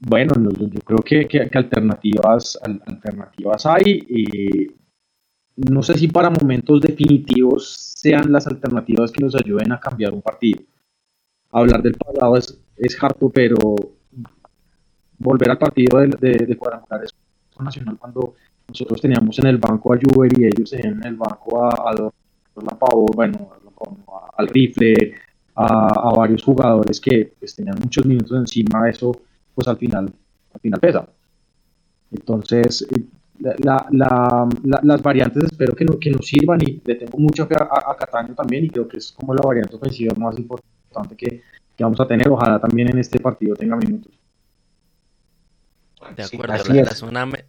bueno, 0.08 0.34
yo 0.36 0.80
creo 0.82 1.00
que, 1.00 1.28
que, 1.28 1.58
alternativas, 1.58 2.60
alternativas 2.62 3.66
hay. 3.66 4.06
no 5.56 5.82
sé 5.82 5.98
si 5.98 6.08
para 6.08 6.30
momentos 6.30 6.82
definitivos 6.82 7.94
sean 7.96 8.32
las 8.32 8.48
alternativas 8.48 9.12
que 9.12 9.24
nos 9.24 9.36
ayuden 9.36 9.72
a 9.72 9.80
cambiar 9.80 10.14
un 10.14 10.22
partido. 10.22 10.62
Hablar 11.58 11.82
del 11.82 11.94
pasado 11.94 12.36
es, 12.38 12.60
es 12.76 13.02
harto, 13.02 13.30
pero 13.30 13.56
volver 15.18 15.52
al 15.52 15.58
partido 15.58 16.00
de, 16.00 16.08
de, 16.20 16.46
de 16.46 16.58
cuadrangulares 16.58 17.12
nacional 17.60 17.98
cuando 17.98 18.34
nosotros 18.68 19.00
teníamos 19.00 19.40
en 19.40 19.48
el 19.48 19.58
banco 19.58 19.94
a 19.94 19.98
Juber 19.98 20.32
y 20.38 20.46
ellos 20.46 20.70
tenían 20.70 21.00
en 21.02 21.08
el 21.08 21.16
banco 21.16 21.64
a, 21.64 21.70
a, 21.70 21.92
a 21.92 22.90
bueno, 23.16 23.50
al 24.38 24.48
rifle, 24.48 25.14
a, 25.56 26.14
varios 26.16 26.44
jugadores 26.44 27.00
que 27.00 27.34
pues, 27.40 27.56
tenían 27.56 27.78
muchos 27.80 28.06
minutos 28.06 28.38
encima, 28.38 28.90
eso 28.90 29.12
pues 29.54 29.68
al 29.68 29.78
final, 29.78 30.12
al 30.54 30.60
final 30.60 30.80
pesa. 30.80 31.08
Entonces, 32.12 32.86
eh, 32.92 33.06
las 33.40 35.02
variantes 35.02 35.46
espero 35.46 35.74
que, 35.76 35.86
no, 35.86 35.98
nos 36.18 36.28
sirvan 36.28 36.62
y 36.62 36.82
le 36.84 36.96
tengo 36.96 37.18
mucha 37.18 37.46
fe 37.46 37.56
a, 37.56 37.96
Cataño 37.96 38.34
también 38.34 38.66
y 38.66 38.70
creo 38.70 38.88
que 38.88 38.98
es 38.98 39.12
como 39.12 39.34
la 39.34 39.42
variante 39.42 39.76
ofensiva 39.76 40.14
más 40.18 40.38
importante 40.38 40.70
que, 41.18 41.44
que 41.76 41.84
vamos 41.84 42.00
a 42.00 42.08
tener. 42.08 42.30
Ojalá 42.30 42.60
también 42.60 42.90
en 42.90 43.00
este 43.00 43.20
partido 43.20 43.56
tenga 43.56 43.76
minutos. 43.76 44.14
De 46.16 46.24
acuerdo, 46.24 46.64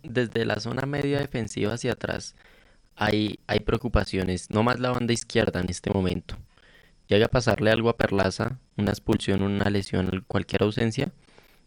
desde 0.02 0.44
la 0.46 0.60
zona 0.60 0.86
media 0.86 1.18
defensiva 1.18 1.74
hacia 1.74 1.92
atrás 1.92 2.34
hay, 2.96 3.38
hay 3.46 3.60
preocupaciones, 3.60 4.50
no 4.50 4.62
más 4.62 4.80
la 4.80 4.90
banda 4.90 5.12
izquierda 5.12 5.60
en 5.60 5.68
este 5.68 5.90
momento. 5.90 6.36
Llega 7.08 7.26
a 7.26 7.28
pasarle 7.28 7.70
algo 7.70 7.88
a 7.88 7.96
Perlaza, 7.96 8.58
una 8.76 8.90
expulsión, 8.90 9.42
una 9.42 9.70
lesión, 9.70 10.24
cualquier 10.26 10.62
ausencia, 10.62 11.12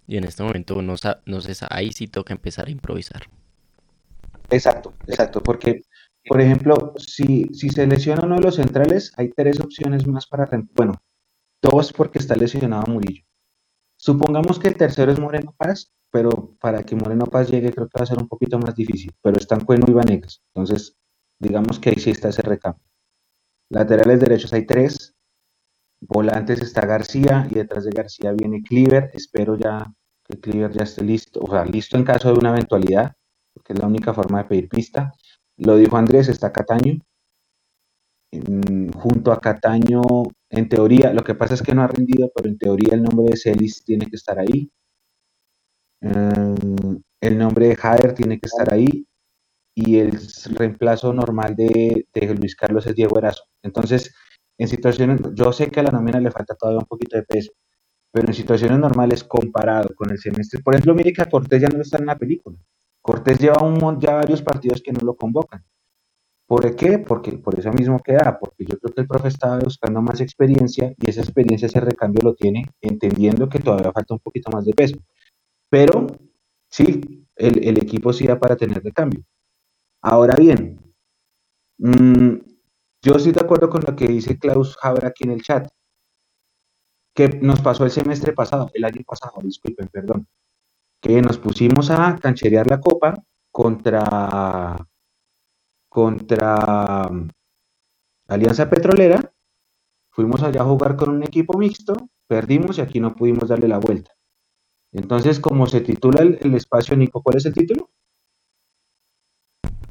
y 0.07 0.17
en 0.17 0.23
este 0.23 0.43
momento 0.43 0.81
no, 0.81 0.95
no 1.25 1.41
sé, 1.41 1.65
ahí 1.69 1.91
sí 1.91 2.07
toca 2.07 2.33
empezar 2.33 2.67
a 2.67 2.71
improvisar. 2.71 3.29
Exacto, 4.49 4.93
exacto, 5.07 5.41
porque, 5.41 5.83
por 6.27 6.41
ejemplo, 6.41 6.93
si, 6.97 7.45
si 7.53 7.69
se 7.69 7.85
lesiona 7.85 8.23
uno 8.25 8.35
de 8.35 8.41
los 8.41 8.55
centrales, 8.55 9.13
hay 9.15 9.29
tres 9.29 9.59
opciones 9.59 10.07
más 10.07 10.25
para... 10.25 10.49
Bueno, 10.73 10.93
dos 11.61 11.93
porque 11.93 12.19
está 12.19 12.35
lesionado 12.35 12.91
Murillo. 12.91 13.23
Supongamos 13.97 14.59
que 14.59 14.69
el 14.69 14.77
tercero 14.77 15.11
es 15.11 15.19
Moreno 15.19 15.53
Paz, 15.57 15.91
pero 16.11 16.55
para 16.59 16.83
que 16.83 16.95
Moreno 16.95 17.25
Paz 17.25 17.49
llegue 17.49 17.73
creo 17.73 17.87
que 17.87 17.99
va 17.99 18.03
a 18.03 18.07
ser 18.07 18.17
un 18.17 18.27
poquito 18.27 18.57
más 18.57 18.75
difícil, 18.75 19.11
pero 19.21 19.37
están 19.37 19.65
Cueno 19.65 19.85
y 19.87 19.93
Vanegas, 19.93 20.41
entonces 20.53 20.97
digamos 21.37 21.79
que 21.79 21.89
ahí 21.89 21.99
sí 21.99 22.11
está 22.11 22.29
ese 22.29 22.41
recambio. 22.41 22.83
Laterales 23.69 24.19
derechos 24.19 24.53
hay 24.53 24.65
tres, 24.65 25.15
volantes 26.01 26.61
está 26.61 26.85
García 26.85 27.47
y 27.49 27.55
detrás 27.55 27.85
de 27.85 27.91
García 27.91 28.31
viene 28.31 28.63
Cleaver, 28.63 29.11
espero 29.13 29.57
ya 29.57 29.85
que 30.23 30.39
Cleaver 30.39 30.71
ya 30.71 30.83
esté 30.83 31.03
listo, 31.03 31.39
o 31.41 31.49
sea, 31.49 31.65
listo 31.65 31.97
en 31.97 32.03
caso 32.03 32.31
de 32.31 32.39
una 32.39 32.49
eventualidad, 32.49 33.13
porque 33.53 33.73
es 33.73 33.79
la 33.79 33.87
única 33.87 34.13
forma 34.13 34.39
de 34.39 34.49
pedir 34.49 34.69
pista. 34.69 35.11
Lo 35.57 35.75
dijo 35.75 35.97
Andrés, 35.97 36.29
está 36.29 36.51
Cataño. 36.51 36.99
junto 38.95 39.31
a 39.31 39.41
Cataño, 39.41 40.01
en 40.49 40.69
teoría, 40.69 41.13
lo 41.13 41.23
que 41.23 41.35
pasa 41.35 41.53
es 41.53 41.61
que 41.61 41.75
no 41.75 41.83
ha 41.83 41.87
rendido, 41.87 42.31
pero 42.35 42.49
en 42.49 42.57
teoría 42.57 42.93
el 42.93 43.03
nombre 43.03 43.31
de 43.31 43.37
Celis 43.37 43.83
tiene 43.83 44.05
que 44.07 44.15
estar 44.15 44.39
ahí. 44.39 44.71
Mm, 46.01 46.95
el 47.21 47.37
nombre 47.37 47.67
de 47.67 47.75
Jader 47.75 48.13
tiene 48.13 48.39
que 48.39 48.47
estar 48.47 48.73
ahí 48.73 49.05
y 49.75 49.99
el 49.99 50.19
reemplazo 50.55 51.13
normal 51.13 51.55
de, 51.55 52.07
Luis 52.37 52.55
Carlos 52.55 52.87
es 52.87 52.95
Diego 52.95 53.17
Erazo. 53.17 53.43
Entonces, 53.63 54.13
en 54.57 54.67
situaciones, 54.67 55.21
yo 55.35 55.53
sé 55.53 55.69
que 55.69 55.79
a 55.81 55.83
la 55.83 55.91
nómina 55.91 56.19
le 56.19 56.31
falta 56.31 56.55
todavía 56.55 56.79
un 56.79 56.85
poquito 56.85 57.17
de 57.17 57.23
peso, 57.23 57.51
pero 58.11 58.27
en 58.27 58.33
situaciones 58.33 58.79
normales 58.79 59.23
comparado 59.23 59.89
con 59.95 60.11
el 60.11 60.17
semestre, 60.19 60.61
por 60.61 60.73
ejemplo, 60.73 60.95
mire 60.95 61.13
que 61.13 61.21
a 61.21 61.29
Cortés 61.29 61.61
ya 61.61 61.69
no 61.69 61.81
está 61.81 61.97
en 61.99 62.07
la 62.07 62.17
película. 62.17 62.57
Cortés 63.01 63.39
lleva 63.39 63.63
un, 63.63 63.99
ya 63.99 64.15
varios 64.15 64.41
partidos 64.41 64.81
que 64.81 64.91
no 64.91 64.99
lo 65.01 65.15
convocan. 65.15 65.63
¿Por 66.49 66.75
qué? 66.75 66.97
Porque 66.97 67.33
por 67.33 67.59
eso 67.59 67.71
mismo 67.71 68.01
queda, 68.01 68.39
porque 68.39 68.65
yo 68.65 68.79
creo 68.79 68.91
que 68.91 69.01
el 69.01 69.07
profe 69.07 69.27
estaba 69.27 69.59
buscando 69.59 70.01
más 70.01 70.19
experiencia 70.19 70.91
y 70.97 71.07
esa 71.07 71.21
experiencia, 71.21 71.67
ese 71.67 71.79
recambio 71.79 72.21
lo 72.23 72.33
tiene, 72.33 72.65
entendiendo 72.81 73.47
que 73.47 73.59
todavía 73.59 73.91
falta 73.91 74.15
un 74.15 74.19
poquito 74.19 74.49
más 74.49 74.65
de 74.65 74.73
peso. 74.73 74.97
Pero 75.69 76.07
sí, 76.67 77.27
el, 77.35 77.77
equipo 77.77 78.11
sí 78.13 78.25
da 78.25 78.39
para 78.39 78.55
tener 78.55 78.81
de 78.81 78.91
cambio. 78.91 79.23
Ahora 80.01 80.35
bien, 80.35 80.79
mm, 81.77 82.37
yo 83.03 83.13
estoy 83.13 83.31
de 83.31 83.41
acuerdo 83.41 83.69
con 83.69 83.83
lo 83.85 83.95
que 83.95 84.07
dice 84.07 84.39
Klaus 84.39 84.75
Haber 84.81 85.05
aquí 85.05 85.25
en 85.25 85.31
el 85.33 85.43
chat, 85.43 85.67
que 87.13 87.27
nos 87.27 87.61
pasó 87.61 87.85
el 87.85 87.91
semestre 87.91 88.33
pasado, 88.33 88.71
el 88.73 88.85
año 88.85 89.03
pasado, 89.05 89.39
disculpen, 89.43 89.87
perdón, 89.89 90.27
que 90.99 91.21
nos 91.21 91.37
pusimos 91.37 91.91
a 91.91 92.17
cancherear 92.19 92.65
la 92.67 92.79
copa 92.79 93.13
contra, 93.51 94.75
contra 95.89 97.09
mm, 97.11 97.29
Alianza 98.27 98.69
Petrolera, 98.69 99.33
fuimos 100.11 100.43
allá 100.43 100.61
a 100.61 100.65
jugar 100.65 100.95
con 100.95 101.09
un 101.09 101.23
equipo 101.23 101.57
mixto, 101.57 102.09
perdimos 102.27 102.77
y 102.77 102.81
aquí 102.81 102.99
no 102.99 103.15
pudimos 103.15 103.49
darle 103.49 103.67
la 103.67 103.79
vuelta. 103.79 104.11
Entonces, 104.91 105.39
como 105.39 105.67
se 105.67 105.81
titula 105.81 106.21
el, 106.21 106.53
espacio, 106.55 106.95
Nico, 106.95 107.21
¿cuál 107.21 107.37
es 107.37 107.45
el 107.45 107.53
título? 107.53 107.89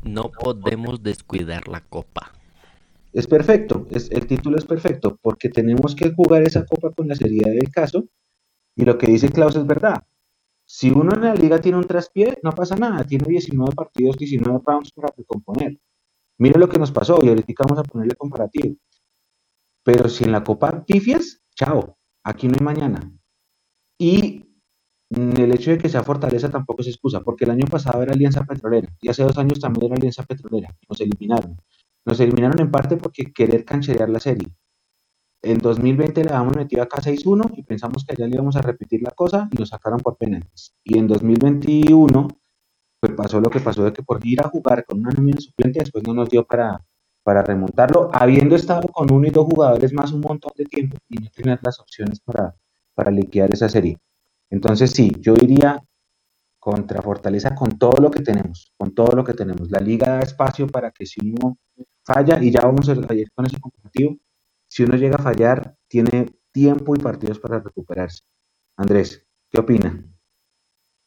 No 0.02 0.30
podemos 0.30 1.02
descuidar 1.02 1.68
la 1.68 1.80
copa. 1.82 2.32
Es 3.12 3.26
perfecto, 3.26 3.87
es, 3.90 4.11
el 4.11 4.26
título 4.26 4.56
es 4.56 4.64
perfecto, 4.64 5.18
porque 5.20 5.48
tenemos 5.48 5.94
que 5.94 6.12
jugar 6.12 6.42
esa 6.42 6.64
copa 6.64 6.90
con 6.92 7.08
la 7.08 7.14
seriedad 7.14 7.50
del 7.50 7.70
caso. 7.70 8.04
Y 8.76 8.84
lo 8.84 8.96
que 8.98 9.08
dice 9.08 9.30
Klaus 9.30 9.56
es 9.56 9.66
verdad. 9.66 10.04
Si 10.70 10.90
uno 10.90 11.14
en 11.14 11.22
la 11.22 11.35
liga 11.35 11.59
tiene 11.62 11.78
un 11.78 11.85
traspié, 11.85 12.38
no 12.42 12.52
pasa 12.52 12.76
nada, 12.76 13.02
tiene 13.02 13.24
19 13.26 13.74
partidos, 13.74 14.18
19 14.18 14.61
rounds 14.66 14.92
para 14.92 15.09
recomponer. 15.16 15.81
Mire 16.37 16.59
lo 16.59 16.68
que 16.68 16.78
nos 16.78 16.92
pasó 16.92 17.18
y 17.22 17.28
ahorita 17.28 17.64
vamos 17.66 17.78
a 17.78 17.83
ponerle 17.85 18.14
comparativo. 18.14 18.76
Pero 19.83 20.11
si 20.11 20.24
en 20.24 20.33
la 20.33 20.44
copa 20.44 20.85
pifias, 20.85 21.40
chao, 21.54 21.96
aquí 22.22 22.48
no 22.48 22.57
hay 22.59 22.64
mañana. 22.64 23.11
Y 23.98 24.44
el 25.09 25.52
hecho 25.54 25.70
de 25.70 25.78
que 25.78 25.88
sea 25.88 26.02
Fortaleza 26.02 26.50
tampoco 26.50 26.83
es 26.83 26.88
excusa, 26.88 27.22
porque 27.22 27.46
el 27.46 27.52
año 27.52 27.64
pasado 27.64 28.02
era 28.02 28.12
Alianza 28.12 28.44
Petrolera 28.44 28.94
y 29.00 29.09
hace 29.09 29.22
dos 29.22 29.38
años 29.38 29.61
también 29.61 29.87
era 29.87 29.96
Alianza 29.96 30.24
Petrolera. 30.24 30.76
Nos 30.87 31.00
eliminaron. 31.00 31.57
Nos 32.04 32.20
eliminaron 32.20 32.61
en 32.61 32.70
parte 32.70 32.98
porque 32.98 33.33
querer 33.33 33.64
cancherear 33.64 34.11
la 34.11 34.20
serie. 34.20 34.48
En 35.42 35.59
2020 35.59 36.24
le 36.24 36.31
habíamos 36.31 36.57
metido 36.57 36.83
acá 36.83 37.01
6-1 37.01 37.53
y 37.57 37.62
pensamos 37.62 38.05
que 38.05 38.12
allá 38.12 38.27
le 38.27 38.35
íbamos 38.35 38.57
a 38.57 38.62
repetir 38.62 39.03
la 39.03 39.11
cosa 39.12 39.48
y 39.53 39.57
nos 39.57 39.68
sacaron 39.68 40.01
por 40.01 40.16
penales. 40.16 40.74
Y 40.83 40.98
en 40.98 41.07
2021 41.07 42.29
pues 43.01 43.12
pasó 43.12 43.40
lo 43.40 43.51
que 43.51 43.61
pasó 43.61 43.85
de 43.85 43.92
que 43.92 44.03
por 44.03 44.24
ir 44.27 44.40
a 44.40 44.48
jugar 44.48 44.85
con 44.85 45.01
una 45.01 45.11
nómina 45.11 45.40
suplente 45.40 45.79
después 45.81 46.05
no 46.05 46.14
nos 46.14 46.29
dio 46.29 46.44
para, 46.44 46.85
para 47.22 47.42
remontarlo, 47.42 48.11
habiendo 48.12 48.57
estado 48.57 48.88
con 48.88 49.12
uno 49.12 49.27
y 49.27 49.31
dos 49.31 49.46
jugadores 49.46 49.92
más 49.92 50.12
un 50.12 50.20
montón 50.20 50.53
de 50.57 50.64
tiempo 50.64 50.96
y 51.09 51.18
no 51.18 51.31
tener 51.31 51.61
las 51.62 51.79
opciones 51.79 52.20
para, 52.20 52.57
para 52.94 53.11
liquidar 53.11 53.53
esa 53.53 53.68
serie. 53.68 53.98
Entonces 54.51 54.90
sí, 54.90 55.12
yo 55.20 55.35
iría 55.35 55.81
contra 56.59 57.01
Fortaleza 57.01 57.55
con 57.55 57.79
todo 57.79 58.01
lo 58.01 58.11
que 58.11 58.22
tenemos, 58.22 58.72
con 58.77 58.94
todo 58.94 59.14
lo 59.14 59.24
que 59.24 59.35
tenemos. 59.35 59.70
La 59.70 59.81
liga 59.81 60.09
da 60.16 60.20
espacio 60.20 60.66
para 60.66 60.90
que 60.90 61.07
si 61.07 61.20
uno 61.20 61.57
falla, 62.05 62.42
y 62.42 62.51
ya 62.51 62.62
vamos 62.62 62.88
a 62.88 62.92
ir 63.14 63.31
con 63.31 63.46
ese 63.46 63.61
comparativo, 63.61 64.16
si 64.78 64.84
uno 64.84 64.94
llega 64.94 65.16
a 65.16 65.22
fallar, 65.22 65.74
tiene 65.88 66.30
tiempo 66.52 66.94
y 66.94 67.00
partidos 67.00 67.40
para 67.40 67.58
recuperarse. 67.58 68.22
Andrés, 68.76 69.26
¿qué 69.50 69.58
opina? 69.58 70.04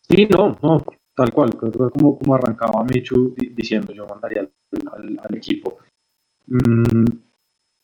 Sí, 0.02 0.28
no, 0.30 0.58
no, 0.62 0.84
tal 1.16 1.32
cual, 1.32 1.52
como, 1.56 2.20
como 2.20 2.36
arrancaba 2.36 2.84
Michu 2.84 3.34
diciendo, 3.56 3.94
yo 3.94 4.06
mandaría 4.06 4.42
al, 4.42 5.38
equipo. 5.38 5.78
Mm, 6.48 7.06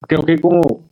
creo 0.01 0.25
que 0.25 0.41
como 0.41 0.89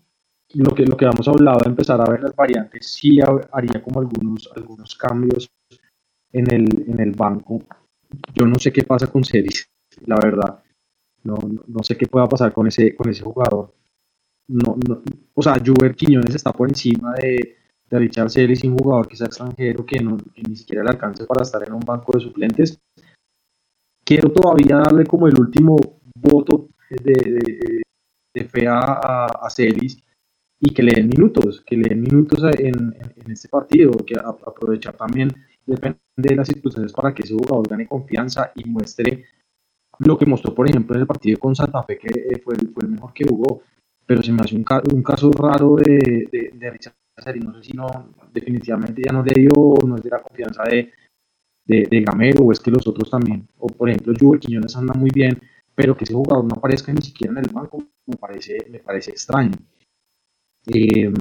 lo 0.54 0.74
que, 0.74 0.86
lo 0.86 0.96
que 0.96 1.04
hemos 1.04 1.28
hablado 1.28 1.66
empezar 1.66 2.00
a 2.00 2.10
ver 2.10 2.24
las 2.24 2.34
variantes, 2.34 2.88
sí 2.88 3.20
haría 3.52 3.84
como 3.84 4.00
algunos, 4.00 4.50
algunos 4.56 4.96
cambios 4.96 5.50
en 6.32 6.54
el, 6.54 6.86
en 6.88 7.02
el 7.02 7.12
banco. 7.12 7.64
Yo 8.34 8.46
no 8.46 8.56
sé 8.60 8.72
qué 8.72 8.84
pasa 8.84 9.08
con 9.08 9.26
Celis, 9.26 9.70
la 10.06 10.16
verdad. 10.16 10.64
No, 11.26 11.36
no, 11.68 11.84
sé 11.84 11.98
qué 11.98 12.08
pueda 12.08 12.30
pasar 12.30 12.54
con 12.54 12.68
ese, 12.68 12.96
con 12.96 13.10
ese 13.10 13.24
jugador. 13.24 13.74
No, 14.48 14.78
no, 14.88 15.02
o 15.34 15.42
sea, 15.42 15.56
Juber 15.64 15.96
Quiñones 15.96 16.36
está 16.36 16.52
por 16.52 16.70
encima 16.70 17.14
de, 17.14 17.58
de 17.90 18.00
Richard 18.00 18.30
Celis, 18.30 18.64
un 18.64 18.78
jugador 18.78 19.08
que 19.08 19.16
sea 19.16 19.28
extranjero, 19.28 19.86
que, 19.86 20.00
no, 20.00 20.18
que 20.18 20.44
ni 20.48 20.56
siquiera 20.56 20.84
le 20.84 20.92
alcance 20.92 21.26
para 21.26 21.42
estar 21.42 21.64
en 21.68 21.74
un 21.74 21.80
banco 21.80 22.12
de 22.14 22.24
suplentes. 22.24 22.80
Quiero 24.04 24.32
todavía 24.32 24.78
darle 24.78 25.06
como 25.06 25.28
el 25.28 25.40
último 25.40 25.78
voto 26.16 26.70
de, 26.90 27.82
de, 28.34 28.46
fe 28.46 28.68
a, 28.68 29.26
a 29.26 29.50
Celis 29.50 29.98
y 30.60 30.74
que 30.74 30.84
le 30.84 30.94
den 30.94 31.10
minutos, 31.10 31.64
que 31.66 31.76
le 31.76 31.90
den 31.90 32.02
minutos 32.02 32.44
en, 32.60 32.96
en, 33.16 33.32
este 33.32 33.50
partido, 33.50 33.92
que 34.06 34.16
aprovechar 34.16 34.96
también, 34.96 35.30
depende 35.66 36.00
de 36.16 36.36
las 36.36 36.48
circunstancias 36.48 36.94
para 36.94 37.14
que 37.14 37.24
ese 37.24 37.34
jugador 37.34 37.68
gane 37.68 37.88
confianza 37.88 38.52
y 38.56 38.64
muestre 38.66 39.26
lo 40.00 40.18
que 40.18 40.26
mostró, 40.26 40.54
por 40.54 40.70
ejemplo, 40.70 40.96
en 40.96 41.02
el 41.02 41.08
partido 41.08 41.40
con 41.40 41.56
Santa 41.56 41.82
Fe, 41.84 41.98
que 41.98 42.08
eh, 42.08 42.42
fue, 42.44 42.56
fue 42.74 42.84
el 42.84 42.90
mejor 42.90 43.14
que 43.14 43.26
jugó, 43.26 43.62
pero 44.06 44.22
se 44.22 44.32
me 44.32 44.42
hace 44.42 44.56
un, 44.56 44.66
un 44.94 45.04
caso 45.04 45.32
raro 45.32 45.76
de, 45.76 46.28
de, 46.32 46.52
de 46.54 46.70
Richard 46.72 46.96
Seri, 47.18 47.40
no 47.40 47.54
sé 47.56 47.64
si 47.64 47.74
no, 47.74 47.88
definitivamente 48.34 49.02
ya 49.06 49.14
no 49.14 49.24
le 49.24 49.34
dio, 49.34 49.52
no 49.86 49.96
es 49.96 50.04
de 50.04 50.10
la 50.10 50.22
confianza 50.22 50.64
de, 50.64 50.92
de, 51.66 52.02
Gamero, 52.02 52.44
o 52.44 52.52
es 52.52 52.60
que 52.60 52.72
los 52.72 52.86
otros 52.88 53.10
también, 53.10 53.48
o 53.58 53.68
por 53.68 53.90
ejemplo, 53.90 54.14
Juve 54.20 54.40
Quiñones 54.40 54.76
anda 54.76 54.94
muy 54.94 55.10
bien, 55.14 55.40
pero 55.74 55.96
que 55.96 56.04
ese 56.04 56.14
jugador 56.14 56.46
no 56.46 56.56
aparezca 56.56 56.94
ni 56.94 57.02
siquiera 57.02 57.34
en 57.34 57.46
el 57.46 57.52
banco 57.52 57.84
me 58.06 58.18
parece, 58.18 58.58
me 58.70 58.80
parece 58.80 59.12
extraño. 59.12 59.54
Eh, 60.68 61.12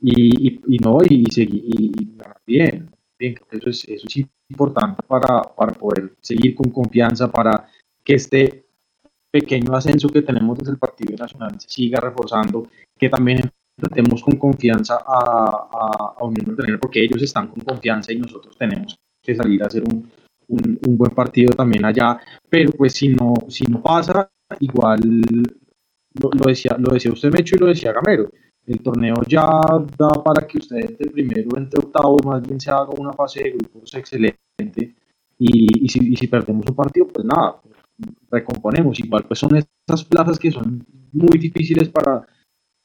y, 0.00 0.60
y, 0.66 0.78
no, 0.78 0.98
y, 1.08 1.24
seguir 1.30 1.62
y, 1.64 2.16
bien, 2.46 2.90
bien, 3.18 3.34
eso 3.50 3.70
es, 3.70 3.84
eso 3.88 4.06
es 4.08 4.26
importante 4.48 5.02
para, 5.06 5.42
para 5.42 5.72
poder 5.72 6.14
seguir 6.20 6.54
con 6.54 6.70
confianza, 6.70 7.30
para 7.30 7.68
que 8.04 8.14
este 8.14 8.65
pequeño 9.40 9.74
ascenso 9.76 10.08
que 10.08 10.22
tenemos 10.22 10.58
desde 10.58 10.72
el 10.72 10.78
Partido 10.78 11.14
Nacional 11.16 11.60
se 11.60 11.68
siga 11.68 12.00
reforzando, 12.00 12.68
que 12.98 13.08
también 13.08 13.40
tratemos 13.76 14.22
con 14.22 14.36
confianza 14.36 14.94
a, 15.06 15.68
a, 15.80 16.14
a 16.18 16.24
Unión 16.24 16.56
porque 16.80 17.04
ellos 17.04 17.22
están 17.22 17.48
con 17.48 17.62
confianza 17.62 18.12
y 18.12 18.18
nosotros 18.18 18.56
tenemos 18.56 18.98
que 19.22 19.34
salir 19.34 19.62
a 19.62 19.66
hacer 19.66 19.82
un, 19.82 20.10
un, 20.48 20.78
un, 20.86 20.96
buen 20.96 21.12
partido 21.12 21.52
también 21.54 21.84
allá, 21.84 22.18
pero 22.48 22.70
pues 22.72 22.94
si 22.94 23.08
no, 23.08 23.34
si 23.48 23.64
no 23.64 23.82
pasa, 23.82 24.30
igual 24.60 25.00
lo, 26.20 26.30
lo, 26.32 26.44
decía, 26.46 26.76
lo 26.78 26.94
decía 26.94 27.12
usted 27.12 27.30
Mecho 27.30 27.56
y 27.56 27.58
lo 27.58 27.66
decía 27.66 27.92
Gamero, 27.92 28.30
el 28.66 28.80
torneo 28.80 29.16
ya 29.28 29.46
da 29.98 30.08
para 30.24 30.46
que 30.46 30.58
usted 30.58 30.78
entre 30.78 31.10
primero, 31.10 31.58
entre 31.58 31.80
octavo, 31.84 32.16
más 32.24 32.42
bien 32.42 32.58
se 32.58 32.70
haga 32.70 32.90
una 32.96 33.12
fase 33.12 33.42
de 33.42 33.50
grupos 33.50 33.94
excelente 33.94 34.38
y, 35.38 35.84
y, 35.84 35.88
si, 35.88 36.12
y 36.12 36.16
si 36.16 36.26
perdemos 36.28 36.64
un 36.66 36.74
partido, 36.74 37.06
pues 37.08 37.26
nada, 37.26 37.60
recomponemos, 38.30 38.98
igual 39.00 39.24
pues 39.26 39.38
son 39.38 39.56
estas 39.56 40.04
plazas 40.04 40.38
que 40.38 40.50
son 40.50 40.84
muy 41.12 41.38
difíciles 41.38 41.88
para, 41.88 42.26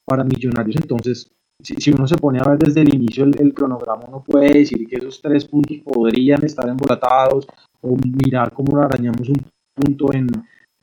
para 0.05 0.23
millonarios, 0.23 0.77
entonces 0.77 1.31
si, 1.63 1.91
uno 1.91 2.07
se 2.07 2.17
pone 2.17 2.39
a 2.39 2.49
ver 2.49 2.57
desde 2.57 2.81
el 2.81 2.93
inicio 2.93 3.23
el, 3.25 3.53
cronograma, 3.53 4.05
uno 4.07 4.23
puede 4.23 4.59
decir 4.59 4.87
que 4.87 4.97
esos 4.97 5.21
tres 5.21 5.45
puntos 5.45 5.77
podrían 5.83 6.43
estar 6.43 6.67
embolatados 6.67 7.47
o 7.81 7.95
mirar 7.95 8.51
cómo 8.53 8.77
arañamos 8.77 9.29
un 9.29 9.37
punto 9.73 10.13
en, 10.13 10.27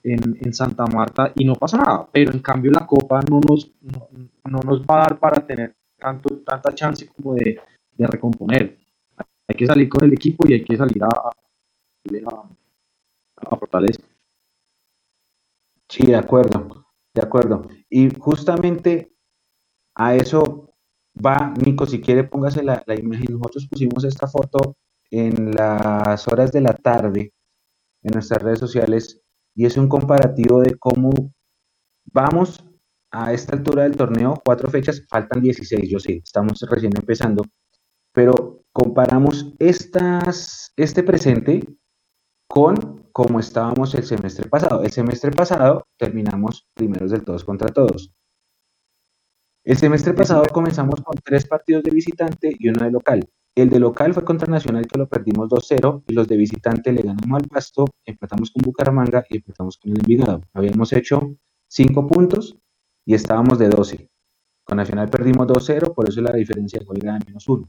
en, 0.03 0.53
Santa 0.53 0.87
Marta 0.87 1.33
y 1.35 1.45
no 1.45 1.55
pasa 1.55 1.79
nada, 1.79 2.09
pero 2.11 2.33
en 2.33 2.41
cambio 2.41 2.70
la 2.70 2.87
Copa 2.87 3.20
no 3.29 3.41
nos, 3.41 3.72
no, 3.83 4.61
nos 4.64 4.83
va 4.83 4.97
a 4.97 5.01
dar 5.01 5.18
para 5.18 5.45
tener 5.47 5.74
tanto, 5.99 6.39
tanta 6.39 6.74
chance 6.74 7.09
como 7.09 7.35
de, 7.35 7.61
de, 7.97 8.07
recomponer. 8.07 8.79
Hay 9.49 9.57
que 9.57 9.66
salir 9.66 9.89
con 9.89 10.05
el 10.05 10.12
equipo 10.12 10.49
y 10.49 10.55
hay 10.55 10.64
que 10.64 10.76
salir 10.76 11.03
a, 11.03 11.09
a, 11.09 12.45
a 13.37 13.57
Fortaleza. 13.57 14.03
Sí, 15.89 16.07
de 16.07 16.16
acuerdo, 16.16 16.86
de 17.14 17.22
acuerdo. 17.22 17.68
Y 17.89 18.11
justamente 18.18 19.12
a 19.95 20.14
eso 20.14 20.74
va, 21.14 21.53
Nico, 21.64 21.86
si 21.86 22.01
quiere 22.01 22.24
póngase 22.24 22.62
la, 22.62 22.82
la 22.86 22.95
imagen. 22.99 23.26
Nosotros 23.30 23.66
pusimos 23.70 24.05
esta 24.05 24.26
foto 24.26 24.76
en 25.11 25.53
las 25.53 26.28
horas 26.28 26.53
de 26.53 26.61
la 26.61 26.74
tarde 26.74 27.32
en 28.03 28.12
nuestras 28.12 28.43
redes 28.43 28.59
sociales 28.59 29.20
y 29.55 29.66
es 29.66 29.76
un 29.76 29.89
comparativo 29.89 30.61
de 30.61 30.76
cómo 30.76 31.11
vamos 32.12 32.64
a 33.11 33.32
esta 33.32 33.57
altura 33.57 33.84
del 33.84 33.97
torneo, 33.97 34.41
cuatro 34.45 34.70
fechas, 34.70 35.03
faltan 35.09 35.43
16, 35.43 35.91
yo 35.91 35.99
sé, 35.99 36.20
estamos 36.22 36.61
recién 36.70 36.93
empezando, 36.97 37.43
pero 38.12 38.64
comparamos 38.72 39.55
estas, 39.59 40.72
este 40.76 41.03
presente 41.03 41.64
con 42.49 43.05
cómo 43.13 43.39
estábamos 43.39 43.95
el 43.95 44.05
semestre 44.05 44.49
pasado. 44.49 44.83
El 44.83 44.91
semestre 44.91 45.31
pasado 45.31 45.87
terminamos 45.97 46.67
primeros 46.75 47.11
del 47.11 47.25
todos 47.25 47.45
contra 47.45 47.69
todos. 47.69 48.13
El 49.65 49.77
semestre 49.77 50.15
pasado 50.15 50.45
comenzamos 50.51 51.03
con 51.03 51.17
tres 51.23 51.47
partidos 51.47 51.85
de 51.85 51.91
visitante 51.91 52.57
y 52.59 52.69
uno 52.69 52.85
de 52.85 52.91
local. 52.91 53.29
El 53.55 53.71
de 53.71 53.79
local 53.81 54.15
fue 54.15 54.25
contra 54.25 54.51
Nacional 54.51 54.87
que 54.87 54.99
lo 54.99 55.09
perdimos 55.09 55.49
2-0 55.49 56.05
y 56.07 56.15
los 56.15 56.29
de 56.29 56.37
visitante 56.37 56.93
le 56.93 57.03
ganamos 57.03 57.43
al 57.43 57.49
Pasto, 57.49 57.87
empatamos 58.05 58.51
con 58.51 58.63
Bucaramanga 58.63 59.25
y 59.29 59.39
empatamos 59.39 59.77
con 59.77 59.93
el 59.93 59.99
Envigado. 59.99 60.41
Habíamos 60.55 60.93
hecho 60.93 61.37
5 61.69 62.07
puntos 62.07 62.57
y 63.05 63.15
estábamos 63.15 63.59
de 63.59 63.69
12. 63.69 64.09
Con 64.65 64.77
Nacional 64.77 65.11
perdimos 65.11 65.47
2-0, 65.49 65.93
por 65.93 66.09
eso 66.09 66.21
la 66.21 66.33
diferencia 66.33 66.79
de 66.79 66.85
gol 66.85 66.99
era 67.03 67.19
de 67.19 67.25
menos 67.27 67.49
1. 67.49 67.69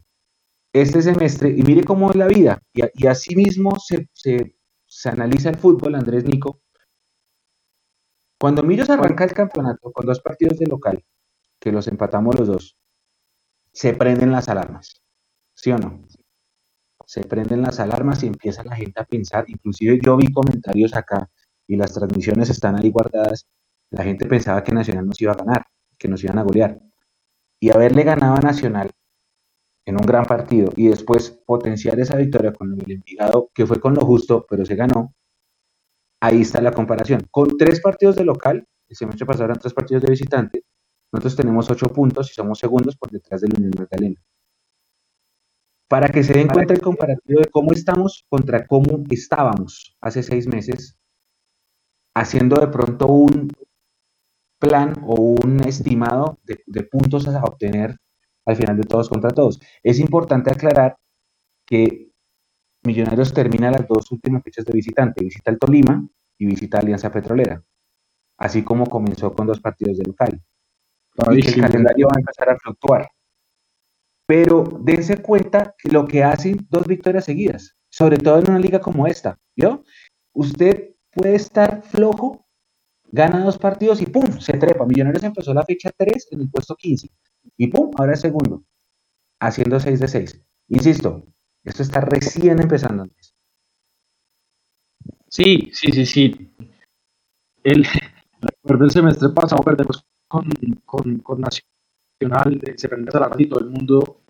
Este 0.72 1.02
semestre, 1.02 1.50
y 1.50 1.64
mire 1.64 1.84
cómo 1.84 2.12
es 2.12 2.16
la 2.16 2.28
vida, 2.28 2.62
y, 2.74 3.08
así 3.08 3.36
mismo 3.36 3.80
se, 3.80 4.08
se, 4.14 4.59
analiza 5.06 5.50
el 5.50 5.58
fútbol, 5.58 5.96
Andrés 5.96 6.26
Nico. 6.26 6.62
Cuando 8.40 8.64
Millos 8.64 8.90
arranca 8.90 9.26
el 9.26 9.34
campeonato 9.34 9.92
con 9.92 10.06
dos 10.06 10.22
partidos 10.22 10.58
de 10.58 10.66
local, 10.66 11.04
que 11.60 11.72
los 11.72 11.88
empatamos 11.88 12.40
los 12.40 12.48
dos, 12.48 12.78
se 13.72 13.94
prenden 13.94 14.32
las 14.32 14.50
alarmas 14.50 15.02
¿Sí 15.54 15.72
o 15.72 15.78
no? 15.78 16.02
Se 17.06 17.22
prenden 17.26 17.62
las 17.62 17.82
alarmas 17.82 18.24
y 18.24 18.28
empieza 18.28 18.64
la 18.64 18.78
gente 18.78 19.02
a 19.02 19.04
pensar, 19.04 19.44
inclusive 19.48 20.00
yo 20.02 20.16
vi 20.16 20.32
comentarios 20.32 20.96
acá 20.96 21.30
y 21.68 21.76
las 21.76 21.94
transmisiones 21.94 22.50
están 22.50 22.78
ahí 22.78 22.90
guardadas, 22.90 23.46
la 23.90 24.04
gente 24.04 24.26
pensaba 24.26 24.64
que 24.64 24.72
Nacional 24.72 25.06
nos 25.06 25.22
iba 25.22 25.34
a 25.34 25.36
ganar, 25.36 25.66
que 25.98 26.08
nos 26.08 26.24
iban 26.24 26.40
a 26.40 26.44
golear. 26.44 26.80
Y 27.60 27.72
haberle 27.72 28.04
ganado 28.04 28.36
a 28.36 28.40
Nacional 28.40 28.92
en 29.86 29.96
un 29.96 30.06
gran 30.06 30.26
partido 30.26 30.72
y 30.76 30.88
después 30.88 31.32
potenciar 31.46 32.00
esa 32.00 32.16
victoria 32.18 32.54
con 32.54 32.74
el 32.74 32.92
Envigado, 32.92 33.50
que 33.54 33.66
fue 33.66 33.80
con 33.80 33.94
lo 33.94 34.02
justo, 34.02 34.46
pero 34.50 34.66
se 34.66 34.76
ganó, 34.76 35.14
ahí 36.22 36.42
está 36.42 36.62
la 36.62 36.72
comparación. 36.72 37.28
Con 37.32 37.58
tres 37.58 37.82
partidos 37.82 38.16
de 38.16 38.26
local, 38.26 38.68
el 38.88 38.96
semestre 38.96 39.26
pasado 39.26 39.46
eran 39.46 39.60
tres 39.60 39.74
partidos 39.74 40.04
de 40.04 40.12
visitante, 40.12 40.64
nosotros 41.12 41.36
tenemos 41.36 41.70
ocho 41.70 41.88
puntos 41.88 42.30
y 42.32 42.34
somos 42.34 42.60
segundos 42.60 42.96
por 42.96 43.10
detrás 43.10 43.42
del 43.42 43.54
Unión 43.58 43.72
Magdalena 43.78 44.22
para 45.90 46.08
que 46.10 46.24
se 46.24 46.34
den 46.34 46.48
cuenta 46.48 46.74
el 46.74 46.82
comparativo 46.82 47.42
de 47.42 47.50
cómo 47.50 47.74
estamos 47.74 48.26
contra 48.30 48.68
cómo 48.68 49.04
estábamos 49.10 49.98
hace 50.00 50.22
seis 50.22 50.48
meses, 50.48 50.98
haciendo 52.16 52.62
de 52.62 52.68
pronto 52.68 53.08
un 53.08 53.52
plan 54.60 54.94
o 55.04 55.16
un 55.16 55.62
estimado 55.62 56.38
de, 56.44 56.84
puntos 56.84 57.28
a 57.28 57.42
obtener 57.44 57.98
al 58.50 58.56
final 58.56 58.78
de 58.78 58.84
todos 58.84 59.10
contra 59.10 59.32
todos. 59.32 59.60
Es 59.84 60.00
importante 60.00 60.52
aclarar 60.52 60.98
que 61.66 62.08
Millonarios 62.84 63.34
termina 63.34 63.72
las 63.72 63.88
dos 63.88 64.10
últimas 64.12 64.42
fechas 64.42 64.66
de 64.66 64.72
visitante, 64.72 65.24
visita 65.24 65.52
el 65.52 65.60
Tolima 65.60 66.08
y 66.38 66.46
visita 66.46 66.80
Alianza 66.80 67.12
Petrolera, 67.12 67.62
así 68.38 68.64
como 68.64 68.86
comenzó 68.86 69.34
con 69.34 69.48
dos 69.48 69.60
partidos 69.60 69.98
de 69.98 70.06
local. 70.06 70.42
Y 71.32 71.42
que 71.42 71.50
el 71.50 71.62
calendario 71.62 72.08
va 72.08 72.16
a 72.16 72.20
empezar 72.20 72.50
a 72.50 72.58
fluctuar 72.58 73.10
pero 74.30 74.64
dense 74.82 75.18
cuenta 75.18 75.74
que 75.76 75.90
lo 75.90 76.08
que 76.08 76.24
hacen 76.24 76.68
dos 76.70 76.86
victorias 76.86 77.26
seguidas, 77.26 77.76
sobre 77.90 78.18
todo 78.18 78.38
en 78.38 78.48
una 78.48 78.60
liga 78.60 78.80
como 78.80 79.08
esta, 79.08 79.40
¿vio? 79.56 79.84
Usted 80.34 80.92
puede 81.10 81.34
estar 81.34 81.82
flojo, 81.82 82.48
gana 83.12 83.44
dos 83.44 83.58
partidos 83.58 84.02
y 84.02 84.06
¡pum! 84.06 84.40
se 84.40 84.58
trepa. 84.58 84.86
Millonarios 84.86 85.24
empezó 85.24 85.54
la 85.54 85.64
fecha 85.64 85.92
3 85.96 86.30
en 86.32 86.42
el 86.42 86.50
puesto 86.50 86.76
15 86.76 87.10
y 87.58 87.68
¡pum! 87.68 87.92
ahora 87.98 88.14
es 88.14 88.22
segundo, 88.22 88.64
haciendo 89.40 89.80
6 89.80 90.00
de 90.00 90.08
6. 90.08 90.42
Insisto, 90.70 91.26
esto 91.64 91.84
está 91.84 92.02
recién 92.02 92.62
empezando 92.62 93.04
antes. 93.04 93.34
Sí, 95.28 95.70
sí, 95.74 95.92
sí, 95.92 96.06
sí. 96.06 96.54
El, 97.64 97.86
recuerdo 98.42 98.86
el 98.86 98.92
semestre 98.92 99.30
pasado 99.30 99.62
perdemos 99.64 100.04
con, 100.28 100.50
con, 100.86 101.20
con 101.20 101.42
Nacional, 101.42 102.62
se 102.76 102.90
prende 102.90 103.12
la 103.20 103.30
y 103.38 103.48
todo 103.48 103.60
el 103.60 103.70
mundo 103.70 104.22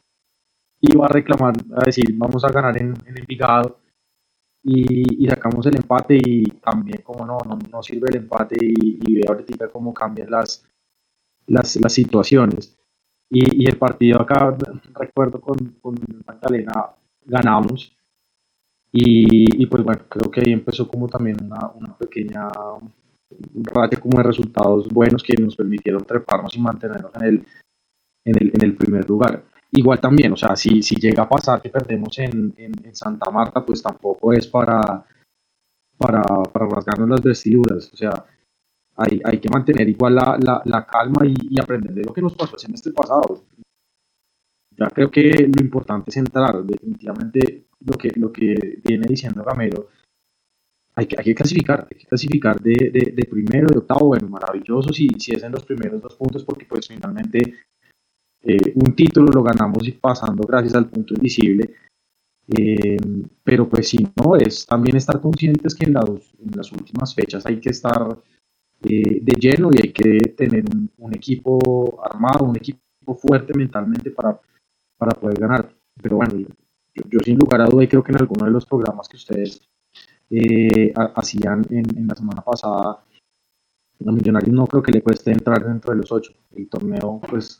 iba 0.82 1.05
a 1.05 1.09
reclamar, 1.09 1.55
a 1.75 1.86
decir, 1.86 2.05
vamos 2.15 2.43
a 2.43 2.49
ganar 2.49 2.77
en, 2.82 2.93
en 3.05 3.17
Envigado 3.17 3.78
y, 4.64 5.24
y, 5.24 5.28
sacamos 5.28 5.66
el 5.68 5.78
empate 5.78 6.18
y 6.24 6.43
también 6.43 7.01
como 7.01 7.26
no, 7.26 7.38
no, 7.72 7.82
sirve 7.82 8.10
el 8.10 8.18
empate 8.18 8.57
y, 8.60 8.99
y 9.05 9.16
ve 9.16 9.26
ahorita 9.28 9.70
cómo 9.70 9.93
cambian 9.93 10.30
las, 10.30 10.66
las, 11.47 11.76
las 11.78 11.93
situaciones. 11.93 12.78
Y, 13.30 13.64
y, 13.64 13.68
el 13.68 13.78
partido 13.78 14.22
acá, 14.22 14.55
recuerdo 14.95 15.39
con, 15.39 15.57
con 15.82 15.95
Magdalena, 16.26 16.95
ganamos. 17.26 17.95
Y, 18.91 19.66
pues 19.68 19.84
bueno, 19.84 20.01
creo 20.10 20.32
que 20.32 20.41
ahí 20.41 20.51
empezó 20.51 20.88
como 20.88 21.07
también 21.07 21.38
una, 21.43 21.72
una 21.76 21.95
pequeña 21.95 22.47
racha 23.72 23.99
como 23.99 24.18
de 24.18 24.24
resultados 24.24 24.88
buenos 24.89 25.22
que 25.22 25.36
nos 25.39 25.55
permitieron 25.55 26.03
treparnos 26.03 26.55
y 26.55 26.60
mantenernos 26.60 27.12
en 27.16 27.24
el, 27.24 27.45
en 28.26 28.36
el, 28.36 28.51
en 28.55 28.64
el 28.64 28.76
primer 28.76 29.07
lugar 29.07 29.43
igual 29.72 29.99
también, 29.99 30.34
o 30.34 30.38
sea, 30.38 30.55
si, 30.55 30.82
si 30.82 30.95
llega 30.95 31.24
a 31.24 31.30
pasar 31.30 31.61
que 31.61 31.70
perdemos 31.70 32.17
en, 32.20 32.53
en, 32.57 32.95
Santa 32.95 33.30
Marta, 33.32 33.65
pues 33.65 33.82
tampoco 33.82 34.34
es 34.34 34.47
para, 34.47 35.05
para, 35.97 36.22
para 36.24 36.65
rasgarnos 36.67 37.09
las 37.09 37.22
vestiduras, 37.22 37.91
o 37.93 37.97
sea, 37.97 38.26
hay, 38.95 39.22
hay 39.24 39.39
que 39.39 39.49
mantener 39.49 39.88
igual 39.88 40.15
la, 40.15 40.38
la, 40.41 40.61
la 40.65 40.86
calma 40.86 41.26
y, 41.26 41.34
y, 41.49 41.59
aprender 41.61 41.93
de 41.93 42.03
lo 42.03 42.13
que 42.13 42.22
nos 42.22 42.36
pasó 42.36 42.57
en 42.67 42.74
este 42.74 42.91
pasado. 42.91 43.45
Ya 44.72 44.88
creo 44.88 45.09
que 45.09 45.47
lo 45.47 45.61
importante 45.61 46.09
es 46.09 46.17
entrar, 46.17 46.63
definitivamente 46.63 47.67
lo 47.80 47.97
que, 47.97 48.11
lo 48.15 48.32
que 48.32 48.82
viene 48.84 49.07
diciendo 49.07 49.43
Gamero, 49.43 49.88
hay 50.95 51.05
que, 51.05 51.15
hay 51.17 51.24
que 51.24 51.36
clasificar, 51.36 51.88
hay 51.89 51.97
que 51.97 52.07
clasificar 52.07 52.59
de, 52.59 52.91
de, 52.91 53.13
de 53.15 53.24
primero, 53.26 53.67
de 53.67 53.78
octavo, 53.78 54.07
bueno, 54.07 54.28
maravilloso 54.28 54.91
si, 54.91 55.07
si 55.17 55.32
es 55.32 55.43
en 55.43 55.53
los 55.53 55.63
primeros 55.63 56.01
dos 56.01 56.15
puntos, 56.15 56.43
porque 56.43 56.65
pues 56.65 56.88
finalmente 56.88 57.55
eh, 58.43 58.73
un 58.75 58.95
título 58.95 59.31
lo 59.33 59.43
ganamos 59.43 59.87
y 59.87 59.91
pasando 59.91 60.43
gracias 60.47 60.75
al 60.75 60.89
punto 60.89 61.13
invisible, 61.13 61.75
Eh, 62.51 62.97
pero 63.43 63.69
pues 63.69 63.89
sí, 63.89 63.99
no, 64.15 64.35
es 64.35 64.65
también 64.65 64.97
estar 64.97 65.21
conscientes 65.21 65.75
que 65.75 65.85
en, 65.85 65.95
en 65.97 66.51
las 66.55 66.71
últimas 66.71 67.13
fechas 67.13 67.45
hay 67.45 67.59
que 67.59 67.69
estar 67.69 68.17
eh, 68.81 69.19
de 69.21 69.33
lleno 69.39 69.69
y 69.71 69.77
hay 69.83 69.93
que 69.93 70.17
tener 70.35 70.63
un, 70.97 71.13
equipo 71.13 72.01
armado, 72.03 72.45
un 72.45 72.55
equipo 72.57 73.13
fuerte 73.15 73.53
mentalmente 73.55 74.09
para, 74.09 74.39
para 74.97 75.11
poder 75.11 75.39
ganar. 75.39 75.69
Pero 76.01 76.15
bueno, 76.17 76.33
yo, 76.95 77.19
sin 77.23 77.37
lugar 77.37 77.61
a 77.61 77.67
duda 77.67 77.83
y 77.83 77.87
creo 77.87 78.03
que 78.03 78.13
en 78.13 78.21
alguno 78.21 78.45
de 78.45 78.51
los 78.51 78.65
programas 78.65 79.07
que 79.07 79.17
ustedes 79.17 79.61
hacían 81.15 81.65
en, 81.69 82.07
la 82.07 82.15
semana 82.15 82.41
pasada, 82.41 83.03
a 84.07 84.11
Millonarios 84.11 84.53
no 84.55 84.65
creo 84.65 84.81
que 84.81 84.91
le 84.91 85.03
cueste 85.03 85.31
entrar 85.31 85.63
dentro 85.63 85.93
de 85.93 85.99
los 85.99 86.11
ocho. 86.11 86.33
El 86.55 86.67
torneo 86.67 87.21
pues 87.29 87.59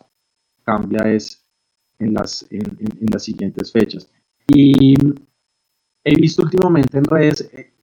cambia 0.70 1.12
es 1.12 1.44
en 1.98 2.14
las, 2.14 2.46
en 2.50 3.08
las 3.12 3.24
siguientes 3.24 3.72
fechas. 3.72 4.12
Y 4.48 4.94
he 6.04 6.16
visto 6.16 6.44
últimamente 6.44 6.98
en 6.98 7.04
redes, 7.04 7.50
eh, 7.54 7.74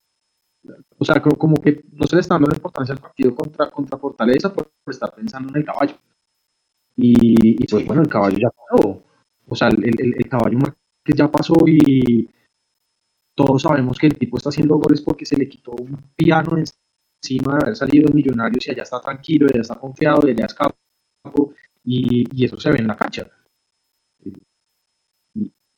o 0.98 1.04
sea, 1.04 1.20
como, 1.20 1.56
que 1.60 1.84
no 1.92 2.06
se 2.06 2.16
le 2.16 2.20
está 2.20 2.34
dando 2.34 2.48
la 2.48 2.56
importancia 2.56 2.94
al 2.94 3.00
partido 3.00 3.34
contra, 3.34 3.70
contra 3.70 3.98
Fortaleza 3.98 4.52
por, 4.52 4.72
estar 4.86 5.14
pensando 5.14 5.50
en 5.50 5.56
el 5.56 5.64
caballo. 5.64 5.96
Y, 6.96 7.66
pues 7.66 7.86
bueno, 7.86 8.02
el 8.02 8.08
caballo 8.08 8.38
ya 8.38 8.48
pasó. 8.50 9.02
O 9.48 9.54
sea, 9.54 9.68
el, 9.68 9.84
el, 10.00 10.28
caballo 10.28 10.58
que 11.04 11.12
ya 11.12 11.30
pasó 11.30 11.54
y 11.66 12.28
todos 13.34 13.62
sabemos 13.62 13.98
que 13.98 14.08
el 14.08 14.18
tipo 14.18 14.38
está 14.38 14.48
haciendo 14.48 14.76
goles 14.76 15.02
porque 15.02 15.26
se 15.26 15.36
le 15.36 15.48
quitó 15.48 15.72
un 15.72 15.96
piano 16.16 16.56
encima 16.56 17.56
de 17.56 17.64
haber 17.64 17.76
salido 17.76 18.08
de 18.08 18.14
Millonarios 18.14 18.66
y 18.66 18.70
allá 18.70 18.82
está 18.82 19.00
tranquilo, 19.00 19.46
ya 19.54 19.60
está 19.60 19.76
confiado, 19.76 20.26
y 20.26 20.30
allá 20.30 20.46
es 20.46 20.54
y, 21.86 22.44
eso 22.44 22.60
se 22.60 22.70
ve 22.70 22.78
en 22.78 22.88
la 22.88 22.96
cancha 22.96 23.30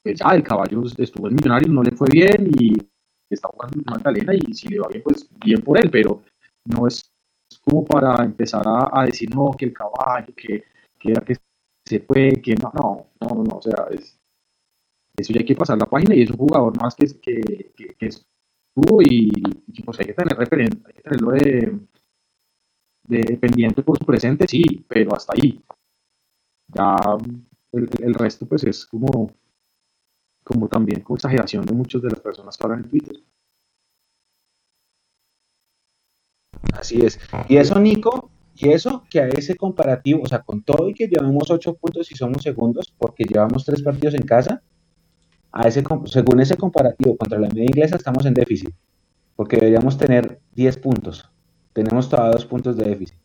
pues 0.02 0.18
ya 0.18 0.34
el 0.34 0.42
caballo 0.42 0.82
estuvo 0.96 1.28
en 1.28 1.34
Millonarios, 1.34 1.70
no 1.70 1.82
le 1.82 1.92
fue 1.92 2.08
bien 2.10 2.50
y 2.58 2.72
está 3.28 3.48
jugando 3.48 3.78
en 3.78 3.84
Magdalena 3.84 4.32
y 4.34 4.54
si 4.54 4.68
le 4.68 4.80
va 4.80 4.88
bien, 4.88 5.02
pues 5.02 5.28
bien 5.44 5.62
por 5.62 5.78
él, 5.78 5.90
pero 5.90 6.22
no 6.64 6.86
es 6.86 7.12
como 7.62 7.84
para 7.84 8.24
empezar 8.24 8.62
a, 8.66 9.04
decir 9.04 9.34
no, 9.34 9.50
que 9.58 9.66
el 9.66 9.72
caballo, 9.72 10.32
que, 10.34 10.64
que, 10.98 11.12
que 11.12 11.36
se 11.84 12.00
fue, 12.00 12.32
que 12.42 12.54
no, 12.54 12.72
no, 12.74 13.06
no, 13.20 13.44
no, 13.44 13.56
o 13.56 13.62
sea, 13.62 13.86
es, 13.90 14.18
eso 15.16 15.32
ya 15.32 15.40
hay 15.40 15.46
que 15.46 15.56
pasar 15.56 15.78
la 15.78 15.86
página 15.86 16.14
y 16.14 16.22
es 16.22 16.30
un 16.30 16.36
jugador 16.36 16.80
más 16.80 16.94
que, 16.94 17.06
que, 17.20 17.72
que, 17.98 18.06
estuvo 18.06 19.02
y, 19.02 19.30
pues 19.84 19.98
hay 20.00 20.06
que 20.06 20.14
tener 20.14 20.36
referente, 20.36 20.82
hay 20.86 20.94
que 20.94 21.02
tenerlo 21.02 21.32
de 23.08 23.36
pendiente 23.38 23.82
por 23.82 23.98
su 23.98 24.04
presente, 24.04 24.46
sí, 24.46 24.84
pero 24.88 25.14
hasta 25.14 25.32
ahí. 25.34 25.60
Ya 26.68 26.96
el, 27.72 27.88
el 28.00 28.14
resto 28.14 28.46
pues 28.46 28.64
es 28.64 28.86
como 28.86 29.30
como 30.48 30.66
también 30.68 31.02
con 31.02 31.16
exageración 31.16 31.66
de 31.66 31.74
muchas 31.74 32.00
de 32.00 32.08
las 32.08 32.20
personas 32.20 32.56
que 32.56 32.64
hablan 32.64 32.84
en 32.84 32.88
Twitter. 32.88 33.16
Así 36.72 37.04
es. 37.04 37.18
Y 37.48 37.56
eso, 37.58 37.78
Nico, 37.78 38.30
y 38.54 38.70
eso 38.70 39.04
que 39.10 39.20
a 39.20 39.28
ese 39.28 39.56
comparativo, 39.56 40.22
o 40.22 40.26
sea, 40.26 40.40
con 40.40 40.62
todo 40.62 40.88
y 40.88 40.94
que 40.94 41.06
llevamos 41.06 41.50
ocho 41.50 41.74
puntos 41.74 42.10
y 42.10 42.16
somos 42.16 42.42
segundos, 42.42 42.94
porque 42.96 43.24
llevamos 43.24 43.64
tres 43.66 43.82
partidos 43.82 44.14
en 44.14 44.22
casa, 44.22 44.62
a 45.52 45.68
ese, 45.68 45.82
según 46.06 46.40
ese 46.40 46.56
comparativo 46.56 47.16
contra 47.16 47.38
la 47.38 47.48
media 47.48 47.64
inglesa 47.64 47.96
estamos 47.96 48.24
en 48.26 48.34
déficit, 48.34 48.74
porque 49.36 49.56
deberíamos 49.56 49.98
tener 49.98 50.40
10 50.54 50.78
puntos. 50.78 51.30
Tenemos 51.72 52.08
todavía 52.08 52.32
dos 52.32 52.46
puntos 52.46 52.76
de 52.76 52.84
déficit. 52.84 53.18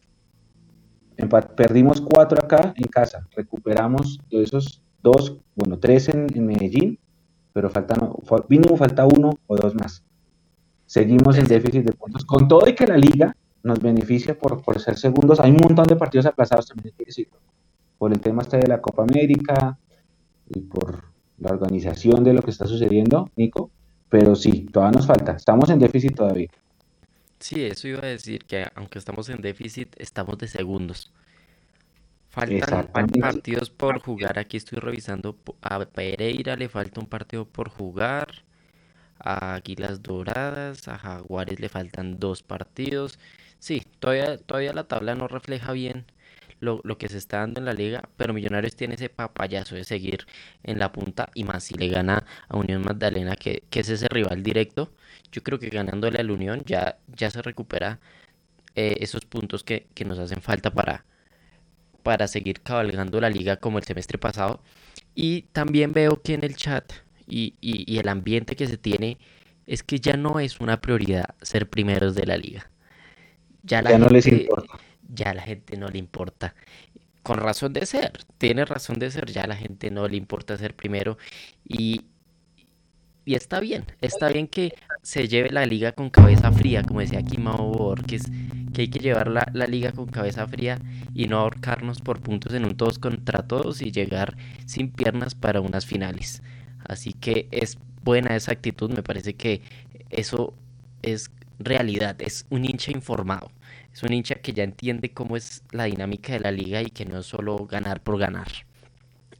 Perdimos 1.56 2.02
cuatro 2.02 2.40
acá 2.44 2.74
en 2.76 2.88
casa, 2.88 3.28
recuperamos 3.36 4.20
de 4.30 4.44
esos 4.44 4.82
dos, 5.02 5.38
bueno, 5.56 5.80
tres 5.80 6.10
en 6.10 6.28
Medellín 6.46 7.00
pero 7.54 7.70
faltan, 7.70 8.12
mínimo 8.50 8.76
falta 8.76 9.06
uno 9.06 9.38
o 9.48 9.56
dos 9.56 9.76
más. 9.76 10.04
Seguimos 10.86 11.38
en 11.38 11.46
déficit 11.46 11.86
de 11.86 11.94
puntos, 11.94 12.26
con 12.26 12.48
todo 12.48 12.68
y 12.68 12.76
que 12.76 12.88
la 12.88 12.98
liga 12.98 13.36
nos 13.62 13.80
beneficia 13.80 14.38
por, 14.38 14.62
por 14.62 14.80
ser 14.80 14.98
segundos. 14.98 15.40
Hay 15.40 15.52
un 15.52 15.62
montón 15.62 15.88
de 15.88 15.96
partidos 15.96 16.26
aplazados 16.26 16.68
también, 16.68 16.94
hay 17.00 17.06
que 17.06 17.28
por 17.98 18.12
el 18.12 18.20
tema 18.20 18.42
este 18.42 18.58
de 18.58 18.68
la 18.68 18.82
Copa 18.82 19.04
América 19.04 19.78
y 20.50 20.62
por 20.62 21.04
la 21.38 21.52
organización 21.52 22.24
de 22.24 22.34
lo 22.34 22.42
que 22.42 22.52
está 22.52 22.66
sucediendo, 22.66 23.30
Nico. 23.38 23.70
Pero 24.10 24.36
sí, 24.36 24.66
todavía 24.72 24.98
nos 24.98 25.08
falta, 25.08 25.34
estamos 25.34 25.70
en 25.70 25.80
déficit 25.80 26.16
todavía. 26.16 26.50
Sí, 27.44 27.66
eso 27.66 27.90
iba 27.90 28.00
a 28.00 28.06
decir 28.06 28.46
que 28.46 28.66
aunque 28.74 28.98
estamos 29.00 29.28
en 29.28 29.42
déficit, 29.42 29.94
estamos 30.00 30.38
de 30.38 30.48
segundos. 30.48 31.12
Faltan 32.30 32.88
partidos 33.20 33.70
por 33.70 34.00
jugar. 34.00 34.40
Aquí 34.40 34.56
estoy 34.56 34.80
revisando. 34.80 35.38
A 35.62 35.84
Pereira 35.84 36.56
le 36.56 36.70
falta 36.70 37.02
un 37.02 37.08
partido 37.08 37.44
por 37.46 37.68
jugar. 37.68 38.46
A 39.20 39.56
Águilas 39.56 40.02
Doradas, 40.02 40.88
a 40.88 40.98
Jaguares 40.98 41.60
le 41.60 41.68
faltan 41.68 42.18
dos 42.18 42.44
partidos. 42.44 43.20
Sí, 43.60 43.84
todavía, 44.00 44.38
todavía 44.38 44.72
la 44.72 44.86
tabla 44.86 45.14
no 45.16 45.28
refleja 45.28 45.74
bien 45.74 46.06
lo, 46.64 46.98
que 46.98 47.10
se 47.10 47.18
está 47.18 47.40
dando 47.40 47.60
en 47.60 47.66
la 47.66 47.74
liga, 47.74 48.10
pero 48.18 48.34
Millonarios 48.34 48.76
tiene 48.76 48.96
ese 48.96 49.10
papayazo 49.10 49.76
de 49.76 49.84
seguir 49.84 50.26
en 50.64 50.80
la 50.80 50.92
punta 50.92 51.30
y 51.34 51.44
más 51.44 51.64
si 51.66 51.76
le 51.76 51.88
gana 51.90 52.26
a 52.48 52.58
Unión 52.58 52.84
Magdalena, 52.84 53.36
que, 53.36 53.64
es 53.72 53.90
ese 53.90 54.08
rival 54.10 54.44
directo. 54.44 54.92
Yo 55.32 55.44
creo 55.44 55.60
que 55.60 55.70
ganándole 55.70 56.20
a 56.20 56.24
la 56.24 56.34
Unión 56.34 56.64
ya, 56.66 56.98
ya 57.16 57.30
se 57.30 57.42
recupera 57.42 58.00
eh, 58.76 58.98
esos 59.00 59.26
puntos 59.26 59.64
que, 59.64 59.88
que 59.94 60.06
nos 60.06 60.20
hacen 60.20 60.42
falta 60.42 60.72
para, 60.72 61.06
para 62.04 62.28
seguir 62.28 62.62
cabalgando 62.62 63.20
la 63.20 63.30
liga 63.30 63.58
como 63.58 63.80
el 63.80 63.84
semestre 63.86 64.18
pasado. 64.18 64.62
Y 65.16 65.44
también 65.54 65.94
veo 65.94 66.22
que 66.22 66.34
en 66.34 66.44
el 66.44 66.56
chat 66.56 66.92
y, 67.28 67.56
el 67.98 68.08
ambiente 68.08 68.56
que 68.56 68.68
se 68.68 68.78
tiene 68.78 69.18
es 69.66 69.82
que 69.82 70.00
ya 70.00 70.18
no 70.18 70.40
es 70.40 70.60
una 70.60 70.82
prioridad 70.82 71.36
ser 71.42 71.70
primeros 71.70 72.16
de 72.16 72.26
la 72.26 72.38
liga. 72.38 72.70
Ya, 73.64 73.82
la 73.82 73.98
no 73.98 74.08
les 74.08 74.28
importa. 74.28 74.78
Ya 75.10 75.32
a 75.32 75.34
la 75.34 75.44
gente 75.44 75.78
no 75.78 75.88
le 75.88 75.98
importa. 75.98 76.56
Con 77.24 77.40
razón 77.40 77.74
de 77.74 77.86
ser, 77.86 78.26
tiene 78.38 78.66
razón 78.66 79.00
de 79.00 79.10
ser, 79.12 79.32
ya 79.32 79.44
a 79.44 79.48
la 79.48 79.56
gente 79.56 79.92
no 79.92 80.08
le 80.08 80.18
importa 80.18 80.58
ser 80.58 80.76
primero. 80.76 81.18
Y, 81.66 82.02
y 83.26 83.36
está 83.36 83.60
bien, 83.60 83.86
está 84.02 84.28
bien 84.30 84.48
que 84.48 84.76
se 85.04 85.28
lleve 85.28 85.50
la 85.52 85.66
liga 85.66 85.92
con 85.92 86.10
cabeza 86.10 86.52
fría, 86.52 86.84
como 86.84 87.02
decía 87.02 87.20
aquí 87.20 87.38
Mao 87.38 87.70
Borges, 87.70 88.24
que 88.74 88.82
hay 88.82 88.88
que 88.90 89.00
llevar 89.00 89.30
la, 89.30 89.68
liga 89.68 89.92
con 89.92 90.08
cabeza 90.08 90.48
fría 90.48 90.80
y 91.14 91.28
no 91.28 91.40
ahorcarnos 91.40 92.00
por 92.02 92.22
puntos 92.22 92.54
en 92.54 92.66
un 92.66 92.76
todos 92.76 93.00
contra 93.00 93.48
todos 93.48 93.82
y 93.82 93.92
llegar 93.92 94.36
sin 94.66 94.92
piernas 94.92 95.36
para 95.36 95.62
unas 95.62 95.86
finales. 95.86 96.42
Así 96.86 97.14
que 97.14 97.48
es 97.52 97.78
buena 98.04 98.36
esa 98.36 98.52
actitud, 98.52 98.92
me 98.92 99.04
parece 99.04 99.36
que 99.36 99.62
eso 100.10 100.54
es 101.02 101.32
realidad, 101.60 102.22
es 102.22 102.46
un 102.50 102.66
hincha 102.66 102.92
informado, 102.92 103.52
es 103.94 104.02
un 104.02 104.12
hincha 104.12 104.36
que 104.36 104.54
ya 104.54 104.64
entiende 104.64 105.14
cómo 105.14 105.38
es 105.38 105.64
la 105.72 105.84
dinámica 105.84 106.34
de 106.34 106.40
la 106.40 106.52
liga 106.52 106.82
y 106.82 106.88
que 106.88 107.06
no 107.06 107.20
es 107.20 107.28
solo 107.28 107.68
ganar 107.68 108.02
por 108.02 108.18
ganar. 108.18 108.48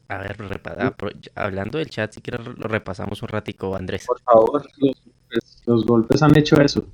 A 0.06 0.18
ver, 0.18 0.36
hablando 1.34 1.78
del 1.78 1.90
chat, 1.90 2.12
si 2.12 2.20
quieres 2.20 2.46
lo 2.46 2.68
repasamos 2.68 3.20
un 3.22 3.28
ratico, 3.28 3.74
Andrés. 3.74 4.06
Por 4.06 4.20
favor, 4.20 4.64
los, 5.66 5.84
golpes 5.84 6.22
han 6.22 6.36
hecho 6.36 6.60
eso. 6.60 6.86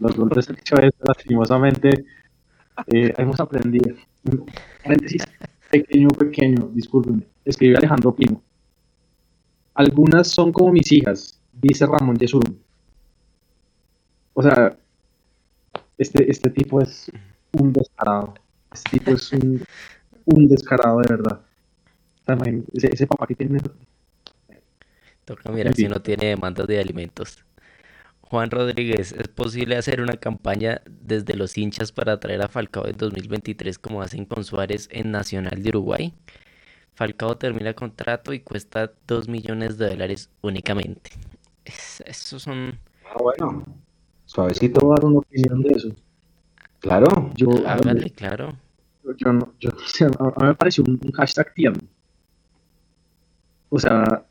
Los 0.00 0.16
golpes 0.16 0.50
han 0.50 0.58
hecho 0.58 0.76
eso, 0.76 0.96
lastimosamente. 1.02 2.04
Eh, 2.88 3.14
hemos 3.16 3.40
aprendido. 3.40 3.94
Paréntesis, 4.82 5.22
pequeño, 5.70 6.08
pequeño, 6.08 6.68
discúlpenme. 6.74 7.22
Escribe 7.44 7.78
Alejandro 7.78 8.14
Pino. 8.14 8.42
Algunas 9.74 10.28
son 10.28 10.52
como 10.52 10.72
mis 10.72 10.90
hijas, 10.92 11.40
dice 11.52 11.86
Ramón 11.86 12.18
Yesurum. 12.18 12.54
O 14.34 14.42
sea, 14.42 14.76
este, 16.02 16.30
este 16.30 16.50
tipo 16.50 16.80
es 16.80 17.10
un 17.52 17.72
descarado. 17.72 18.34
Este 18.72 18.98
tipo 18.98 19.12
es 19.12 19.32
un, 19.32 19.62
un 20.26 20.48
descarado 20.48 21.00
de 21.00 21.08
verdad. 21.08 21.40
Ese, 22.74 23.06
papá 23.06 23.26
que 23.26 23.34
tiene. 23.34 23.58
Toca 25.24 25.50
mirar 25.50 25.74
si 25.74 25.88
no 25.88 26.00
tiene 26.00 26.26
demandas 26.26 26.66
de 26.66 26.80
alimentos. 26.80 27.44
Juan 28.20 28.50
Rodríguez, 28.50 29.12
¿es 29.12 29.28
posible 29.28 29.76
hacer 29.76 30.00
una 30.00 30.16
campaña 30.16 30.80
desde 30.86 31.36
los 31.36 31.58
hinchas 31.58 31.92
para 31.92 32.18
traer 32.18 32.42
a 32.42 32.48
Falcao 32.48 32.86
en 32.86 32.96
2023 32.96 33.78
como 33.78 34.00
hacen 34.00 34.24
con 34.24 34.44
Suárez 34.44 34.88
en 34.90 35.10
Nacional 35.10 35.62
de 35.62 35.68
Uruguay? 35.68 36.14
Falcao 36.94 37.36
termina 37.36 37.74
contrato 37.74 38.32
y 38.32 38.40
cuesta 38.40 38.92
2 39.06 39.28
millones 39.28 39.76
de 39.76 39.90
dólares 39.90 40.30
únicamente. 40.40 41.10
esos 41.64 42.42
son... 42.42 42.78
Ah, 43.04 43.16
bueno. 43.20 43.66
Suavecito. 44.32 44.88
dar 44.88 45.04
una 45.04 45.18
opinión 45.18 45.62
de 45.62 45.70
eso. 45.74 45.88
Claro. 46.80 47.30
Yo, 47.36 47.48
Hágale, 47.66 48.10
claro. 48.10 48.54
Yo, 49.18 49.32
no, 49.32 49.52
yo, 49.60 49.70
a 50.18 50.40
mí 50.40 50.46
me 50.46 50.54
pareció 50.54 50.84
un, 50.86 50.98
hashtag 51.12 51.52
tierno. 51.52 51.82
O 53.68 53.78
sea, 53.78 54.24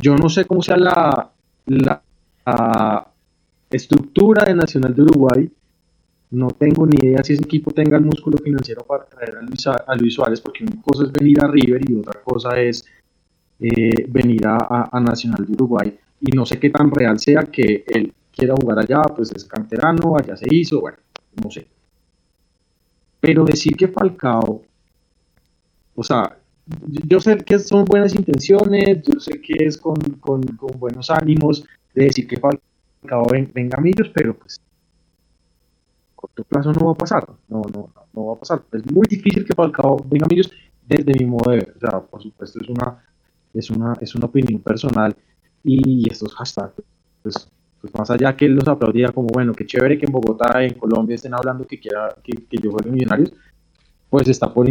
yo 0.00 0.16
no 0.16 0.28
sé 0.28 0.44
cómo 0.46 0.62
sea 0.62 0.76
la, 0.76 1.30
la, 1.66 2.02
estructura 3.70 4.44
de 4.44 4.54
Nacional 4.54 4.94
de 4.94 5.02
Uruguay. 5.02 5.50
No 6.32 6.48
tengo 6.48 6.86
ni 6.86 6.96
idea 7.06 7.22
si 7.22 7.34
ese 7.34 7.44
equipo 7.44 7.70
tenga 7.70 7.96
el 7.98 8.04
músculo 8.04 8.38
financiero 8.38 8.82
para 8.82 9.04
traer 9.04 9.36
a 9.36 9.42
Luis, 9.42 9.66
a 9.66 9.94
Luis 9.96 10.14
Suárez, 10.14 10.40
porque 10.40 10.64
una 10.64 10.82
cosa 10.82 11.04
es 11.04 11.12
venir 11.12 11.38
a 11.44 11.46
River 11.46 11.88
y 11.88 11.94
otra 11.94 12.20
cosa 12.22 12.58
es 12.58 12.84
eh, 13.60 14.06
venir 14.08 14.46
a, 14.46 15.00
Nacional 15.00 15.46
de 15.46 15.52
Uruguay 15.52 15.98
y 16.20 16.32
no 16.32 16.44
sé 16.44 16.58
qué 16.58 16.70
tan 16.70 16.90
real 16.90 17.20
sea 17.20 17.44
que 17.44 17.84
él 17.86 18.12
quiera 18.32 18.54
jugar 18.60 18.78
allá, 18.78 19.02
pues 19.14 19.30
es 19.32 19.44
canterano, 19.44 20.16
allá 20.16 20.36
se 20.36 20.46
hizo, 20.50 20.80
bueno, 20.80 20.98
no 21.42 21.50
sé. 21.50 21.66
Pero 23.20 23.44
decir 23.44 23.76
que 23.76 23.88
Falcao, 23.88 24.62
o 25.94 26.02
sea, 26.02 26.36
yo 27.06 27.20
sé 27.20 27.36
que 27.38 27.58
son 27.58 27.84
buenas 27.84 28.14
intenciones, 28.14 29.02
yo 29.02 29.20
sé 29.20 29.40
que 29.40 29.54
es 29.64 29.76
con, 29.78 29.98
buenos 30.78 31.10
ánimos 31.10 31.64
de 31.94 32.04
decir 32.04 32.26
que 32.26 32.40
Falcao 32.40 33.24
venga 33.52 33.78
a 33.78 33.80
Millos, 33.80 34.10
pero 34.14 34.36
pues 34.36 34.58
a 34.58 36.16
corto 36.16 36.44
plazo 36.44 36.72
no 36.72 36.86
va 36.86 36.92
a 36.92 36.96
pasar, 36.96 37.28
no, 37.48 37.62
no, 37.72 37.92
no 38.12 38.26
va 38.26 38.34
a 38.34 38.38
pasar. 38.38 38.62
Es 38.72 38.90
muy 38.90 39.06
difícil 39.08 39.44
que 39.44 39.54
Falcao 39.54 39.98
venga 40.08 40.26
a 40.26 40.28
Millos 40.28 40.50
desde 40.86 41.12
mi 41.18 41.26
modo 41.26 41.50
de 41.50 41.58
ver, 41.58 41.74
o 41.76 41.80
sea, 41.80 42.00
por 42.00 42.22
supuesto 42.22 42.58
es 42.60 42.68
una 42.68 43.02
es 43.54 43.70
una, 43.70 43.94
es 44.00 44.14
una 44.14 44.26
opinión 44.26 44.60
personal 44.60 45.14
y 45.64 46.10
estos 46.10 46.34
hashtags, 46.34 46.74
pues, 47.22 47.48
pues 47.82 47.92
más 47.94 48.08
allá 48.12 48.36
que 48.36 48.46
él 48.46 48.54
los 48.54 48.68
aplaudía 48.68 49.08
como, 49.08 49.26
bueno, 49.26 49.52
qué 49.52 49.66
chévere 49.66 49.98
que 49.98 50.06
en 50.06 50.12
Bogotá, 50.12 50.62
en 50.62 50.74
Colombia 50.74 51.16
estén 51.16 51.34
hablando 51.34 51.66
que 51.66 51.80
quiera 51.80 52.14
que, 52.22 52.32
que 52.48 52.56
yo 52.58 52.70
juegue 52.70 52.92
Millonarios, 52.92 53.34
pues 54.08 54.28
está 54.28 54.54
por, 54.54 54.68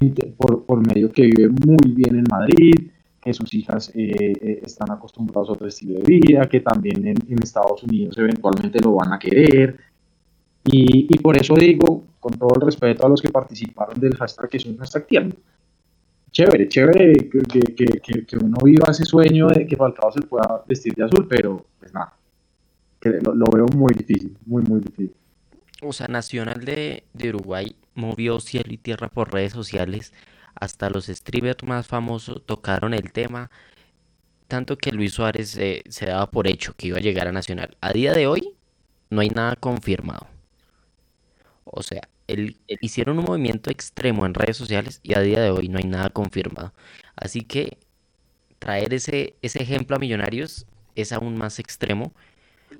por, 0.66 0.88
medio 0.88 1.12
que 1.12 1.24
vive 1.24 1.50
muy 1.50 1.94
bien 1.94 2.16
en 2.16 2.26
Madrid, 2.30 2.74
que 3.22 3.34
sus 3.34 3.54
hijas 3.54 3.92
eh, 3.96 4.34
eh, 4.42 4.62
están 4.64 4.92
acostumbrados 4.92 5.50
a 5.50 5.52
otro 5.52 5.68
estilo 5.68 6.00
de 6.00 6.04
vida, 6.04 6.48
que 6.48 6.62
también 6.62 7.06
en, 7.06 7.18
en 7.28 7.44
Estados 7.44 7.84
Unidos 7.84 8.18
eventualmente 8.18 8.80
lo 8.80 8.94
van 8.94 9.12
a 9.12 9.20
querer. 9.20 9.78
Y, 10.64 11.14
y, 11.14 11.18
por 11.18 11.36
eso 11.36 11.56
digo, 11.56 12.06
con 12.20 12.34
todo 12.34 12.52
el 12.56 12.62
respeto 12.62 13.06
a 13.06 13.10
los 13.10 13.22
que 13.22 13.30
participaron 13.30 14.00
del 14.00 14.16
hashtag, 14.16 14.50
que 14.50 14.58
es 14.58 14.66
un 14.66 14.78
hashtag 14.78 15.08
tierno, 15.08 15.36
chévere, 16.32 16.70
chévere 16.70 17.30
que, 17.30 18.38
uno 18.42 18.58
viva 18.64 18.88
ese 18.90 19.04
sueño 19.04 19.48
de 19.48 19.68
que 19.68 19.76
Falcao 19.76 20.12
se 20.12 20.22
pueda 20.22 20.64
vestir 20.68 20.94
de 20.96 21.04
azul, 21.04 21.28
pero 21.30 21.66
pues 21.80 21.94
nada, 21.94 22.14
que 23.02 23.10
lo, 23.10 23.46
veo 23.52 23.66
muy 23.76 23.94
difícil, 23.94 24.38
muy, 24.46 24.64
muy 24.64 24.80
difícil. 24.80 25.14
O 25.82 25.92
sea, 25.92 26.08
Nacional 26.08 26.64
de, 26.64 27.04
Uruguay 27.30 27.76
movió 27.96 28.40
cielo 28.40 28.72
y 28.72 28.78
tierra 28.78 29.10
por 29.10 29.34
redes 29.34 29.54
sociales, 29.54 30.14
hasta 30.56 30.90
los 30.90 31.08
streamers 31.08 31.64
más 31.64 31.88
famosos 31.88 32.46
tocaron 32.46 32.94
el 32.94 33.12
tema, 33.12 33.50
tanto 34.48 34.78
que 34.78 34.92
Luis 34.92 35.14
Suárez 35.14 35.50
se 35.50 36.06
daba 36.06 36.30
por 36.30 36.48
hecho 36.48 36.74
que 36.76 36.88
iba 36.88 36.98
a 36.98 37.02
llegar 37.02 37.28
a 37.28 37.32
Nacional. 37.32 37.78
A 37.82 37.92
día 37.94 38.14
de 38.14 38.28
hoy 38.28 38.56
no 39.10 39.22
hay 39.22 39.30
nada 39.30 39.56
confirmado. 39.56 40.28
O 41.66 41.84
sea, 41.84 42.08
hicieron 42.82 43.20
un 43.20 43.26
movimiento 43.26 43.70
extremo 43.70 44.26
en 44.26 44.34
redes 44.34 44.58
sociales 44.58 45.00
y 45.04 45.14
a 45.16 45.22
día 45.22 45.42
de 45.42 45.52
hoy 45.52 45.70
no 45.70 45.78
hay 45.78 45.86
nada 45.86 46.10
confirmado. 46.10 46.74
Así 47.16 47.42
que 47.42 47.78
traer 48.60 48.94
ese, 48.94 49.36
ese 49.42 49.62
ejemplo 49.62 49.96
a 49.96 50.00
Millonarios 50.00 50.66
es 50.96 51.12
aún 51.12 51.38
más 51.38 51.60
extremo. 51.60 52.14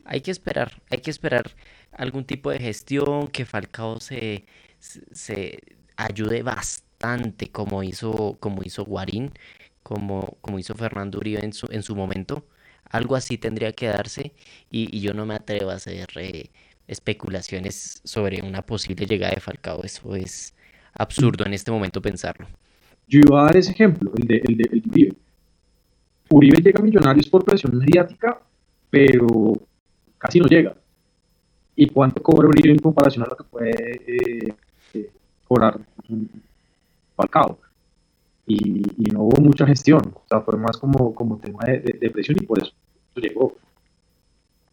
Hay 0.06 0.22
que 0.22 0.32
esperar, 0.32 0.82
hay 0.90 1.00
que 1.00 1.12
esperar 1.12 1.52
algún 1.92 2.26
tipo 2.26 2.52
de 2.52 2.60
gestión, 2.60 3.28
que 3.28 3.46
Falcao 3.46 4.00
se, 4.00 4.46
se 4.80 5.60
ayude 5.96 6.44
bastante 6.44 7.50
como 7.52 7.84
hizo, 7.84 8.38
como 8.40 8.64
hizo 8.64 8.86
Guarín, 8.86 9.32
como, 9.84 10.38
como 10.42 10.60
hizo 10.60 10.76
Fernando 10.76 11.20
Uribe 11.20 11.44
en 11.44 11.54
su, 11.54 11.68
en 11.72 11.84
su 11.84 11.96
momento. 11.96 12.46
Algo 12.86 13.16
así 13.16 13.38
tendría 13.38 13.72
que 13.74 13.88
darse 13.88 14.34
y, 14.70 15.00
yo 15.02 15.14
no 15.14 15.26
me 15.26 15.36
atrevo 15.36 15.72
a 15.72 15.76
hacer... 15.76 16.10
Eh, 16.16 16.50
especulaciones 16.92 18.02
sobre 18.04 18.42
una 18.42 18.62
posible 18.62 19.06
llegada 19.06 19.34
de 19.34 19.40
Falcao. 19.42 19.82
Eso 19.84 20.16
es 20.16 20.54
absurdo 20.94 21.46
en 21.46 21.54
este 21.54 21.72
momento 21.72 22.02
pensarlo. 22.02 22.48
Yo 23.08 23.22
iba 23.22 23.42
a 23.42 23.46
dar 23.46 23.58
ese 23.58 23.72
ejemplo, 23.72 24.12
el 24.18 24.28
de, 24.28 24.42
el 24.46 24.58
de, 24.58 24.70
Uribe. 24.90 25.16
Uribe 26.30 26.62
llega 26.62 26.80
a 26.80 26.84
Millonarios 26.84 27.28
por 27.30 27.44
presión 27.44 27.78
mediática, 27.78 28.42
pero 28.90 29.62
casi 30.22 30.40
no 30.40 30.48
llega. 30.48 30.76
¿Y 31.76 31.88
cuánto 31.88 32.22
cobra 32.22 32.48
Uribe 32.48 32.72
en 32.72 32.80
comparación 32.80 33.26
a 33.26 33.30
lo 33.30 33.36
que 33.36 33.44
puede 33.44 33.72
eh, 34.08 34.56
eh, 34.94 35.12
cobrar 35.48 35.80
Falcao? 37.16 37.58
Y, 38.46 38.82
no 39.12 39.24
hubo 39.24 39.42
mucha 39.42 39.66
gestión, 39.66 40.02
o 40.14 40.24
sea, 40.28 40.42
fue 40.42 40.58
más 40.58 40.78
como, 40.78 41.14
como 41.16 41.38
tema 41.38 41.64
de, 41.66 42.10
presión 42.12 42.38
y 42.40 42.46
por 42.46 42.60
eso 42.60 42.72
llegó. 43.16 43.56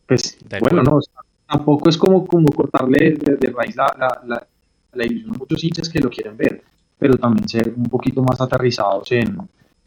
Pues, 0.06 0.38
bueno, 0.60 0.82
no, 0.82 1.00
tampoco 1.46 1.88
es 1.88 1.96
como, 1.96 2.26
como 2.26 2.48
cortarle 2.48 3.12
de, 3.12 3.50
raíz 3.50 3.76
la, 3.76 3.94
la, 4.26 4.46
la, 4.92 5.04
ilusión 5.04 5.34
a 5.34 5.38
muchos 5.38 5.62
hinchas 5.62 5.88
que 5.88 6.00
lo 6.00 6.10
quieren 6.10 6.36
ver, 6.36 6.62
pero 6.98 7.16
también 7.16 7.48
ser 7.48 7.72
un 7.76 7.84
poquito 7.84 8.22
más 8.22 8.40
aterrizados 8.40 9.12
en, 9.12 9.38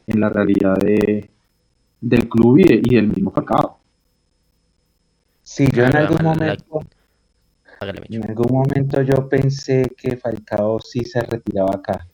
en 0.08 0.20
la 0.20 0.30
realidad 0.30 0.78
de, 0.78 1.30
del 2.00 2.30
club 2.30 2.60
y, 2.60 2.82
y 2.84 2.96
del 2.96 3.08
mismo 3.08 3.32
Falcao. 3.32 3.81
Sí, 5.54 5.68
yo 5.74 5.84
en 5.84 5.98
algún 5.98 6.24
momento, 6.24 6.80
en 7.82 8.30
algún 8.30 8.58
momento 8.58 9.02
yo 9.02 9.28
pensé 9.28 9.92
que 9.98 10.16
Falcao 10.16 10.80
sí 10.80 11.04
se 11.04 11.20
retiraba 11.20 11.76
acá, 11.76 12.08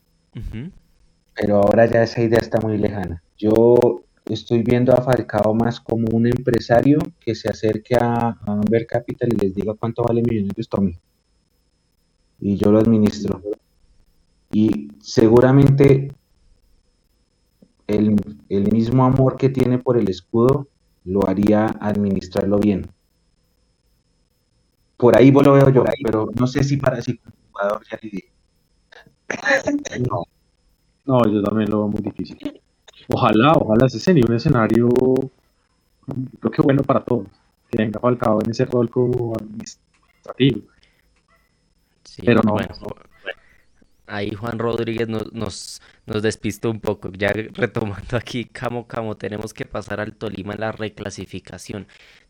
pero 1.35 1.57
ahora 1.57 1.85
ya 1.85 2.01
esa 2.01 2.23
idea 2.23 2.39
está 2.39 2.59
muy 2.59 2.79
lejana. 2.79 3.21
Yo 3.37 4.01
estoy 4.25 4.63
viendo 4.63 4.91
a 4.91 5.03
Falcao 5.03 5.53
más 5.53 5.79
como 5.79 6.07
un 6.11 6.25
empresario 6.25 6.97
que 7.19 7.35
se 7.35 7.47
acerque 7.47 7.95
a, 7.95 8.29
a 8.29 8.61
Ver 8.71 8.87
Capital 8.87 9.29
y 9.31 9.35
les 9.35 9.53
diga 9.53 9.75
cuánto 9.75 10.01
vale 10.01 10.23
Millonarios 10.23 10.67
Tommy. 10.67 10.97
Y 12.39 12.57
yo 12.57 12.71
lo 12.71 12.79
administro. 12.79 13.39
Y 14.51 14.87
seguramente 14.99 16.11
el, 17.85 18.15
mismo 18.71 19.05
amor 19.05 19.37
que 19.37 19.49
tiene 19.49 19.77
por 19.77 19.95
el 19.99 20.09
escudo 20.09 20.67
lo 21.05 21.27
haría 21.29 21.67
administrarlo 21.67 22.57
bien. 22.57 22.87
Por 24.97 25.15
ahí 25.15 25.31
lo 25.31 25.53
veo 25.53 25.69
yo, 25.69 25.83
pero 26.03 26.29
no 26.37 26.47
sé 26.47 26.63
si 26.63 26.77
para 26.77 26.97
ese 26.97 27.19
jugador 27.51 27.81
ya 27.89 27.99
le 28.01 28.31
No. 29.99 30.23
no, 31.05 31.31
yo 31.31 31.43
también 31.43 31.69
lo 31.69 31.79
veo 31.79 31.87
muy 31.89 32.01
difícil. 32.01 32.61
Ojalá, 33.09 33.53
ojalá 33.53 33.85
ese 33.85 33.99
sería 33.99 34.25
un 34.27 34.35
escenario, 34.35 34.89
creo 36.39 36.51
que 36.51 36.61
bueno 36.61 36.81
para 36.81 37.03
todos, 37.03 37.27
que 37.69 37.77
venga 37.77 37.99
Falcao 37.99 38.41
en 38.43 38.51
ese 38.51 38.65
rol 38.65 38.89
como 38.89 39.35
administrativo. 39.35 40.61
Pero 42.25 42.41
no, 42.41 42.53
bueno, 42.53 42.75
Ahí 44.07 44.31
Juan 44.33 44.57
Rodríguez 44.57 45.09
nos, 45.09 45.33
nos, 45.33 45.81
nos, 46.05 46.23
despistó 46.23 46.71
un 46.71 46.79
poco. 46.79 47.11
Ya 47.11 47.29
retomando 47.33 48.15
aquí, 48.17 48.45
Camo 48.45 48.87
Camo, 48.87 49.17
tenemos 49.17 49.53
que 49.53 49.65
pasar 49.65 49.99
al 49.99 50.15
Tolima 50.15 50.53
en 50.53 50.61
la 50.61 50.71
reclasificación. 50.71 51.87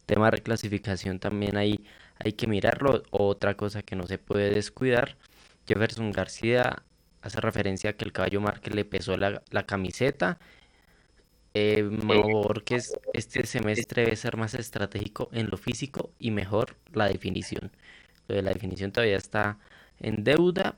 Tema 0.07 0.26
de 0.26 0.32
reclasificación 0.32 1.20
también 1.20 1.55
hay, 1.55 1.86
hay 2.24 2.34
que 2.34 2.47
mirarlo. 2.47 3.03
Otra 3.11 3.55
cosa 3.55 3.84
que 3.84 3.95
no 3.95 4.07
se 4.07 4.18
puede 4.18 4.49
descuidar. 4.51 5.18
Jefferson 5.68 6.11
García 6.11 6.84
hace 7.22 7.41
referencia 7.41 7.91
a 7.91 7.93
que 7.93 8.05
el 8.05 8.13
caballo 8.13 8.41
Márquez 8.41 8.74
le 8.76 8.86
pesó 8.86 9.18
la, 9.18 9.43
la 9.51 9.65
camiseta 9.65 10.39
eh, 11.59 11.89
este 13.13 13.45
semestre 13.47 14.03
debe 14.03 14.15
ser 14.15 14.38
más 14.38 14.53
estratégico 14.53 15.30
en 15.32 15.49
lo 15.49 15.57
físico 15.57 16.11
y 16.20 16.30
mejor 16.32 16.76
la 16.93 17.07
definición. 17.07 17.72
Lo 18.28 18.36
de 18.36 18.43
la 18.43 18.51
definición 18.51 18.91
todavía 18.91 19.18
está 19.18 19.57
en 19.99 20.24
deuda, 20.24 20.78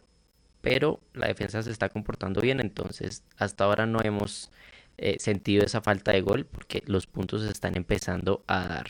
pero 0.62 1.02
la 1.14 1.28
defensa 1.28 1.62
se 1.64 1.72
está 1.72 1.90
comportando 1.90 2.42
bien, 2.42 2.60
entonces 2.62 3.24
hasta 3.38 3.66
ahora 3.66 3.86
no 3.86 4.00
hemos 4.02 4.52
eh, 4.98 5.18
sentido 5.20 5.66
esa 5.66 5.82
falta 5.82 6.12
de 6.14 6.22
gol 6.22 6.46
porque 6.46 6.84
los 6.86 7.08
puntos 7.08 7.44
se 7.44 7.52
están 7.52 7.76
empezando 7.76 8.44
a 8.48 8.68
dar. 8.68 8.88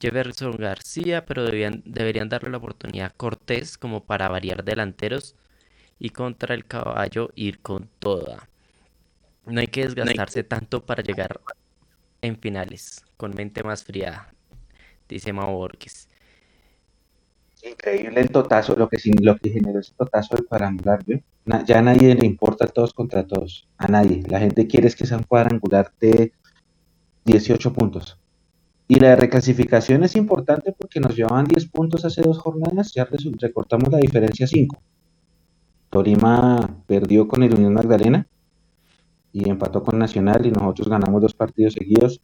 Jefferson 0.00 0.56
García, 0.56 1.24
pero 1.24 1.44
deberían, 1.44 1.82
deberían 1.84 2.28
darle 2.28 2.50
la 2.50 2.58
oportunidad 2.58 3.06
a 3.06 3.10
Cortés 3.10 3.78
como 3.78 4.04
para 4.04 4.28
variar 4.28 4.64
delanteros 4.64 5.36
y 5.98 6.10
contra 6.10 6.54
el 6.54 6.66
caballo 6.66 7.30
ir 7.34 7.60
con 7.60 7.88
toda. 7.98 8.48
No 9.46 9.60
hay 9.60 9.68
que 9.68 9.82
desgastarse 9.82 10.44
tanto 10.44 10.84
para 10.84 11.02
llegar 11.02 11.40
en 12.20 12.36
finales, 12.36 13.04
con 13.16 13.34
mente 13.34 13.62
más 13.62 13.84
fría, 13.84 14.28
dice 15.08 15.32
Mau 15.32 15.52
Borges. 15.52 16.08
Increíble 17.62 18.20
el 18.20 18.30
totazo, 18.30 18.76
lo 18.76 18.88
que, 18.88 18.98
lo 19.20 19.36
que 19.36 19.50
generó 19.50 19.80
ese 19.80 19.92
totazo 19.96 20.36
del 20.36 20.46
cuadrangular, 20.46 21.04
ya 21.64 21.78
a 21.78 21.82
nadie 21.82 22.14
le 22.14 22.26
importa 22.26 22.66
todos 22.66 22.92
contra 22.92 23.26
todos, 23.26 23.68
a 23.78 23.88
nadie. 23.88 24.22
La 24.28 24.40
gente 24.40 24.66
quiere 24.66 24.88
es 24.88 24.96
que 24.96 25.06
sea 25.06 25.16
un 25.16 25.24
cuadrangular 25.24 25.92
de 25.98 26.32
18 27.24 27.72
puntos. 27.72 28.18
Y 28.88 29.00
la 29.00 29.16
reclasificación 29.16 30.04
es 30.04 30.14
importante 30.14 30.72
porque 30.72 31.00
nos 31.00 31.16
llevaban 31.16 31.46
10 31.46 31.66
puntos 31.70 32.04
hace 32.04 32.22
dos 32.22 32.38
jornadas, 32.38 32.92
ya 32.94 33.08
recortamos 33.40 33.90
la 33.90 33.98
diferencia 33.98 34.44
a 34.44 34.48
5. 34.48 34.76
Torima 35.90 36.82
perdió 36.86 37.26
con 37.26 37.42
el 37.42 37.54
Unión 37.54 37.74
Magdalena, 37.74 38.26
y 39.36 39.50
empató 39.50 39.82
con 39.82 39.98
Nacional 39.98 40.46
y 40.46 40.50
nosotros 40.50 40.88
ganamos 40.88 41.20
dos 41.20 41.34
partidos 41.34 41.74
seguidos. 41.74 42.22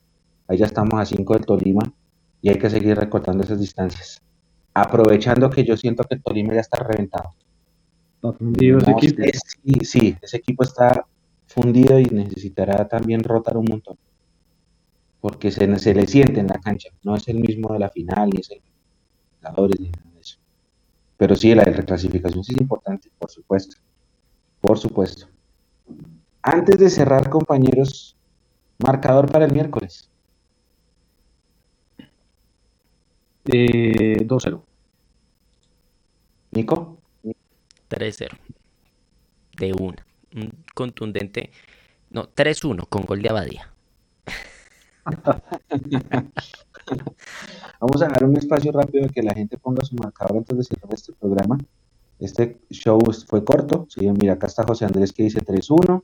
Ahí 0.49 0.57
ya 0.57 0.65
estamos 0.65 0.99
a 0.99 1.05
cinco 1.05 1.35
del 1.35 1.45
Tolima 1.45 1.93
y 2.41 2.49
hay 2.49 2.57
que 2.57 2.71
seguir 2.71 2.97
recortando 2.97 3.45
esas 3.45 3.61
distancias. 3.61 4.23
Aprovechando 4.73 5.51
que 5.51 5.63
yo 5.63 5.77
siento 5.77 6.05
que 6.05 6.15
el 6.15 6.23
Tolima 6.23 6.55
ya 6.55 6.61
está 6.61 6.83
reventado. 6.83 7.35
¿Está 8.15 8.33
fundido 8.33 8.79
ese 8.79 8.91
equipo? 8.93 9.23
sí, 9.45 9.85
sí, 9.85 10.17
ese 10.23 10.39
equipo 10.39 10.65
está 10.65 11.05
fundido 11.47 12.01
y 12.01 12.07
necesitará 12.07 12.89
también 12.89 13.23
rotar 13.23 13.59
un 13.59 13.67
montón. 13.69 13.99
Porque 15.23 15.53
se, 15.53 15.79
se 15.79 15.95
le 15.95 16.07
siente 16.09 16.41
en 16.41 16.49
la 16.49 16.59
cancha, 16.59 16.91
no 17.05 17.15
es 17.15 17.29
el 17.29 17.39
mismo 17.39 17.73
de 17.73 17.79
la 17.79 17.89
final, 17.89 18.29
ni 18.29 18.41
es 18.41 18.51
el 18.51 18.61
ni 18.61 19.41
nada 19.41 19.69
de 19.69 20.21
eso. 20.21 20.39
Pero 21.17 21.37
sí, 21.37 21.55
la 21.55 21.63
reclasificación 21.63 22.43
sí 22.43 22.55
es 22.55 22.61
importante, 22.61 23.09
por 23.19 23.31
supuesto. 23.31 23.77
Por 24.61 24.79
supuesto. 24.79 25.29
Antes 26.43 26.77
de 26.77 26.91
cerrar, 26.91 27.31
compañeros, 27.31 28.17
marcador 28.79 29.31
para 29.31 29.45
el 29.45 29.53
miércoles. 29.53 30.11
Eh, 33.45 34.27
2-0. 34.27 34.61
Nico. 36.51 36.99
3-0. 37.89 38.37
De 39.57 39.73
una. 39.73 40.05
Un 40.35 40.65
contundente. 40.75 41.51
No, 42.11 42.29
3-1 42.35 42.89
con 42.89 43.05
gol 43.05 43.23
de 43.23 43.29
Abadía. 43.29 43.73
Vamos 47.81 48.03
a 48.03 48.09
dar 48.09 48.25
un 48.25 48.37
espacio 48.37 48.73
rápido 48.73 49.07
de 49.07 49.11
que 49.11 49.23
la 49.23 49.35
gente 49.35 49.59
ponga 49.59 49.85
su 49.85 49.97
marcador 49.97 50.39
antes 50.39 50.57
de 50.57 50.65
cerrar 50.65 50.95
este 50.95 51.13
programa. 51.13 51.59
Este 52.21 52.59
show 52.71 53.01
fue 53.27 53.45
corto. 53.45 53.87
¿sí? 53.89 54.09
Mira, 54.11 54.35
acá 54.35 54.47
está 54.47 54.63
José 54.65 54.85
Andrés 54.85 55.13
que 55.13 55.25
dice 55.25 55.41
3-1. 55.41 56.03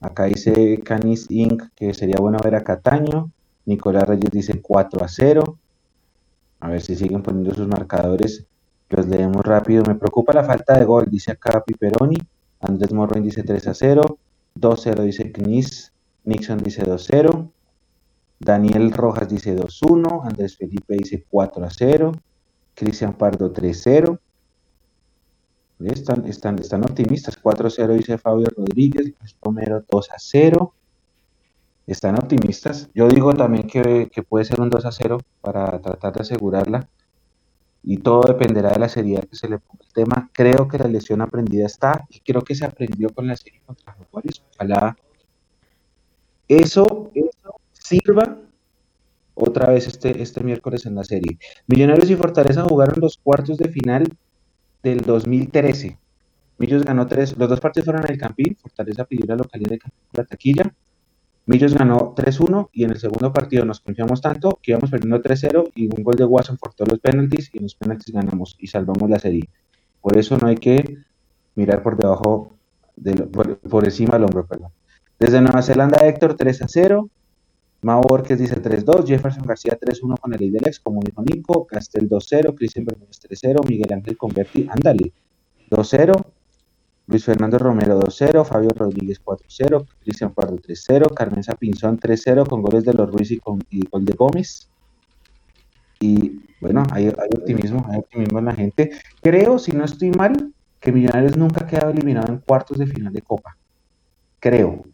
Acá 0.00 0.24
dice 0.24 0.80
Canis 0.84 1.30
Inc. 1.30 1.62
que 1.76 1.94
sería 1.94 2.16
bueno 2.18 2.38
ver 2.42 2.56
a 2.56 2.64
Cataño. 2.64 3.30
Nicolás 3.64 4.08
Reyes 4.08 4.30
dice 4.30 4.60
4 4.60 5.06
0. 5.08 5.58
A 6.60 6.68
ver 6.68 6.82
si 6.82 6.96
siguen 6.96 7.22
poniendo 7.22 7.54
sus 7.54 7.68
marcadores. 7.68 8.44
Los 8.90 9.06
leemos 9.06 9.44
rápido. 9.44 9.84
Me 9.86 9.94
preocupa 9.94 10.32
la 10.32 10.44
falta 10.44 10.78
de 10.78 10.84
gol, 10.84 11.06
dice 11.08 11.32
acá 11.32 11.62
Piperoni. 11.64 12.18
Andrés 12.60 12.92
Morroy 12.92 13.22
dice 13.22 13.42
3 13.42 13.68
a 13.68 13.74
0. 13.74 14.18
2-0 14.58 15.02
dice 15.02 15.30
Knis. 15.30 15.92
Nixon 16.24 16.58
dice 16.58 16.84
2-0. 16.84 17.50
Daniel 18.44 18.92
Rojas 18.92 19.28
dice 19.28 19.56
2-1. 19.56 20.26
Andrés 20.26 20.56
Felipe 20.56 20.94
dice 20.94 21.24
4 21.28 21.64
a 21.64 21.70
0. 21.70 22.12
Cristian 22.74 23.14
Pardo 23.14 23.52
3-0. 23.52 24.18
Están, 25.80 26.26
están, 26.26 26.58
están 26.58 26.84
optimistas. 26.84 27.40
4-0 27.42 27.96
dice 27.96 28.18
Fabio 28.18 28.48
Rodríguez. 28.56 29.12
Luis 29.18 29.36
Romero 29.42 29.82
2 29.90 30.10
a 30.10 30.18
0. 30.18 30.74
Están 31.86 32.16
optimistas. 32.16 32.90
Yo 32.94 33.08
digo 33.08 33.34
también 33.34 33.66
que, 33.66 34.08
que 34.12 34.22
puede 34.22 34.44
ser 34.44 34.60
un 34.60 34.70
2 34.70 34.84
a 34.84 34.92
0 34.92 35.18
para 35.40 35.80
tratar 35.80 36.12
de 36.12 36.20
asegurarla 36.22 36.88
y 37.82 37.98
todo 37.98 38.22
dependerá 38.22 38.70
de 38.70 38.78
la 38.78 38.88
seriedad 38.88 39.24
que 39.24 39.36
se 39.36 39.48
le 39.48 39.58
ponga 39.58 39.84
el 39.84 39.92
tema. 39.92 40.30
Creo 40.32 40.66
que 40.68 40.78
la 40.78 40.88
lesión 40.88 41.20
aprendida 41.20 41.66
está 41.66 42.06
y 42.08 42.20
creo 42.20 42.42
que 42.42 42.54
se 42.54 42.64
aprendió 42.64 43.10
con 43.10 43.26
la 43.26 43.36
serie 43.36 43.60
contra 43.66 43.92
Jaguares. 43.92 44.42
Ojalá 44.54 44.96
eso 46.48 47.10
sirva 47.84 48.38
otra 49.34 49.70
vez 49.70 49.86
este, 49.86 50.20
este 50.22 50.42
miércoles 50.42 50.86
en 50.86 50.94
la 50.94 51.04
serie. 51.04 51.38
Millonarios 51.66 52.10
y 52.10 52.16
Fortaleza 52.16 52.64
jugaron 52.64 52.96
los 53.00 53.18
cuartos 53.18 53.58
de 53.58 53.68
final 53.68 54.08
del 54.82 55.00
2013. 55.02 55.98
Millos 56.58 56.84
ganó 56.84 57.06
tres, 57.06 57.36
los 57.36 57.48
dos 57.48 57.60
partidos 57.60 57.84
fueron 57.84 58.04
en 58.04 58.12
el 58.12 58.18
Campín, 58.18 58.56
Fortaleza 58.56 59.04
pidió 59.04 59.26
la 59.26 59.36
localidad 59.36 59.70
de 59.70 59.78
Campín 59.78 60.00
la 60.12 60.24
taquilla, 60.24 60.74
Millos 61.46 61.74
ganó 61.74 62.14
3-1 62.14 62.70
y 62.72 62.84
en 62.84 62.90
el 62.92 62.98
segundo 62.98 63.30
partido 63.30 63.66
nos 63.66 63.80
confiamos 63.80 64.22
tanto 64.22 64.58
que 64.62 64.70
íbamos 64.70 64.90
perdiendo 64.90 65.20
3-0 65.20 65.72
y 65.74 65.88
un 65.94 66.02
gol 66.02 66.14
de 66.14 66.24
Watson 66.24 66.56
por 66.56 66.72
todos 66.72 66.92
los 66.92 67.00
penaltis 67.00 67.50
y 67.52 67.58
en 67.58 67.64
los 67.64 67.74
penaltis 67.74 68.14
ganamos 68.14 68.56
y 68.58 68.68
salvamos 68.68 69.10
la 69.10 69.18
serie. 69.18 69.50
Por 70.00 70.16
eso 70.16 70.38
no 70.38 70.48
hay 70.48 70.56
que 70.56 70.98
mirar 71.54 71.82
por 71.82 71.98
debajo, 71.98 72.56
por, 73.68 73.84
encima 73.84 74.14
del 74.14 74.24
hombro, 74.24 74.46
perdón. 74.46 74.70
Desde 75.18 75.40
Nueva 75.42 75.60
Zelanda, 75.60 75.98
Héctor 76.06 76.36
3-0, 76.36 77.10
Mao 77.84 78.00
Borges 78.00 78.38
dice 78.38 78.62
3-2, 78.62 79.06
Jefferson 79.06 79.44
García 79.44 79.78
3-1 79.78 80.18
con 80.18 80.32
el 80.32 80.56
ex, 80.56 80.80
como 80.80 81.02
dijo 81.02 81.22
Nico, 81.22 81.66
Castel 81.66 82.08
2-0, 82.08 82.54
Cristian 82.54 82.86
Bermúdez 82.86 83.20
3-0, 83.20 83.68
Miguel 83.68 83.92
Ángel 83.92 84.16
Converti, 84.16 84.66
ándale, 84.70 85.12
2-0, 85.70 86.24
Luis 87.08 87.24
Fernando 87.26 87.58
Romero 87.58 88.00
2-0, 88.00 88.46
Fabio 88.46 88.70
Rodríguez 88.70 89.22
4-0, 89.22 89.86
Cristian 90.00 90.32
Pardo 90.32 90.56
3-0, 90.56 91.12
Carmen 91.12 91.44
Pinzón 91.58 92.00
3-0 92.00 92.48
con 92.48 92.62
goles 92.62 92.84
de 92.84 92.94
los 92.94 93.12
Ruiz 93.12 93.30
y, 93.30 93.38
con, 93.38 93.58
gol 93.90 94.04
de 94.06 94.14
Gómez. 94.14 94.70
Y 96.00 96.40
bueno, 96.62 96.84
hay, 96.90 97.08
optimismo, 97.08 97.86
hay 97.90 97.98
optimismo 97.98 98.38
en 98.38 98.44
la 98.46 98.54
gente. 98.54 98.92
Creo, 99.20 99.58
si 99.58 99.72
no 99.72 99.84
estoy 99.84 100.10
mal, 100.10 100.54
que 100.80 100.90
Millonarios 100.90 101.36
nunca 101.36 101.64
ha 101.64 101.66
quedado 101.66 101.90
eliminado 101.90 102.32
en 102.32 102.38
cuartos 102.38 102.78
de 102.78 102.86
final 102.86 103.12
de 103.12 103.20
Copa. 103.20 103.58
Creo. 104.40 104.86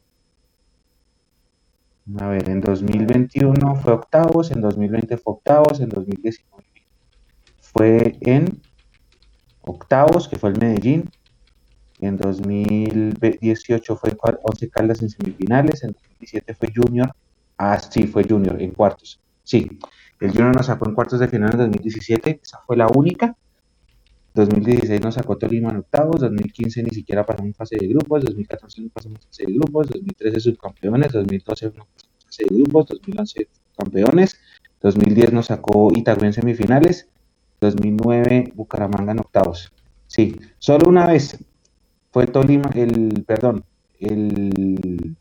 A 2.19 2.27
ver, 2.29 2.49
en 2.49 2.61
2021 2.61 3.77
fue 3.77 3.93
octavos, 3.93 4.51
en 4.51 4.61
2020 4.61 5.17
fue 5.19 5.35
octavos, 5.35 5.81
en 5.81 5.91
2019 5.91 6.65
fue 7.61 8.17
en 8.23 8.61
octavos, 9.63 10.27
que 10.27 10.37
fue 10.37 10.51
el 10.51 10.59
Medellín, 10.59 11.09
en 12.01 12.17
2018 12.17 13.97
fue 13.97 14.17
11 14.43 14.71
Caldas 14.71 15.03
en 15.03 15.11
semifinales, 15.11 15.85
en 15.85 15.93
2017 15.93 16.55
fue 16.55 16.69
Junior, 16.75 17.13
ah 17.59 17.79
sí, 17.79 18.07
fue 18.07 18.25
Junior 18.25 18.61
en 18.61 18.73
cuartos, 18.73 19.21
sí, 19.45 19.79
el 20.21 20.31
Junior 20.31 20.57
nos 20.57 20.67
sacó 20.67 20.89
en 20.89 20.95
cuartos 20.95 21.21
de 21.21 21.29
final 21.29 21.53
en 21.53 21.59
2017, 21.59 22.41
esa 22.43 22.61
fue 22.67 22.77
la 22.77 22.89
única, 22.89 23.37
2016 24.35 25.01
nos 25.01 25.15
sacó 25.15 25.37
Tolima 25.37 25.71
en 25.71 25.79
octavos, 25.79 26.21
2015 26.21 26.83
ni 26.85 26.91
siquiera 26.91 27.27
pasamos 27.27 27.57
fase 27.57 27.77
de 27.77 27.89
grupos, 27.89 28.25
2014 28.25 28.83
no 28.83 28.89
pasamos 28.91 29.27
fase 29.27 29.45
de 29.47 29.53
grupos, 29.53 29.89
2013 29.89 30.41
subcampeones, 30.41 31.13
2012 31.13 31.67
no 31.67 31.73
pasamos 31.73 32.25
fase 32.25 32.45
de 32.49 32.57
grupos, 32.57 32.87
2011 32.87 33.49
campeones, 33.77 34.37
2010 34.83 35.33
nos 35.33 35.47
sacó 35.47 35.91
Itagüí 35.95 36.27
en 36.27 36.33
semifinales, 36.33 37.09
2009 37.61 38.53
Bucaramanga 38.55 39.13
en 39.13 39.21
octavos. 39.21 39.73
Sí, 40.07 40.37
solo 40.59 40.89
una 40.89 41.07
vez 41.07 41.39
fue 42.13 42.27
Tolima, 42.27 42.71
el, 42.75 43.25
perdón, 43.27 43.65
el, 43.99 45.17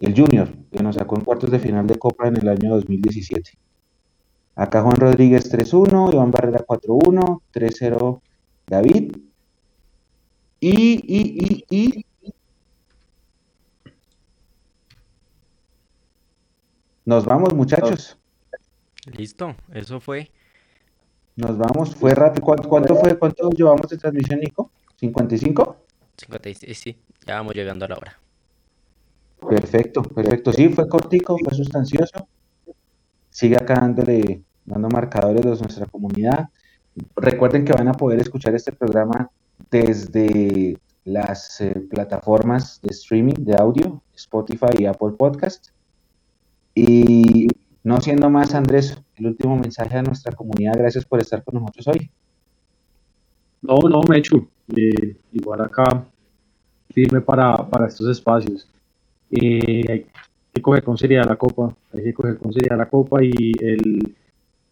el 0.00 0.14
Junior, 0.14 0.48
que 0.72 0.82
nos 0.82 0.96
sacó 0.96 1.16
en 1.16 1.24
cuartos 1.24 1.50
de 1.50 1.58
final 1.58 1.86
de 1.86 1.98
Copa 1.98 2.28
en 2.28 2.36
el 2.36 2.48
año 2.48 2.70
2017. 2.70 3.52
Acá 4.54 4.82
Juan 4.82 4.96
Rodríguez 4.96 5.50
3-1, 5.52 6.12
Iván 6.12 6.30
Barrera 6.30 6.64
4-1, 6.66 7.40
3-0 7.52 8.20
David. 8.66 9.16
Y, 10.60 10.70
y, 10.70 11.64
y, 11.70 11.76
y. 11.76 12.06
Nos 17.04 17.24
vamos, 17.24 17.54
muchachos. 17.54 18.18
Listo, 19.12 19.56
eso 19.72 19.98
fue. 20.00 20.30
Nos 21.36 21.56
vamos, 21.56 21.96
fue 21.96 22.14
rápido. 22.14 22.44
¿Cuánto, 22.44 22.68
cuánto 22.68 22.94
fue? 22.96 23.18
¿Cuánto 23.18 23.50
llevamos 23.50 23.88
de 23.88 23.96
transmisión, 23.96 24.40
Nico? 24.40 24.70
¿55? 25.00 25.76
56, 26.18 26.78
sí, 26.78 26.98
ya 27.26 27.36
vamos 27.36 27.54
llegando 27.54 27.86
a 27.86 27.88
la 27.88 27.96
hora. 27.96 28.20
Perfecto, 29.48 30.02
perfecto. 30.02 30.52
Sí, 30.52 30.68
fue 30.68 30.86
cortico, 30.86 31.38
fue 31.38 31.54
sustancioso. 31.54 32.28
Sigue 33.40 33.56
acá 33.56 33.72
dándole, 33.80 34.42
dando 34.66 34.90
marcadores 34.90 35.42
de 35.42 35.48
nuestra 35.48 35.86
comunidad. 35.86 36.50
Recuerden 37.16 37.64
que 37.64 37.72
van 37.72 37.88
a 37.88 37.94
poder 37.94 38.20
escuchar 38.20 38.54
este 38.54 38.70
programa 38.70 39.30
desde 39.70 40.76
las 41.06 41.58
eh, 41.62 41.86
plataformas 41.88 42.82
de 42.82 42.90
streaming 42.90 43.36
de 43.38 43.56
audio, 43.56 44.02
Spotify 44.14 44.74
y 44.78 44.84
Apple 44.84 45.12
Podcast. 45.16 45.68
Y 46.74 47.48
no 47.82 48.02
siendo 48.02 48.28
más, 48.28 48.54
Andrés, 48.54 49.02
el 49.16 49.28
último 49.28 49.56
mensaje 49.56 49.96
a 49.96 50.02
nuestra 50.02 50.32
comunidad. 50.36 50.76
Gracias 50.76 51.06
por 51.06 51.18
estar 51.18 51.42
con 51.42 51.54
nosotros 51.54 51.88
hoy. 51.88 52.10
No, 53.62 53.78
no, 53.88 54.02
Mechu. 54.02 54.46
Eh, 54.76 55.16
igual 55.32 55.62
acá, 55.62 56.04
firme 56.90 57.22
para, 57.22 57.56
para 57.56 57.86
estos 57.86 58.06
espacios. 58.10 58.68
Eh, 59.30 60.06
que 60.52 60.62
coger 60.62 60.82
con 60.82 60.98
seriedad 60.98 61.26
la 61.26 61.36
copa, 61.36 61.74
hay 61.92 62.02
que 62.02 62.14
coger 62.14 62.38
con 62.38 62.52
seriedad 62.52 62.78
la 62.78 62.88
copa 62.88 63.22
y 63.22 63.52
el 63.60 64.14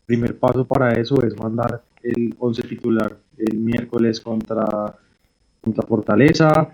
primer 0.06 0.38
paso 0.38 0.66
para 0.66 0.92
eso 0.92 1.22
es 1.22 1.38
mandar 1.38 1.82
el 2.02 2.34
11 2.38 2.62
titular 2.62 3.16
el 3.36 3.58
miércoles 3.58 4.20
contra, 4.20 4.96
contra 5.60 5.86
Fortaleza, 5.86 6.70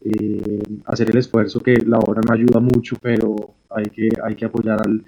eh, 0.00 0.62
hacer 0.86 1.10
el 1.10 1.18
esfuerzo 1.18 1.60
que 1.60 1.76
la 1.84 1.98
hora 1.98 2.22
no 2.26 2.32
ayuda 2.32 2.60
mucho, 2.60 2.96
pero 3.00 3.34
hay 3.70 3.86
que, 3.86 4.08
hay 4.22 4.34
que 4.34 4.44
apoyar 4.44 4.80
al, 4.80 5.04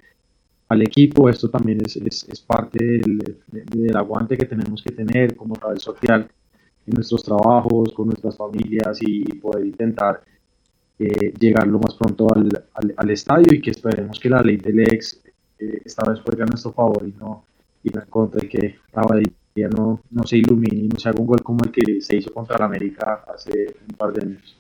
al 0.69 0.83
equipo. 0.83 1.29
Esto 1.29 1.49
también 1.49 1.79
es, 1.85 1.97
es, 1.97 2.41
parte 2.41 2.85
del, 2.85 3.37
del, 3.49 3.97
aguante 3.97 4.37
que 4.37 4.47
tenemos 4.47 4.83
que 4.83 4.93
tener 4.93 5.37
como 5.37 5.55
red 5.55 5.79
social 5.79 6.29
en 6.87 6.95
nuestros 6.95 7.23
trabajos, 7.23 7.93
con 7.93 8.07
nuestras 8.09 8.37
familias 8.37 8.99
y 9.01 9.23
poder 9.35 9.67
intentar 9.67 10.23
eh, 11.03 11.33
llegar 11.39 11.67
lo 11.67 11.79
más 11.79 11.95
pronto 11.95 12.29
al, 12.35 12.49
al, 12.95 13.11
estadio 13.11 13.55
y 13.55 13.63
que 13.63 13.71
esperemos 13.71 14.21
que 14.21 14.29
la 14.29 14.43
ley 14.43 14.59
del 14.59 14.81
ex 14.81 15.19
eh, 15.59 15.81
esta 15.83 16.07
vez 16.07 16.21
juegue 16.21 16.43
a 16.43 16.47
nuestro 16.47 16.73
favor 16.73 17.03
y 17.09 17.13
no, 17.19 17.47
y 17.83 17.89
no 17.89 18.03
en 18.03 18.09
contra 18.11 18.45
y 18.45 18.49
que 18.49 18.77
la 18.93 19.03
no, 19.69 20.03
no 20.11 20.27
se 20.27 20.37
ilumine 20.37 20.85
y 20.85 20.89
no 20.89 20.99
se 20.99 21.09
haga 21.09 21.21
un 21.21 21.27
gol 21.27 21.43
como 21.43 21.65
el 21.65 21.71
que 21.71 22.03
se 22.03 22.17
hizo 22.17 22.35
contra 22.35 22.59
la 22.59 22.67
América 22.67 23.25
hace 23.35 23.75
un 23.89 23.97
par 23.97 24.13
de 24.13 24.27
años. 24.27 24.57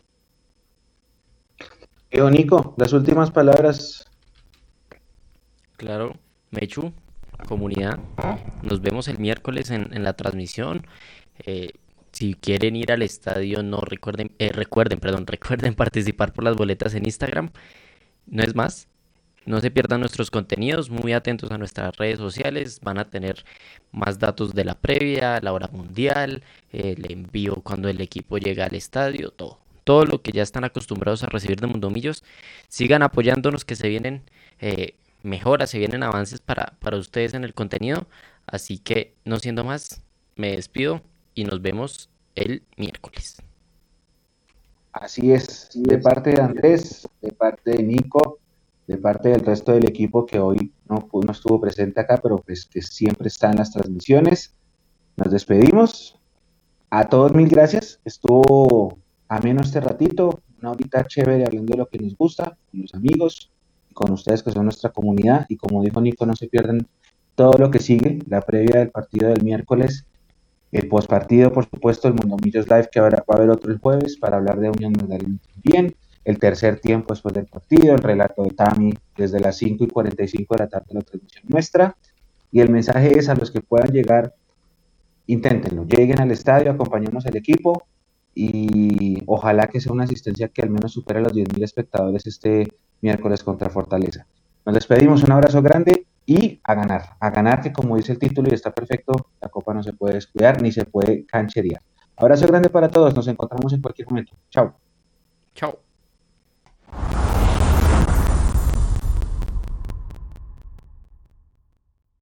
Nico, 2.33 2.75
las 2.79 2.95
últimas 2.95 3.31
palabras. 3.31 4.07
Claro, 5.77 6.15
Mechu, 6.51 6.93
comunidad, 7.47 7.99
nos 8.63 8.81
vemos 8.81 9.09
el 9.09 9.19
miércoles 9.19 9.71
en, 9.71 10.03
la 10.03 10.15
transmisión. 10.15 10.87
Eh, 11.45 11.71
si 12.13 12.35
quieren 12.35 12.77
ir 12.77 12.93
al 12.93 13.03
estadio, 13.03 13.63
no 13.63 13.81
recuerden, 13.81 14.33
eh, 14.39 14.51
recuerden, 14.53 15.01
perdón, 15.01 15.27
recuerden 15.27 15.75
participar 15.77 16.33
por 16.33 16.45
las 16.45 16.57
boletas 16.57 16.95
en 16.95 17.05
Instagram. 17.07 17.51
No 18.27 18.43
es 18.43 18.55
más, 18.55 18.89
no 19.47 19.61
se 19.61 19.71
pierdan 19.71 20.01
nuestros 20.01 20.31
contenidos, 20.31 20.91
muy 20.91 21.13
atentos 21.13 21.51
a 21.51 21.59
nuestras 21.59 21.97
redes 21.97 22.19
sociales, 22.19 22.81
van 22.83 22.99
a 22.99 23.11
tener 23.11 23.45
más 23.93 24.19
datos 24.19 24.55
de 24.55 24.65
la 24.65 24.75
previa, 24.75 25.41
la 25.41 25.53
hora 25.53 25.69
mundial, 25.73 26.43
el 26.73 27.11
envío 27.11 27.57
cuando 27.63 27.89
el 27.89 28.01
equipo 28.01 28.39
llega 28.39 28.67
al 28.67 28.75
estadio, 28.75 29.31
todo. 29.31 29.59
Todo 29.85 30.05
lo 30.05 30.23
que 30.23 30.33
ya 30.33 30.43
están 30.43 30.65
acostumbrados 30.65 31.23
a 31.23 31.27
recibir 31.27 31.59
de 31.59 31.67
Mundomillos. 31.67 32.23
Sigan 32.69 33.03
apoyándonos 33.03 33.65
que 33.65 33.77
se 33.77 33.89
vienen 33.89 34.23
eh, 34.61 34.95
mejoras, 35.23 35.71
se 35.71 35.79
vienen 35.79 36.03
avances 36.03 36.41
para, 36.41 36.75
para 36.81 36.99
ustedes 36.99 37.35
en 37.35 37.45
el 37.45 37.55
contenido. 37.55 38.07
Así 38.47 38.79
que 38.79 39.15
no 39.25 39.39
siendo 39.39 39.65
más, 39.65 40.03
me 40.37 40.53
despido 40.53 41.03
y 41.35 41.45
nos 41.45 41.61
vemos 41.63 42.11
el 42.35 42.63
miércoles. 42.77 43.43
Así 44.93 45.33
es, 45.33 45.71
de 45.75 45.99
parte 45.99 46.31
de 46.31 46.41
Andrés, 46.41 47.09
de 47.23 47.33
parte 47.33 47.71
de 47.71 47.83
Nico, 47.83 48.39
de 48.87 48.97
parte 48.97 49.29
del 49.29 49.41
resto 49.41 49.73
del 49.73 49.89
equipo 49.89 50.27
que 50.27 50.41
hoy 50.41 50.73
no, 50.89 51.09
no 51.13 51.33
estuvo 51.33 51.61
presente 51.61 52.01
acá, 52.01 52.19
pero 52.21 52.39
pues 52.39 52.67
que 52.67 52.83
siempre 52.83 53.29
está 53.29 53.51
en 53.51 53.57
las 53.57 53.71
transmisiones. 53.71 54.55
Nos 55.17 55.31
despedimos. 55.31 56.19
A 56.91 57.09
todos 57.09 57.33
mil 57.33 57.49
gracias. 57.49 58.01
Estuvo 58.05 58.99
ameno 59.29 59.61
este 59.63 59.81
ratito, 59.81 60.43
una 60.59 60.73
horita 60.73 61.05
chévere 61.05 61.45
hablando 61.45 61.71
de 61.73 61.79
lo 61.79 61.87
que 61.87 61.99
nos 61.99 62.17
gusta, 62.17 62.59
con 62.71 62.83
los 62.83 62.95
amigos 62.95 63.53
con 63.93 64.13
ustedes 64.13 64.43
que 64.43 64.51
son 64.51 64.65
nuestra 64.65 64.91
comunidad. 64.91 65.47
Y 65.49 65.57
como 65.57 65.83
dijo 65.83 66.01
Nico, 66.01 66.27
no 66.27 66.35
se 66.35 66.49
pierdan 66.49 66.87
todo 67.35 67.53
lo 67.59 67.71
que 67.71 67.79
sigue, 67.79 68.19
la 68.27 68.41
previa 68.41 68.81
del 68.81 68.91
partido 68.91 69.29
del 69.29 69.43
miércoles, 69.43 70.07
el 70.73 70.89
postpartido, 70.89 71.53
por 71.53 71.65
supuesto, 71.65 72.09
el 72.09 72.15
Mundo 72.15 72.37
Millos 72.43 72.69
Live, 72.69 72.89
que 72.93 73.01
ahora 73.01 73.25
va 73.29 73.35
a 73.35 73.39
haber 73.39 73.51
otro 73.51 73.73
el 73.73 73.79
jueves 73.79 74.17
para 74.17 74.37
hablar 74.37 74.61
de 74.61 74.71
Unión 74.71 74.93
Magdalena 74.93 75.39
también 75.55 75.95
el 76.25 76.39
tercer 76.39 76.81
tiempo 76.81 77.15
después 77.15 77.35
del 77.35 77.47
partido, 77.47 77.95
el 77.95 78.03
relato 78.03 78.43
de 78.43 78.51
Tami 78.51 78.95
desde 79.17 79.41
las 79.41 79.57
5 79.57 79.85
y 79.85 79.89
45 79.89 80.55
de 80.55 80.59
la 80.59 80.69
tarde, 80.69 80.87
la 80.91 81.01
transmisión 81.01 81.45
nuestra. 81.49 81.97
Y 82.53 82.61
el 82.61 82.69
mensaje 82.69 83.19
es 83.19 83.29
a 83.29 83.35
los 83.35 83.51
que 83.51 83.61
puedan 83.61 83.93
llegar, 83.93 84.35
inténtenlo, 85.27 85.87
lleguen 85.87 86.21
al 86.21 86.31
estadio, 86.31 86.71
acompañemos 86.71 87.27
al 87.27 87.37
equipo 87.37 87.85
y 88.35 89.23
ojalá 89.27 89.67
que 89.69 89.81
sea 89.81 89.93
una 89.93 90.05
asistencia 90.05 90.49
que 90.49 90.63
al 90.63 90.71
menos 90.71 90.93
supere 90.93 91.21
los 91.21 91.33
10.000 91.33 91.65
espectadores 91.65 92.27
este 92.27 92.69
miércoles 93.01 93.43
contra 93.43 93.71
Fortaleza. 93.71 94.27
Nos 94.67 94.75
despedimos, 94.75 95.23
un 95.23 95.33
abrazo 95.33 95.63
grande 95.63 96.07
y 96.31 96.61
a 96.63 96.75
ganar, 96.75 97.17
a 97.19 97.31
ganar 97.31 97.61
que 97.61 97.73
como 97.73 97.97
dice 97.97 98.13
el 98.13 98.21
título 98.21 98.49
y 98.49 98.55
está 98.55 98.71
perfecto, 98.71 99.17
la 99.41 99.49
copa 99.49 99.75
no 99.75 99.83
se 99.83 99.93
puede 99.93 100.15
descuidar 100.15 100.63
ni 100.63 100.71
se 100.71 100.85
puede 100.85 101.27
cancherear. 101.27 101.83
Abrazo 102.17 102.47
grande 102.47 102.69
para 102.69 102.89
todos, 102.89 103.13
nos 103.17 103.27
encontramos 103.27 103.73
en 103.73 103.83
cualquier 103.83 104.09
momento. 104.09 104.37
Chao. 104.49 104.77
Chao. 105.57 105.90